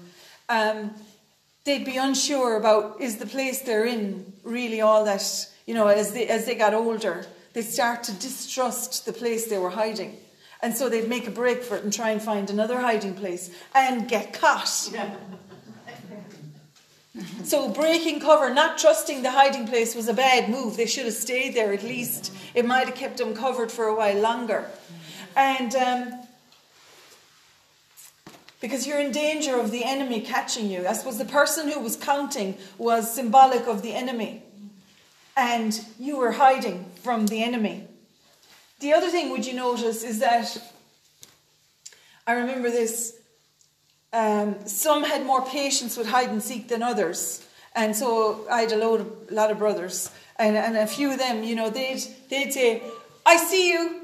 Um, 0.48 0.90
they'd 1.64 1.84
be 1.84 1.96
unsure 1.96 2.56
about 2.56 3.00
is 3.00 3.18
the 3.18 3.26
place 3.26 3.62
they're 3.62 3.86
in 3.86 4.32
really 4.42 4.80
all 4.80 5.04
that, 5.04 5.22
you 5.66 5.74
know, 5.74 5.86
as 5.86 6.12
they, 6.12 6.26
as 6.26 6.46
they 6.46 6.54
got 6.54 6.74
older 6.74 7.26
they'd 7.52 7.62
start 7.62 8.04
to 8.04 8.12
distrust 8.12 9.04
the 9.04 9.12
place 9.12 9.46
they 9.46 9.58
were 9.58 9.70
hiding. 9.70 10.16
And 10.62 10.74
so 10.76 10.88
they'd 10.88 11.08
make 11.08 11.26
a 11.26 11.30
break 11.30 11.62
for 11.62 11.76
it 11.76 11.84
and 11.84 11.92
try 11.92 12.10
and 12.10 12.22
find 12.22 12.48
another 12.48 12.80
hiding 12.80 13.14
place 13.14 13.50
and 13.74 14.08
get 14.08 14.32
caught. 14.32 14.90
so 17.44 17.68
breaking 17.68 18.20
cover, 18.20 18.52
not 18.52 18.78
trusting 18.78 19.22
the 19.22 19.30
hiding 19.30 19.66
place 19.66 19.94
was 19.94 20.08
a 20.08 20.14
bad 20.14 20.48
move. 20.48 20.76
They 20.76 20.86
should 20.86 21.04
have 21.04 21.14
stayed 21.14 21.54
there 21.54 21.72
at 21.72 21.82
least. 21.82 22.32
It 22.54 22.64
might 22.64 22.86
have 22.86 22.94
kept 22.94 23.18
them 23.18 23.34
covered 23.34 23.70
for 23.70 23.86
a 23.86 23.94
while 23.94 24.18
longer. 24.18 24.70
And 25.36 25.74
um, 25.74 26.22
because 28.62 28.86
you're 28.86 29.00
in 29.00 29.10
danger 29.10 29.58
of 29.58 29.72
the 29.72 29.84
enemy 29.84 30.20
catching 30.20 30.70
you. 30.70 30.86
I 30.86 30.92
suppose 30.92 31.18
the 31.18 31.24
person 31.24 31.68
who 31.68 31.80
was 31.80 31.96
counting 31.96 32.56
was 32.78 33.12
symbolic 33.12 33.66
of 33.66 33.82
the 33.82 33.92
enemy 33.92 34.42
and 35.36 35.84
you 35.98 36.16
were 36.16 36.32
hiding 36.32 36.86
from 37.02 37.26
the 37.26 37.42
enemy. 37.42 37.88
The 38.80 38.92
other 38.92 39.08
thing, 39.08 39.30
would 39.30 39.46
you 39.46 39.54
notice, 39.54 40.04
is 40.04 40.20
that 40.20 40.56
I 42.26 42.34
remember 42.34 42.70
this. 42.70 43.18
Um, 44.12 44.56
some 44.66 45.04
had 45.04 45.24
more 45.24 45.42
patience 45.44 45.96
with 45.96 46.06
hide 46.06 46.28
and 46.28 46.42
seek 46.42 46.68
than 46.68 46.82
others, 46.82 47.46
and 47.74 47.96
so 47.96 48.46
I 48.50 48.62
had 48.62 48.72
a 48.72 48.76
load 48.76 49.00
of, 49.00 49.32
lot 49.32 49.50
of 49.50 49.58
brothers, 49.58 50.10
and, 50.36 50.56
and 50.56 50.76
a 50.76 50.86
few 50.86 51.10
of 51.12 51.18
them, 51.18 51.42
you 51.42 51.54
know, 51.54 51.70
they'd 51.70 52.02
they'd 52.28 52.52
say, 52.52 52.82
"I 53.24 53.36
see 53.38 53.70
you, 53.72 54.01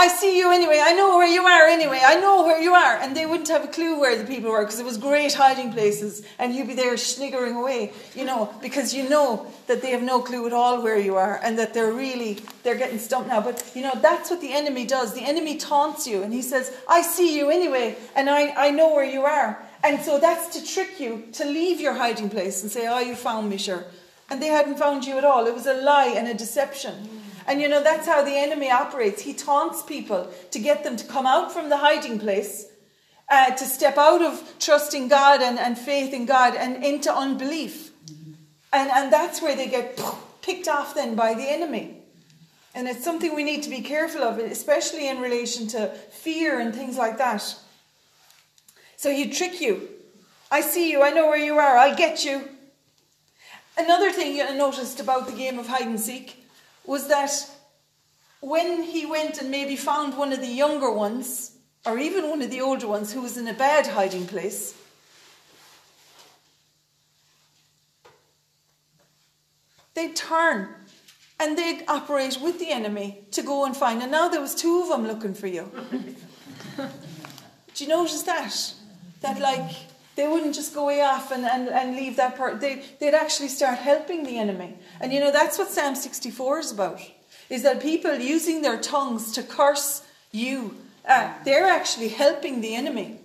I 0.00 0.08
see 0.08 0.38
you 0.38 0.50
anyway. 0.50 0.80
I 0.82 0.94
know 0.94 1.18
where 1.18 1.26
you 1.26 1.42
are 1.44 1.68
anyway. 1.68 2.00
I 2.02 2.18
know 2.18 2.42
where 2.44 2.58
you 2.58 2.72
are. 2.72 2.96
And 2.96 3.14
they 3.14 3.26
wouldn't 3.26 3.48
have 3.48 3.64
a 3.64 3.68
clue 3.68 4.00
where 4.00 4.16
the 4.16 4.24
people 4.24 4.50
were 4.50 4.62
because 4.64 4.80
it 4.80 4.86
was 4.86 4.96
great 4.96 5.34
hiding 5.34 5.74
places 5.74 6.22
and 6.38 6.54
you'd 6.54 6.68
be 6.68 6.74
there 6.74 6.96
sniggering 6.96 7.54
away, 7.54 7.92
you 8.14 8.24
know, 8.24 8.50
because 8.62 8.94
you 8.94 9.06
know 9.10 9.46
that 9.66 9.82
they 9.82 9.90
have 9.90 10.02
no 10.02 10.22
clue 10.22 10.46
at 10.46 10.54
all 10.54 10.82
where 10.82 10.98
you 10.98 11.16
are 11.16 11.38
and 11.42 11.58
that 11.58 11.74
they're 11.74 11.92
really, 11.92 12.38
they're 12.62 12.78
getting 12.78 12.98
stumped 12.98 13.28
now. 13.28 13.42
But, 13.42 13.70
you 13.74 13.82
know, 13.82 13.92
that's 14.00 14.30
what 14.30 14.40
the 14.40 14.54
enemy 14.54 14.86
does. 14.86 15.12
The 15.12 15.20
enemy 15.20 15.58
taunts 15.58 16.06
you 16.06 16.22
and 16.22 16.32
he 16.32 16.40
says, 16.40 16.74
I 16.88 17.02
see 17.02 17.36
you 17.36 17.50
anyway 17.50 17.98
and 18.16 18.30
I, 18.30 18.54
I 18.56 18.70
know 18.70 18.94
where 18.94 19.04
you 19.04 19.24
are. 19.24 19.62
And 19.84 20.00
so 20.00 20.18
that's 20.18 20.58
to 20.58 20.66
trick 20.66 20.98
you 20.98 21.24
to 21.32 21.44
leave 21.44 21.78
your 21.78 21.92
hiding 21.92 22.30
place 22.30 22.62
and 22.62 22.72
say, 22.72 22.86
oh, 22.88 23.00
you 23.00 23.14
found 23.14 23.50
me, 23.50 23.58
sure. 23.58 23.84
And 24.30 24.40
they 24.40 24.46
hadn't 24.46 24.78
found 24.78 25.04
you 25.04 25.18
at 25.18 25.24
all. 25.24 25.46
It 25.46 25.52
was 25.52 25.66
a 25.66 25.74
lie 25.74 26.14
and 26.16 26.26
a 26.26 26.32
deception. 26.32 27.19
And 27.50 27.60
you 27.60 27.66
know, 27.66 27.82
that's 27.82 28.06
how 28.06 28.22
the 28.22 28.36
enemy 28.36 28.70
operates. 28.70 29.22
He 29.22 29.34
taunts 29.34 29.82
people 29.82 30.32
to 30.52 30.58
get 30.60 30.84
them 30.84 30.96
to 30.96 31.04
come 31.04 31.26
out 31.26 31.50
from 31.50 31.68
the 31.68 31.78
hiding 31.78 32.20
place, 32.20 32.68
uh, 33.28 33.50
to 33.50 33.64
step 33.64 33.98
out 33.98 34.22
of 34.22 34.54
trusting 34.60 35.08
God 35.08 35.42
and, 35.42 35.58
and 35.58 35.76
faith 35.76 36.14
in 36.14 36.26
God 36.26 36.54
and 36.54 36.84
into 36.84 37.12
unbelief. 37.12 37.90
And, 38.72 38.88
and 38.88 39.12
that's 39.12 39.42
where 39.42 39.56
they 39.56 39.66
get 39.66 40.00
picked 40.42 40.68
off 40.68 40.94
then 40.94 41.16
by 41.16 41.34
the 41.34 41.42
enemy. 41.42 41.96
And 42.72 42.86
it's 42.86 43.02
something 43.02 43.34
we 43.34 43.42
need 43.42 43.64
to 43.64 43.70
be 43.70 43.80
careful 43.80 44.22
of, 44.22 44.38
especially 44.38 45.08
in 45.08 45.18
relation 45.18 45.66
to 45.68 45.88
fear 45.88 46.60
and 46.60 46.72
things 46.72 46.96
like 46.96 47.18
that. 47.18 47.42
So 48.96 49.10
he'd 49.10 49.32
trick 49.32 49.60
you. 49.60 49.88
I 50.52 50.60
see 50.60 50.88
you, 50.88 51.02
I 51.02 51.10
know 51.10 51.26
where 51.26 51.44
you 51.44 51.58
are, 51.58 51.76
I'll 51.76 51.96
get 51.96 52.24
you. 52.24 52.48
Another 53.76 54.12
thing 54.12 54.40
I 54.40 54.56
noticed 54.56 55.00
about 55.00 55.26
the 55.26 55.32
game 55.32 55.58
of 55.58 55.66
hide 55.66 55.88
and 55.88 55.98
seek 55.98 56.39
was 56.86 57.08
that 57.08 57.30
when 58.40 58.82
he 58.82 59.06
went 59.06 59.40
and 59.40 59.50
maybe 59.50 59.76
found 59.76 60.16
one 60.16 60.32
of 60.32 60.40
the 60.40 60.46
younger 60.46 60.90
ones, 60.90 61.56
or 61.86 61.98
even 61.98 62.28
one 62.30 62.42
of 62.42 62.50
the 62.50 62.60
older 62.60 62.86
ones 62.86 63.12
who 63.12 63.20
was 63.20 63.36
in 63.36 63.46
a 63.48 63.54
bad 63.54 63.86
hiding 63.86 64.26
place, 64.26 64.74
they'd 69.94 70.16
turn 70.16 70.68
and 71.38 71.56
they'd 71.56 71.84
operate 71.88 72.38
with 72.40 72.58
the 72.58 72.70
enemy 72.70 73.24
to 73.32 73.42
go 73.42 73.64
and 73.64 73.76
find. 73.76 74.02
And 74.02 74.12
now 74.12 74.28
there 74.28 74.40
was 74.40 74.54
two 74.54 74.82
of 74.82 74.88
them 74.88 75.06
looking 75.06 75.34
for 75.34 75.46
you. 75.46 75.70
Do 76.76 77.84
you 77.84 77.88
notice 77.88 78.22
that? 78.22 78.74
That 79.22 79.40
like 79.40 79.70
they 80.20 80.28
wouldn't 80.28 80.54
just 80.54 80.74
go 80.74 80.84
way 80.84 81.00
off 81.00 81.32
and, 81.32 81.46
and, 81.46 81.66
and 81.70 81.96
leave 81.96 82.16
that 82.16 82.36
part. 82.36 82.60
They, 82.60 82.82
they'd 82.98 83.14
actually 83.14 83.48
start 83.48 83.78
helping 83.78 84.22
the 84.22 84.36
enemy. 84.36 84.76
And 85.00 85.14
you 85.14 85.18
know, 85.18 85.32
that's 85.32 85.56
what 85.58 85.68
Psalm 85.68 85.94
64 85.94 86.58
is 86.58 86.72
about. 86.72 87.00
Is 87.48 87.62
that 87.62 87.80
people 87.80 88.14
using 88.14 88.60
their 88.60 88.78
tongues 88.78 89.32
to 89.32 89.42
curse 89.42 90.02
you, 90.30 90.76
uh, 91.08 91.32
they're 91.46 91.64
actually 91.64 92.08
helping 92.08 92.60
the 92.60 92.74
enemy. 92.74 93.18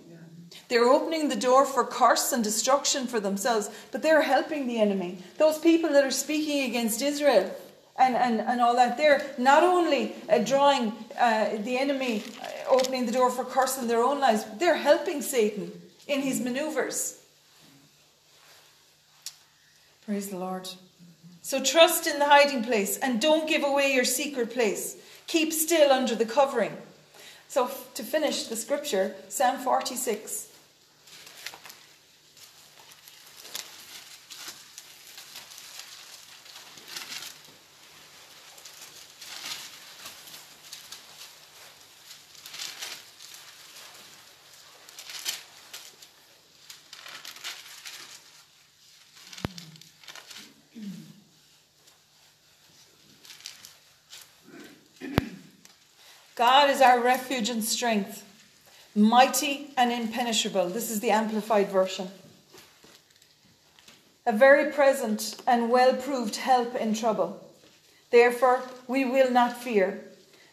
They're 0.68 0.88
opening 0.88 1.28
the 1.28 1.36
door 1.36 1.66
for 1.66 1.84
curse 1.84 2.32
and 2.32 2.42
destruction 2.42 3.06
for 3.06 3.20
themselves, 3.20 3.68
but 3.92 4.02
they're 4.02 4.22
helping 4.22 4.66
the 4.66 4.80
enemy. 4.80 5.18
Those 5.36 5.58
people 5.58 5.90
that 5.90 6.02
are 6.02 6.10
speaking 6.10 6.64
against 6.64 7.02
Israel 7.02 7.54
and, 7.98 8.16
and, 8.16 8.40
and 8.40 8.62
all 8.62 8.74
that, 8.76 8.96
they're 8.96 9.22
not 9.36 9.62
only 9.62 10.14
uh, 10.30 10.38
drawing 10.38 10.94
uh, 11.20 11.58
the 11.58 11.76
enemy, 11.76 12.24
uh, 12.40 12.70
opening 12.70 13.04
the 13.04 13.12
door 13.12 13.30
for 13.30 13.44
curse 13.44 13.76
in 13.76 13.86
their 13.86 14.02
own 14.02 14.18
lives, 14.18 14.46
they're 14.58 14.76
helping 14.76 15.20
Satan 15.20 15.70
in 16.06 16.20
his 16.20 16.40
maneuvers. 16.40 17.20
Praise 20.04 20.28
the 20.28 20.38
Lord. 20.38 20.68
So 21.42 21.62
trust 21.62 22.06
in 22.06 22.18
the 22.18 22.26
hiding 22.26 22.64
place 22.64 22.96
and 22.98 23.20
don't 23.20 23.48
give 23.48 23.64
away 23.64 23.92
your 23.92 24.04
secret 24.04 24.52
place. 24.52 24.96
Keep 25.26 25.52
still 25.52 25.90
under 25.90 26.14
the 26.14 26.26
covering. 26.26 26.76
So 27.48 27.70
to 27.94 28.02
finish 28.02 28.44
the 28.44 28.56
scripture, 28.56 29.14
Psalm 29.28 29.58
46. 29.58 30.46
God 56.36 56.65
is 56.76 56.82
our 56.82 57.00
refuge 57.00 57.48
and 57.48 57.64
strength, 57.64 58.22
mighty 58.94 59.70
and 59.78 59.90
impenetrable. 59.90 60.68
This 60.68 60.90
is 60.90 61.00
the 61.00 61.10
Amplified 61.10 61.70
Version. 61.70 62.08
A 64.26 64.32
very 64.32 64.70
present 64.70 65.36
and 65.46 65.70
well 65.70 65.94
proved 65.94 66.36
help 66.36 66.74
in 66.74 66.92
trouble. 66.92 67.42
Therefore, 68.10 68.60
we 68.86 69.06
will 69.06 69.30
not 69.30 69.56
fear, 69.56 70.04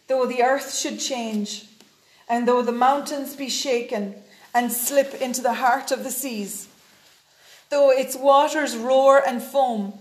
though 0.08 0.26
the 0.26 0.44
earth 0.44 0.74
should 0.74 1.02
change, 1.02 1.66
and 2.30 2.48
though 2.48 2.62
the 2.62 2.72
mountains 2.72 3.36
be 3.36 3.50
shaken 3.50 4.16
and 4.54 4.72
slip 4.72 5.14
into 5.16 5.42
the 5.42 5.56
heart 5.56 5.92
of 5.92 6.06
the 6.06 6.12
seas, 6.12 6.70
though 7.70 7.90
its 7.92 8.16
waters 8.16 8.78
roar 8.78 9.22
and 9.28 9.44
foam, 9.44 10.00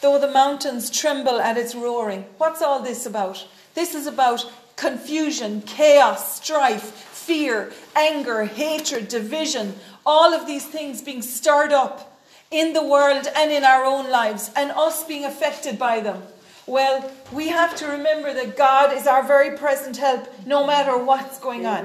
though 0.00 0.18
the 0.18 0.32
mountains 0.32 0.90
tremble 0.90 1.40
at 1.40 1.56
its 1.56 1.76
roaring. 1.76 2.24
What's 2.38 2.62
all 2.62 2.82
this 2.82 3.06
about? 3.06 3.46
This 3.74 3.94
is 3.94 4.08
about 4.08 4.50
confusion, 4.76 5.62
chaos, 5.62 6.36
strife, 6.36 6.82
fear, 6.82 7.72
anger, 7.94 8.44
hatred, 8.44 9.08
division, 9.08 9.74
all 10.04 10.34
of 10.34 10.46
these 10.46 10.66
things 10.66 11.02
being 11.02 11.22
stirred 11.22 11.72
up 11.72 12.20
in 12.50 12.72
the 12.72 12.84
world 12.84 13.26
and 13.34 13.50
in 13.50 13.64
our 13.64 13.84
own 13.84 14.10
lives, 14.10 14.50
and 14.54 14.70
us 14.72 15.04
being 15.04 15.24
affected 15.24 15.78
by 15.78 16.00
them. 16.00 16.22
Well, 16.66 17.10
we 17.32 17.48
have 17.48 17.74
to 17.76 17.86
remember 17.86 18.32
that 18.34 18.56
God 18.56 18.96
is 18.96 19.06
our 19.06 19.26
very 19.26 19.56
present 19.56 19.96
help 19.96 20.28
no 20.46 20.66
matter 20.66 21.02
what's 21.02 21.38
going 21.38 21.66
on. 21.66 21.84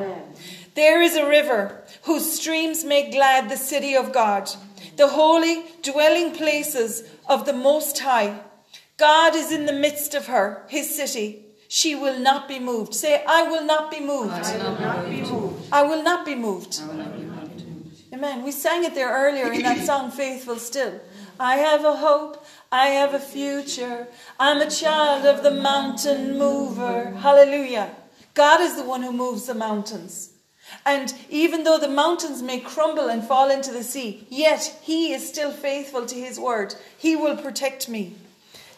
There 0.75 1.01
is 1.01 1.15
a 1.15 1.27
river 1.27 1.81
whose 2.03 2.39
streams 2.39 2.83
make 2.83 3.11
glad 3.11 3.49
the 3.49 3.57
city 3.57 3.95
of 3.95 4.13
God, 4.13 4.49
the 4.95 5.07
holy 5.07 5.63
dwelling 5.81 6.33
places 6.33 7.03
of 7.27 7.45
the 7.45 7.53
Most 7.53 7.97
High. 7.97 8.39
God 8.97 9.35
is 9.35 9.51
in 9.51 9.65
the 9.65 9.73
midst 9.73 10.13
of 10.13 10.27
her, 10.27 10.63
his 10.67 10.95
city. 10.95 11.46
She 11.67 11.95
will 11.95 12.19
not 12.19 12.47
be 12.47 12.59
moved. 12.59 12.93
Say, 12.93 13.23
I 13.27 13.43
will 13.43 13.63
not 13.65 13.91
be 13.91 13.99
moved. 13.99 14.31
I 14.33 14.57
will 14.57 14.79
not 14.79 15.09
be 15.09 15.21
moved. 15.21 15.71
I 15.71 15.83
will 15.83 16.03
not 16.03 16.25
be 16.25 16.35
moved. 16.35 16.81
Amen. 18.13 18.43
We 18.43 18.51
sang 18.51 18.83
it 18.85 18.95
there 18.95 19.11
earlier 19.11 19.51
in 19.51 19.63
that 19.63 19.85
song, 19.85 20.11
Faithful 20.11 20.55
Still. 20.55 20.99
I 21.39 21.57
have 21.57 21.83
a 21.83 21.97
hope. 21.97 22.45
I 22.71 22.87
have 22.87 23.13
a 23.13 23.19
future. 23.19 24.07
I'm 24.39 24.61
a 24.61 24.69
child 24.69 25.25
of 25.25 25.43
the 25.43 25.51
mountain 25.51 26.37
mover. 26.37 27.11
Hallelujah. 27.11 27.91
God 28.33 28.61
is 28.61 28.75
the 28.75 28.83
one 28.83 29.03
who 29.03 29.11
moves 29.11 29.45
the 29.45 29.53
mountains. 29.53 30.31
And 30.85 31.13
even 31.29 31.63
though 31.63 31.77
the 31.77 31.87
mountains 31.87 32.41
may 32.41 32.59
crumble 32.59 33.07
and 33.07 33.23
fall 33.23 33.49
into 33.49 33.71
the 33.71 33.83
sea, 33.83 34.25
yet 34.29 34.79
He 34.81 35.13
is 35.13 35.27
still 35.27 35.51
faithful 35.51 36.05
to 36.05 36.15
His 36.15 36.39
word. 36.39 36.75
He 36.97 37.15
will 37.15 37.37
protect 37.37 37.87
me. 37.87 38.15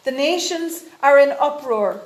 The 0.04 0.12
nations 0.12 0.84
are 1.02 1.18
in 1.18 1.30
uproar, 1.38 2.02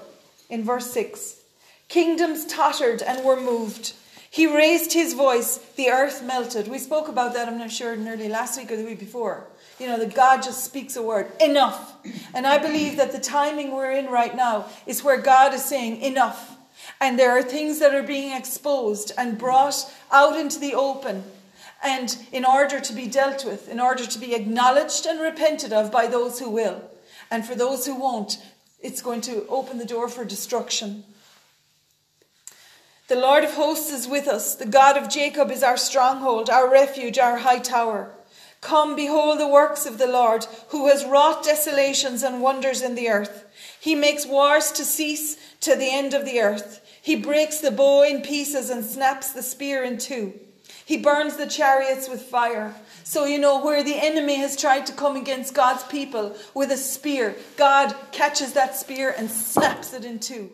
in 0.49 0.65
verse 0.65 0.91
6. 0.93 1.41
Kingdoms 1.89 2.47
tottered 2.47 3.03
and 3.03 3.25
were 3.25 3.41
moved. 3.41 3.95
He 4.31 4.47
raised 4.47 4.93
his 4.93 5.15
voice, 5.15 5.59
the 5.77 5.91
earth 5.91 6.25
melted. 6.25 6.67
We 6.67 6.79
spoke 6.79 7.07
about 7.07 7.35
that, 7.35 7.47
I'm 7.47 7.59
not 7.59 7.71
sure, 7.71 7.95
nearly 7.95 8.29
last 8.29 8.59
week 8.59 8.73
or 8.73 8.77
the 8.77 8.85
week 8.85 8.99
before. 8.99 9.47
You 9.79 9.87
know, 9.87 9.99
that 9.99 10.13
God 10.15 10.43
just 10.43 10.65
speaks 10.65 10.97
a 10.97 11.03
word, 11.03 11.31
enough. 11.41 11.95
And 12.35 12.45
I 12.45 12.59
believe 12.59 12.97
that 12.97 13.13
the 13.13 13.21
timing 13.21 13.71
we're 13.71 13.93
in 13.93 14.07
right 14.07 14.35
now 14.35 14.67
is 14.87 15.05
where 15.05 15.21
God 15.21 15.55
is 15.55 15.65
saying, 15.65 16.01
enough. 16.01 16.57
And 17.01 17.17
there 17.17 17.31
are 17.31 17.45
things 17.45 17.79
that 17.79 17.95
are 17.95 18.03
being 18.03 18.37
exposed 18.37 19.13
and 19.17 19.39
brought 19.39 19.93
out 20.11 20.37
into 20.37 20.59
the 20.59 20.75
open. 20.75 21.23
And 21.83 22.17
in 22.33 22.45
order 22.45 22.81
to 22.81 22.93
be 22.93 23.07
dealt 23.07 23.45
with, 23.45 23.69
in 23.69 23.79
order 23.79 24.05
to 24.05 24.19
be 24.19 24.35
acknowledged 24.35 25.07
and 25.07 25.21
repented 25.21 25.73
of 25.73 25.93
by 25.93 26.09
those 26.09 26.41
who 26.41 26.51
will. 26.51 26.83
And 27.31 27.45
for 27.47 27.55
those 27.55 27.87
who 27.87 27.95
won't, 27.95 28.39
it's 28.85 29.01
going 29.01 29.23
to 29.23 29.47
open 29.49 29.79
the 29.79 29.87
door 29.87 30.09
for 30.09 30.25
destruction. 30.27 31.05
The 33.09 33.17
Lord 33.17 33.43
of 33.43 33.55
hosts 33.55 33.91
is 33.91 34.07
with 34.07 34.29
us. 34.29 34.55
The 34.55 34.67
God 34.67 34.99
of 34.99 35.09
Jacob 35.09 35.51
is 35.51 35.63
our 35.63 35.79
stronghold, 35.79 36.51
our 36.51 36.71
refuge, 36.71 37.19
our 37.19 37.39
high 37.39 37.61
tower. 37.61 38.13
Come, 38.61 38.95
behold 38.95 39.41
the 39.41 39.49
works 39.49 39.87
of 39.87 39.97
the 39.97 40.07
Lord, 40.07 40.47
who 40.69 40.89
has 40.89 41.05
wrought 41.05 41.45
desolations 41.45 42.23
and 42.23 42.43
wonders 42.43 42.83
in 42.83 42.95
the 42.95 43.09
earth. 43.09 43.47
He 43.81 43.95
makes 43.95 44.27
wars 44.27 44.71
to 44.73 44.85
cease 44.85 45.37
to 45.61 45.75
the 45.75 45.91
end 45.91 46.13
of 46.13 46.27
the 46.27 46.41
earth. 46.41 46.81
He 47.01 47.17
breaks 47.17 47.59
the 47.59 47.71
bow 47.71 48.03
in 48.03 48.21
pieces 48.21 48.69
and 48.69 48.85
snaps 48.85 49.33
the 49.33 49.43
spear 49.43 49.83
in 49.83 49.97
two. 49.97 50.35
He 50.85 50.99
burns 50.99 51.37
the 51.37 51.47
chariots 51.47 52.09
with 52.09 52.23
fire. 52.23 52.75
So, 53.05 53.27
you 53.27 53.39
know, 53.39 53.63
where 53.63 53.85
the 53.85 53.99
enemy 54.03 54.37
has 54.37 54.57
tried 54.57 54.87
to 54.87 54.93
come 54.93 55.15
against 55.15 55.55
God's 55.55 55.85
people 55.85 56.37
with 56.55 56.73
a 56.73 56.77
spear, 56.79 57.37
God 57.57 57.95
catches 58.13 58.55
that 58.55 58.77
spear 58.77 59.15
and 59.17 59.31
snaps 59.31 59.93
it 59.93 60.07
in 60.07 60.19
two. 60.19 60.51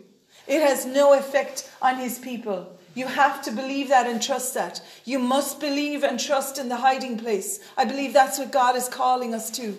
It 0.49 0.61
has 0.61 0.85
no 0.85 1.17
effect 1.17 1.71
on 1.81 1.99
his 1.99 2.19
people. 2.19 2.77
You 2.95 3.07
have 3.07 3.41
to 3.43 3.53
believe 3.53 3.89
that 3.91 4.09
and 4.09 4.21
trust 4.21 4.55
that. 4.55 4.83
You 5.05 5.21
must 5.21 5.61
believe 5.61 6.03
and 6.03 6.19
trust 6.19 6.59
in 6.59 6.69
the 6.69 6.79
hiding 6.79 7.19
place. 7.19 7.61
I 7.77 7.85
believe 7.85 8.13
that's 8.13 8.39
what 8.39 8.51
God 8.51 8.75
is 8.75 8.89
calling 8.89 9.33
us 9.33 9.49
to. 9.53 9.79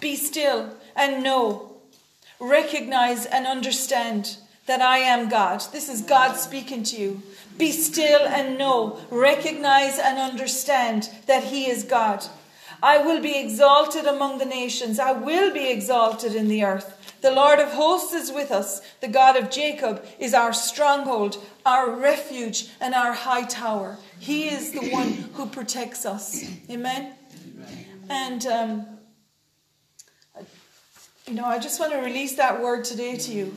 Be 0.00 0.16
still 0.16 0.74
and 0.96 1.22
know, 1.22 1.76
recognize 2.40 3.26
and 3.26 3.46
understand 3.46 4.38
that 4.66 4.80
I 4.80 4.98
am 4.98 5.28
God. 5.28 5.62
This 5.72 5.88
is 5.88 6.02
God 6.02 6.36
speaking 6.36 6.84
to 6.84 6.96
you. 6.96 7.22
Be 7.58 7.72
still 7.72 8.26
and 8.26 8.56
know, 8.56 9.00
recognize 9.10 9.98
and 9.98 10.18
understand 10.18 11.10
that 11.26 11.44
He 11.44 11.68
is 11.68 11.84
God. 11.84 12.24
I 12.82 12.98
will 12.98 13.20
be 13.20 13.38
exalted 13.38 14.06
among 14.06 14.38
the 14.38 14.44
nations. 14.44 15.00
I 15.00 15.12
will 15.12 15.52
be 15.52 15.70
exalted 15.70 16.34
in 16.34 16.48
the 16.48 16.64
earth. 16.64 16.94
The 17.20 17.32
Lord 17.32 17.58
of 17.58 17.72
hosts 17.72 18.14
is 18.14 18.30
with 18.30 18.52
us. 18.52 18.80
The 19.00 19.08
God 19.08 19.36
of 19.36 19.50
Jacob 19.50 20.04
is 20.20 20.34
our 20.34 20.52
stronghold, 20.52 21.44
our 21.66 21.90
refuge, 21.90 22.68
and 22.80 22.94
our 22.94 23.12
high 23.12 23.42
tower. 23.42 23.98
He 24.20 24.48
is 24.48 24.70
the 24.70 24.90
one 24.90 25.12
who 25.34 25.46
protects 25.46 26.06
us. 26.06 26.44
Amen. 26.70 27.14
And, 28.08 28.46
um, 28.46 28.86
you 31.26 31.34
know, 31.34 31.44
I 31.44 31.58
just 31.58 31.80
want 31.80 31.92
to 31.92 31.98
release 31.98 32.36
that 32.36 32.62
word 32.62 32.84
today 32.84 33.16
to 33.16 33.32
you. 33.32 33.56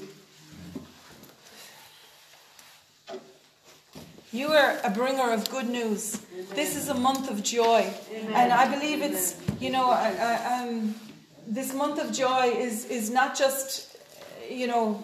You 4.34 4.48
are 4.54 4.80
a 4.86 4.90
bringer 4.90 5.34
of 5.34 5.50
good 5.50 5.68
news. 5.68 6.22
This 6.56 6.78
is 6.78 6.88
a 6.88 6.94
month 6.94 7.30
of 7.30 7.44
joy. 7.44 7.94
And 8.34 8.54
I 8.54 8.74
believe 8.74 9.02
it's, 9.02 9.36
you 9.60 9.72
know, 9.72 9.90
I, 9.90 10.16
I, 10.20 10.64
um, 10.64 10.96
this 11.46 11.74
month 11.74 12.00
of 12.00 12.14
joy 12.14 12.46
is, 12.56 12.86
is 12.86 13.10
not 13.10 13.38
just, 13.38 13.98
you 14.50 14.68
know, 14.68 15.04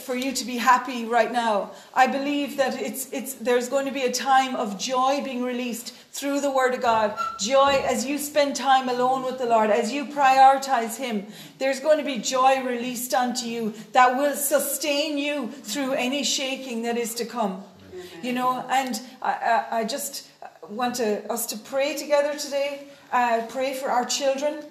for 0.00 0.14
you 0.14 0.32
to 0.32 0.44
be 0.46 0.56
happy 0.56 1.04
right 1.04 1.30
now. 1.30 1.70
I 1.92 2.06
believe 2.06 2.56
that 2.56 2.80
it's, 2.80 3.12
it's, 3.12 3.34
there's 3.34 3.68
going 3.68 3.84
to 3.84 3.92
be 3.92 4.02
a 4.02 4.12
time 4.12 4.56
of 4.56 4.78
joy 4.78 5.20
being 5.22 5.42
released 5.42 5.92
through 6.12 6.40
the 6.40 6.50
Word 6.50 6.72
of 6.72 6.80
God. 6.80 7.14
Joy 7.38 7.82
as 7.84 8.06
you 8.06 8.16
spend 8.16 8.56
time 8.56 8.88
alone 8.88 9.22
with 9.22 9.38
the 9.38 9.44
Lord, 9.44 9.68
as 9.68 9.92
you 9.92 10.06
prioritize 10.06 10.96
Him. 10.96 11.26
There's 11.58 11.80
going 11.80 11.98
to 11.98 12.04
be 12.04 12.18
joy 12.18 12.62
released 12.62 13.12
unto 13.12 13.46
you 13.46 13.74
that 13.92 14.16
will 14.16 14.34
sustain 14.34 15.18
you 15.18 15.48
through 15.48 15.92
any 15.92 16.24
shaking 16.24 16.82
that 16.82 16.96
is 16.96 17.14
to 17.16 17.26
come. 17.26 17.62
You 18.22 18.32
know, 18.32 18.64
and 18.70 18.98
I, 19.20 19.32
I, 19.32 19.78
I 19.80 19.84
just 19.84 20.28
want 20.70 20.94
to, 20.96 21.30
us 21.30 21.44
to 21.46 21.58
pray 21.58 21.96
together 21.96 22.38
today. 22.38 22.86
Uh, 23.12 23.46
pray 23.50 23.74
for 23.74 23.90
our 23.90 24.06
children. 24.06 24.64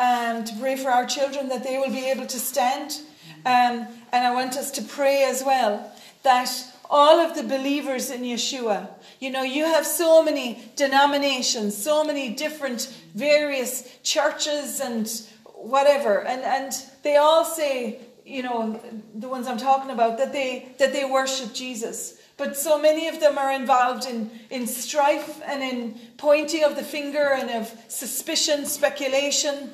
And 0.00 0.44
to 0.46 0.54
pray 0.58 0.76
for 0.76 0.90
our 0.90 1.06
children 1.06 1.48
that 1.50 1.62
they 1.62 1.78
will 1.78 1.90
be 1.90 2.10
able 2.10 2.26
to 2.26 2.38
stand 2.38 3.00
um, 3.46 3.86
and 4.12 4.26
I 4.26 4.34
want 4.34 4.56
us 4.56 4.70
to 4.72 4.82
pray 4.82 5.24
as 5.24 5.42
well 5.44 5.92
that 6.22 6.50
all 6.88 7.20
of 7.20 7.36
the 7.36 7.42
believers 7.42 8.10
in 8.10 8.22
Yeshua, 8.22 8.88
you 9.20 9.30
know, 9.30 9.42
you 9.42 9.64
have 9.64 9.86
so 9.86 10.22
many 10.22 10.62
denominations, 10.76 11.76
so 11.76 12.02
many 12.02 12.34
different 12.34 12.92
various 13.14 13.98
churches 14.02 14.80
and 14.80 15.10
whatever, 15.54 16.24
and, 16.24 16.42
and 16.42 16.72
they 17.02 17.16
all 17.16 17.44
say, 17.44 18.00
you 18.24 18.42
know, 18.42 18.80
the 19.14 19.28
ones 19.28 19.46
I'm 19.46 19.58
talking 19.58 19.90
about, 19.90 20.18
that 20.18 20.32
they 20.32 20.72
that 20.78 20.92
they 20.92 21.04
worship 21.04 21.52
Jesus. 21.52 22.18
But 22.36 22.56
so 22.56 22.80
many 22.80 23.06
of 23.06 23.20
them 23.20 23.36
are 23.36 23.52
involved 23.52 24.06
in, 24.06 24.30
in 24.48 24.66
strife 24.66 25.42
and 25.44 25.62
in 25.62 26.00
pointing 26.16 26.64
of 26.64 26.74
the 26.74 26.82
finger 26.82 27.34
and 27.34 27.50
of 27.50 27.70
suspicion, 27.88 28.64
speculation, 28.64 29.70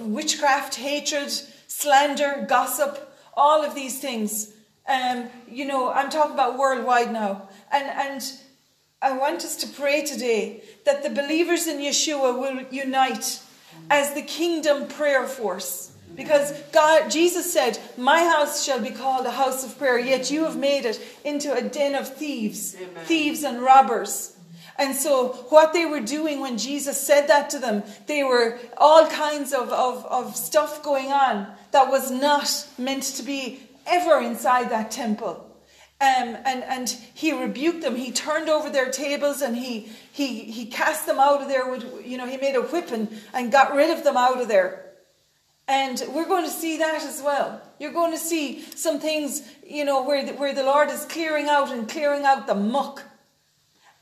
witchcraft, 0.00 0.74
hatred, 0.74 1.30
slander, 1.68 2.44
gossip, 2.48 3.07
all 3.38 3.64
of 3.64 3.74
these 3.74 4.00
things. 4.00 4.52
Um, 4.88 5.28
you 5.48 5.64
know, 5.64 5.92
I'm 5.92 6.10
talking 6.10 6.34
about 6.34 6.58
worldwide 6.58 7.12
now. 7.12 7.48
And, 7.72 7.86
and 7.86 8.32
I 9.00 9.16
want 9.16 9.44
us 9.44 9.56
to 9.56 9.68
pray 9.68 10.04
today 10.04 10.62
that 10.84 11.02
the 11.02 11.10
believers 11.10 11.66
in 11.66 11.78
Yeshua 11.78 12.38
will 12.38 12.66
unite 12.70 13.40
as 13.90 14.14
the 14.14 14.22
kingdom 14.22 14.88
prayer 14.88 15.26
force. 15.26 15.94
Because 16.16 16.52
God, 16.72 17.10
Jesus 17.10 17.52
said, 17.52 17.78
My 17.96 18.24
house 18.24 18.64
shall 18.64 18.80
be 18.80 18.90
called 18.90 19.24
a 19.24 19.30
house 19.30 19.64
of 19.64 19.78
prayer, 19.78 20.00
yet 20.00 20.32
you 20.32 20.44
have 20.44 20.56
made 20.56 20.84
it 20.84 21.00
into 21.24 21.54
a 21.54 21.62
den 21.62 21.94
of 21.94 22.12
thieves, 22.12 22.74
Amen. 22.74 23.04
thieves 23.04 23.44
and 23.44 23.62
robbers. 23.62 24.36
And 24.78 24.96
so, 24.96 25.28
what 25.50 25.72
they 25.72 25.86
were 25.86 26.00
doing 26.00 26.40
when 26.40 26.58
Jesus 26.58 27.00
said 27.00 27.28
that 27.28 27.50
to 27.50 27.58
them, 27.58 27.84
they 28.06 28.24
were 28.24 28.58
all 28.76 29.06
kinds 29.06 29.52
of, 29.52 29.70
of, 29.70 30.06
of 30.06 30.34
stuff 30.34 30.82
going 30.82 31.12
on 31.12 31.48
that 31.72 31.90
was 31.90 32.10
not 32.10 32.68
meant 32.78 33.02
to 33.02 33.22
be 33.22 33.60
ever 33.86 34.20
inside 34.20 34.70
that 34.70 34.90
temple. 34.90 35.44
Um, 36.00 36.36
and, 36.44 36.62
and 36.62 36.88
he 37.14 37.32
rebuked 37.32 37.80
them. 37.80 37.96
He 37.96 38.12
turned 38.12 38.48
over 38.48 38.70
their 38.70 38.90
tables 38.90 39.42
and 39.42 39.56
he, 39.56 39.90
he, 40.12 40.44
he 40.44 40.66
cast 40.66 41.06
them 41.06 41.18
out 41.18 41.42
of 41.42 41.48
there. 41.48 41.68
With, 41.68 42.06
you 42.06 42.16
know, 42.16 42.26
he 42.26 42.36
made 42.36 42.54
a 42.54 42.62
whipping 42.62 43.08
and 43.34 43.50
got 43.50 43.74
rid 43.74 43.90
of 43.90 44.04
them 44.04 44.16
out 44.16 44.40
of 44.40 44.46
there. 44.46 44.84
And 45.66 46.00
we're 46.14 46.28
going 46.28 46.44
to 46.44 46.50
see 46.50 46.78
that 46.78 47.02
as 47.02 47.20
well. 47.20 47.60
You're 47.80 47.92
going 47.92 48.12
to 48.12 48.18
see 48.18 48.62
some 48.62 49.00
things, 49.00 49.42
you 49.66 49.84
know, 49.84 50.02
where 50.02 50.24
the, 50.24 50.32
where 50.32 50.54
the 50.54 50.62
Lord 50.62 50.88
is 50.88 51.04
clearing 51.04 51.48
out 51.48 51.70
and 51.70 51.88
clearing 51.88 52.24
out 52.24 52.46
the 52.46 52.54
muck. 52.54 53.02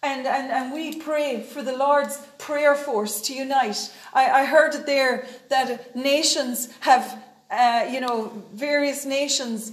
And, 0.02 0.26
and, 0.26 0.52
and 0.52 0.72
we 0.72 0.96
pray 1.00 1.42
for 1.42 1.62
the 1.62 1.76
Lord's 1.76 2.18
prayer 2.38 2.76
force 2.76 3.22
to 3.22 3.34
unite. 3.34 3.92
I, 4.12 4.30
I 4.30 4.44
heard 4.44 4.74
it 4.74 4.86
there 4.86 5.26
that 5.48 5.96
nations 5.96 6.68
have, 6.80 7.20
uh, 7.50 7.86
you 7.90 8.00
know, 8.00 8.32
various 8.52 9.04
nations 9.04 9.72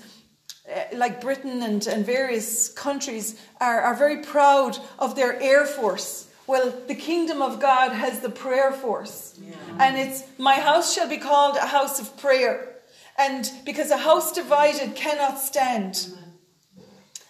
uh, 0.72 0.96
like 0.96 1.20
Britain 1.20 1.62
and, 1.62 1.86
and 1.88 2.06
various 2.06 2.70
countries 2.70 3.40
are, 3.60 3.82
are 3.82 3.96
very 3.96 4.24
proud 4.24 4.78
of 5.00 5.16
their 5.16 5.42
air 5.42 5.66
force. 5.66 6.30
Well, 6.46 6.74
the 6.88 6.96
kingdom 6.96 7.42
of 7.42 7.60
God 7.60 7.92
has 7.92 8.20
the 8.20 8.30
prayer 8.30 8.72
force. 8.72 9.38
Yeah. 9.42 9.56
And 9.80 9.98
it's, 9.98 10.24
my 10.38 10.56
house 10.56 10.94
shall 10.94 11.10
be 11.10 11.18
called 11.18 11.58
a 11.58 11.68
house 11.68 12.00
of 12.00 12.18
prayer. 12.18 12.70
And 13.18 13.50
because 13.66 13.92
a 13.92 13.98
house 13.98 14.32
divided 14.32 14.96
cannot 14.96 15.40
stand. 15.40 16.08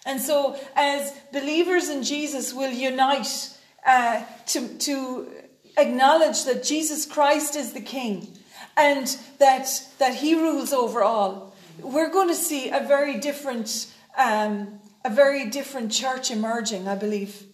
And 0.06 0.20
so, 0.20 0.56
as 0.76 1.12
believers 1.32 1.88
in 1.88 2.02
Jesus 2.02 2.52
will 2.52 2.72
unite 2.72 3.50
uh, 3.86 4.22
to, 4.46 4.68
to 4.78 5.28
acknowledge 5.76 6.44
that 6.44 6.62
Jesus 6.62 7.06
Christ 7.06 7.56
is 7.56 7.72
the 7.72 7.80
King 7.80 8.28
and 8.76 9.06
that, 9.38 9.68
that 9.98 10.16
He 10.16 10.34
rules 10.34 10.72
over 10.72 11.02
all, 11.02 11.54
we're 11.80 12.10
going 12.10 12.28
to 12.28 12.34
see 12.34 12.70
a 12.70 12.80
very 12.80 13.18
different, 13.18 13.92
um, 14.16 14.80
a 15.04 15.10
very 15.10 15.50
different 15.50 15.92
church 15.92 16.30
emerging, 16.30 16.88
I 16.88 16.94
believe. 16.94 17.44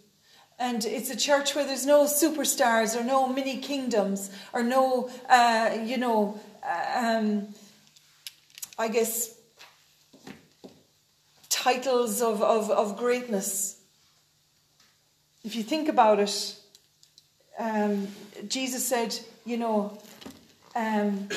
And 0.58 0.84
it's 0.84 1.10
a 1.10 1.16
church 1.16 1.54
where 1.54 1.64
there's 1.64 1.86
no 1.86 2.04
superstars 2.04 2.94
or 2.94 3.02
no 3.02 3.26
mini 3.26 3.58
kingdoms 3.58 4.30
or 4.52 4.62
no, 4.62 5.10
uh, 5.28 5.78
you 5.82 5.96
know, 5.96 6.38
um, 6.94 7.48
I 8.78 8.88
guess, 8.88 9.34
titles 11.48 12.20
of, 12.20 12.42
of, 12.42 12.70
of 12.70 12.98
greatness. 12.98 13.80
If 15.44 15.56
you 15.56 15.62
think 15.62 15.88
about 15.88 16.20
it, 16.20 16.56
um, 17.58 18.08
Jesus 18.48 18.86
said, 18.86 19.18
you 19.46 19.56
know, 19.56 19.98
um, 20.74 21.28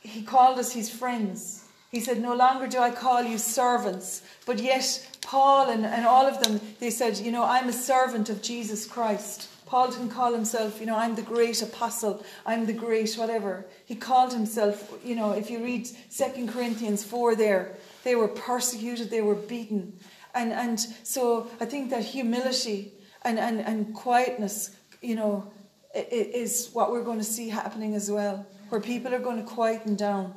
he 0.00 0.22
called 0.22 0.58
us 0.58 0.72
his 0.72 0.90
friends. 0.90 1.64
He 1.90 2.00
said, 2.00 2.20
No 2.20 2.34
longer 2.34 2.66
do 2.66 2.78
I 2.78 2.90
call 2.90 3.22
you 3.22 3.38
servants, 3.38 4.22
but 4.44 4.58
yet 4.58 5.08
Paul 5.20 5.70
and, 5.70 5.84
and 5.84 6.06
all 6.06 6.26
of 6.26 6.42
them, 6.42 6.60
they 6.80 6.90
said, 6.90 7.18
You 7.18 7.32
know, 7.32 7.44
I'm 7.44 7.68
a 7.68 7.72
servant 7.72 8.28
of 8.28 8.42
Jesus 8.42 8.86
Christ. 8.86 9.48
Paul 9.66 9.90
didn't 9.90 10.10
call 10.10 10.32
himself, 10.32 10.78
you 10.78 10.86
know, 10.86 10.96
I'm 10.96 11.16
the 11.16 11.22
great 11.22 11.60
apostle, 11.60 12.24
I'm 12.46 12.66
the 12.66 12.72
great 12.72 13.14
whatever. 13.16 13.66
He 13.84 13.96
called 13.96 14.32
himself, 14.32 14.92
you 15.04 15.16
know, 15.16 15.32
if 15.32 15.50
you 15.50 15.62
read 15.62 15.88
Second 16.08 16.50
Corinthians 16.50 17.02
4 17.02 17.34
there, 17.34 17.76
they 18.04 18.14
were 18.14 18.28
persecuted, 18.28 19.10
they 19.10 19.22
were 19.22 19.34
beaten. 19.34 19.92
And, 20.36 20.52
and 20.52 20.78
so 20.78 21.50
I 21.60 21.64
think 21.64 21.90
that 21.90 22.04
humility 22.04 22.92
and, 23.22 23.40
and, 23.40 23.60
and 23.60 23.92
quietness, 23.92 24.76
you 25.02 25.16
know, 25.16 25.50
is 25.96 26.70
what 26.72 26.90
we're 26.90 27.04
going 27.04 27.18
to 27.18 27.24
see 27.24 27.48
happening 27.48 27.94
as 27.94 28.10
well, 28.10 28.46
where 28.68 28.80
people 28.80 29.14
are 29.14 29.18
going 29.18 29.38
to 29.38 29.48
quieten 29.48 29.96
down 29.96 30.34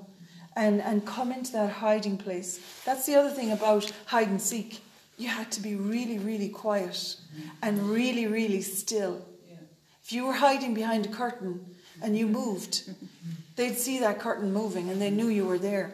and, 0.55 0.81
and 0.81 1.05
come 1.05 1.31
into 1.31 1.51
that 1.53 1.71
hiding 1.71 2.17
place. 2.17 2.59
That's 2.85 3.05
the 3.05 3.15
other 3.15 3.29
thing 3.29 3.51
about 3.51 3.91
hide 4.05 4.29
and 4.29 4.41
seek. 4.41 4.81
You 5.17 5.27
had 5.27 5.51
to 5.51 5.61
be 5.61 5.75
really, 5.75 6.17
really 6.17 6.49
quiet 6.49 7.17
and 7.61 7.89
really, 7.89 8.27
really 8.27 8.61
still. 8.61 9.25
If 10.03 10.13
you 10.13 10.25
were 10.25 10.33
hiding 10.33 10.73
behind 10.73 11.05
a 11.05 11.09
curtain 11.09 11.65
and 12.01 12.17
you 12.17 12.27
moved, 12.27 12.89
they'd 13.55 13.77
see 13.77 13.99
that 13.99 14.19
curtain 14.19 14.51
moving 14.51 14.89
and 14.89 15.01
they 15.01 15.11
knew 15.11 15.27
you 15.27 15.45
were 15.45 15.59
there. 15.59 15.91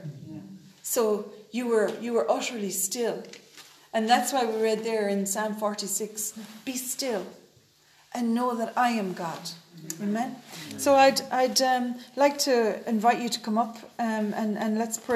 So 0.83 1.33
you 1.51 1.67
were 1.67 1.91
you 1.99 2.13
were 2.13 2.29
utterly 2.29 2.69
still. 2.69 3.23
And 3.93 4.09
that's 4.09 4.31
why 4.31 4.45
we 4.45 4.61
read 4.61 4.83
there 4.83 5.07
in 5.09 5.25
Psalm 5.25 5.55
46 5.55 6.33
Be 6.65 6.75
still 6.75 7.25
and 8.15 8.33
know 8.33 8.55
that 8.55 8.73
I 8.77 8.89
am 8.89 9.13
God. 9.13 9.39
Amen. 10.01 10.35
So 10.77 10.95
I'd, 10.95 11.21
I'd 11.31 11.61
um, 11.61 11.95
like 12.15 12.37
to 12.39 12.87
invite 12.89 13.21
you 13.21 13.29
to 13.29 13.39
come 13.39 13.57
up 13.57 13.77
um, 13.99 14.33
and, 14.33 14.57
and 14.57 14.77
let's 14.77 14.97
pray. 14.97 15.13